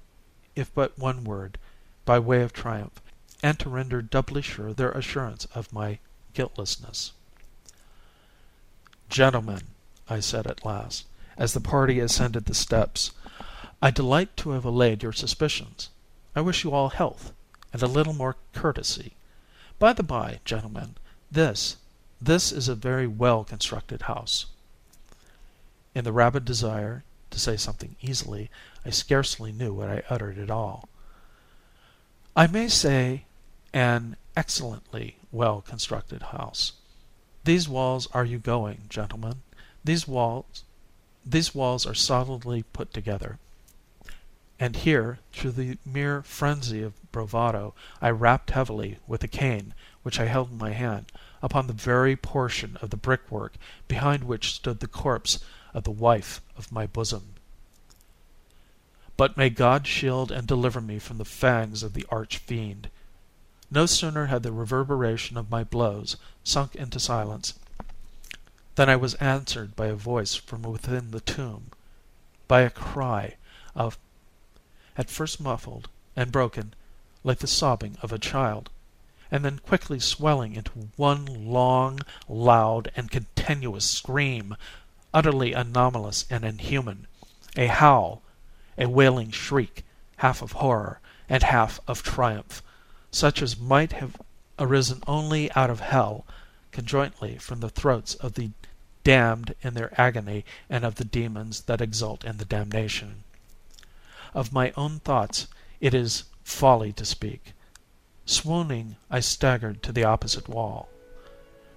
if 0.57 0.73
but 0.73 0.99
one 0.99 1.23
word, 1.23 1.57
by 2.03 2.19
way 2.19 2.41
of 2.41 2.51
triumph, 2.51 3.01
and 3.41 3.57
to 3.59 3.69
render 3.69 4.01
doubly 4.01 4.41
sure 4.41 4.73
their 4.73 4.91
assurance 4.91 5.45
of 5.55 5.71
my 5.71 5.99
guiltlessness. 6.33 7.13
"Gentlemen," 9.09 9.61
I 10.09 10.19
said 10.19 10.47
at 10.47 10.65
last, 10.65 11.05
as 11.37 11.53
the 11.53 11.61
party 11.61 12.01
ascended 12.01 12.43
the 12.43 12.53
steps, 12.53 13.11
"I 13.81 13.89
delight 13.89 14.35
to 14.35 14.49
have 14.49 14.65
allayed 14.65 15.01
your 15.01 15.13
suspicions. 15.13 15.87
I 16.35 16.41
wish 16.41 16.65
you 16.65 16.73
all 16.73 16.89
health, 16.89 17.31
and 17.71 17.81
a 17.81 17.87
little 17.87 18.11
more 18.11 18.35
courtesy. 18.51 19.13
By 19.79 19.93
the 19.93 20.03
by, 20.03 20.41
gentlemen, 20.43 20.95
this 21.31 21.77
this 22.19 22.51
is 22.51 22.67
a 22.67 22.75
very 22.75 23.07
well 23.07 23.45
constructed 23.45 24.01
house. 24.01 24.47
In 25.93 26.05
the 26.05 26.13
rabid 26.13 26.45
desire 26.45 27.03
to 27.31 27.37
say 27.39 27.57
something 27.57 27.97
easily, 27.99 28.49
I 28.85 28.91
scarcely 28.91 29.51
knew 29.51 29.73
what 29.73 29.89
I 29.89 30.03
uttered 30.09 30.37
at 30.37 30.49
all. 30.49 30.87
I 32.33 32.47
may 32.47 32.69
say 32.69 33.25
an 33.73 34.15
excellently 34.37 35.17
well 35.33 35.59
constructed 35.61 36.21
house. 36.21 36.71
These 37.43 37.67
walls 37.67 38.07
are 38.13 38.23
you 38.23 38.39
going, 38.39 38.83
gentlemen? 38.87 39.41
These 39.83 40.07
walls 40.07 40.63
these 41.25 41.53
walls 41.53 41.85
are 41.85 41.93
solidly 41.93 42.63
put 42.63 42.93
together. 42.93 43.37
And 44.61 44.77
here, 44.77 45.19
through 45.33 45.51
the 45.51 45.77
mere 45.85 46.21
frenzy 46.23 46.81
of 46.81 46.93
bravado, 47.11 47.73
I 48.01 48.11
rapped 48.11 48.51
heavily 48.51 48.99
with 49.07 49.25
a 49.25 49.27
cane 49.27 49.73
which 50.03 50.21
I 50.21 50.27
held 50.27 50.51
in 50.51 50.57
my 50.57 50.71
hand 50.71 51.11
upon 51.41 51.67
the 51.67 51.73
very 51.73 52.15
portion 52.15 52.77
of 52.77 52.91
the 52.91 52.95
brickwork 52.97 53.55
behind 53.89 54.23
which 54.23 54.53
stood 54.53 54.79
the 54.79 54.87
corpse 54.87 55.39
of 55.73 55.83
the 55.83 55.91
wife 55.91 56.41
of 56.57 56.71
my 56.71 56.85
bosom. 56.85 57.33
But 59.17 59.37
may 59.37 59.49
God 59.49 59.87
shield 59.87 60.31
and 60.31 60.47
deliver 60.47 60.81
me 60.81 60.99
from 60.99 61.17
the 61.17 61.25
fangs 61.25 61.83
of 61.83 61.93
the 61.93 62.05
arch 62.09 62.39
fiend! 62.39 62.89
No 63.69 63.85
sooner 63.85 64.25
had 64.25 64.43
the 64.43 64.51
reverberation 64.51 65.37
of 65.37 65.49
my 65.49 65.63
blows 65.63 66.17
sunk 66.43 66.75
into 66.75 66.99
silence 66.99 67.53
than 68.75 68.89
I 68.89 68.97
was 68.97 69.13
answered 69.15 69.75
by 69.77 69.87
a 69.87 69.95
voice 69.95 70.35
from 70.35 70.63
within 70.63 71.11
the 71.11 71.21
tomb, 71.21 71.67
by 72.49 72.61
a 72.61 72.69
cry, 72.69 73.35
of, 73.75 73.97
at 74.97 75.09
first 75.09 75.39
muffled 75.39 75.87
and 76.15 76.31
broken, 76.33 76.73
like 77.23 77.39
the 77.39 77.47
sobbing 77.47 77.97
of 78.01 78.11
a 78.11 78.19
child, 78.19 78.69
and 79.29 79.45
then 79.45 79.59
quickly 79.59 79.99
swelling 80.01 80.55
into 80.55 80.71
one 80.97 81.25
long, 81.25 81.99
loud, 82.27 82.91
and 82.95 83.09
continuous 83.11 83.89
scream 83.89 84.55
utterly 85.13 85.51
anomalous 85.51 86.25
and 86.29 86.45
inhuman, 86.45 87.05
a 87.57 87.67
howl, 87.67 88.21
a 88.77 88.87
wailing 88.87 89.29
shriek, 89.29 89.83
half 90.17 90.41
of 90.41 90.53
horror 90.53 91.01
and 91.27 91.43
half 91.43 91.81
of 91.85 92.01
triumph, 92.03 92.61
such 93.11 93.41
as 93.41 93.57
might 93.57 93.91
have 93.93 94.15
arisen 94.57 95.03
only 95.07 95.51
out 95.51 95.69
of 95.69 95.81
hell, 95.81 96.25
conjointly 96.71 97.37
from 97.37 97.59
the 97.59 97.69
throats 97.69 98.15
of 98.15 98.33
the 98.35 98.51
damned 99.03 99.53
in 99.61 99.73
their 99.73 99.91
agony 99.99 100.45
and 100.69 100.85
of 100.85 100.95
the 100.95 101.03
demons 101.05 101.61
that 101.61 101.81
exult 101.81 102.23
in 102.23 102.37
the 102.37 102.45
damnation. 102.45 103.23
Of 104.33 104.53
my 104.53 104.71
own 104.77 104.99
thoughts 105.01 105.47
it 105.81 105.93
is 105.93 106.23
folly 106.45 106.93
to 106.93 107.03
speak. 107.03 107.51
Swooning, 108.25 108.95
I 109.09 109.19
staggered 109.19 109.83
to 109.83 109.91
the 109.91 110.05
opposite 110.05 110.47
wall. 110.47 110.87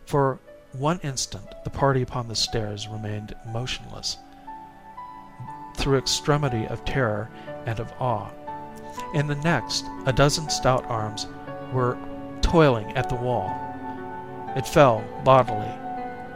For 0.06 0.38
one 0.74 0.98
instant 1.04 1.44
the 1.62 1.70
party 1.70 2.02
upon 2.02 2.26
the 2.26 2.34
stairs 2.34 2.88
remained 2.88 3.34
motionless, 3.52 4.16
through 5.76 5.98
extremity 5.98 6.66
of 6.66 6.84
terror 6.84 7.30
and 7.66 7.78
of 7.78 7.92
awe. 8.00 8.28
In 9.14 9.26
the 9.28 9.36
next, 9.36 9.84
a 10.06 10.12
dozen 10.12 10.50
stout 10.50 10.84
arms 10.86 11.26
were 11.72 11.96
toiling 12.42 12.90
at 12.96 13.08
the 13.08 13.14
wall. 13.14 13.52
It 14.56 14.66
fell 14.66 15.04
bodily. 15.24 15.70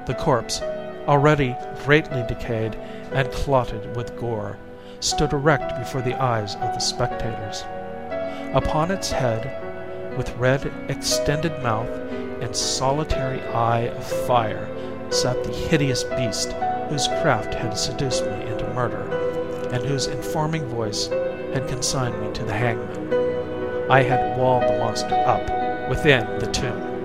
The 0.06 0.14
corpse, 0.14 0.60
already 1.06 1.56
greatly 1.84 2.22
decayed 2.28 2.74
and 3.12 3.30
clotted 3.32 3.96
with 3.96 4.16
gore, 4.18 4.58
stood 5.00 5.32
erect 5.32 5.78
before 5.78 6.02
the 6.02 6.14
eyes 6.20 6.54
of 6.56 6.72
the 6.74 6.78
spectators. 6.78 7.64
Upon 8.54 8.90
its 8.90 9.10
head, 9.10 10.16
with 10.16 10.34
red 10.36 10.66
extended 10.88 11.62
mouth 11.62 11.88
and 12.40 12.54
solitary 12.54 13.40
eye 13.48 13.88
of 13.88 14.04
fire 14.26 14.68
sat 15.10 15.42
the 15.44 15.52
hideous 15.52 16.04
beast 16.04 16.52
whose 16.88 17.08
craft 17.22 17.54
had 17.54 17.74
seduced 17.76 18.24
me 18.24 18.46
into 18.46 18.66
murder, 18.74 19.02
and 19.72 19.84
whose 19.84 20.06
informing 20.06 20.64
voice 20.66 21.08
had 21.08 21.68
consigned 21.68 22.18
me 22.20 22.32
to 22.32 22.44
the 22.44 22.52
hangman. 22.52 23.90
I 23.90 24.02
had 24.02 24.38
walled 24.38 24.64
the 24.64 24.78
monster 24.78 25.14
up 25.26 25.88
within 25.90 26.26
the 26.38 26.46
tomb. 26.50 26.97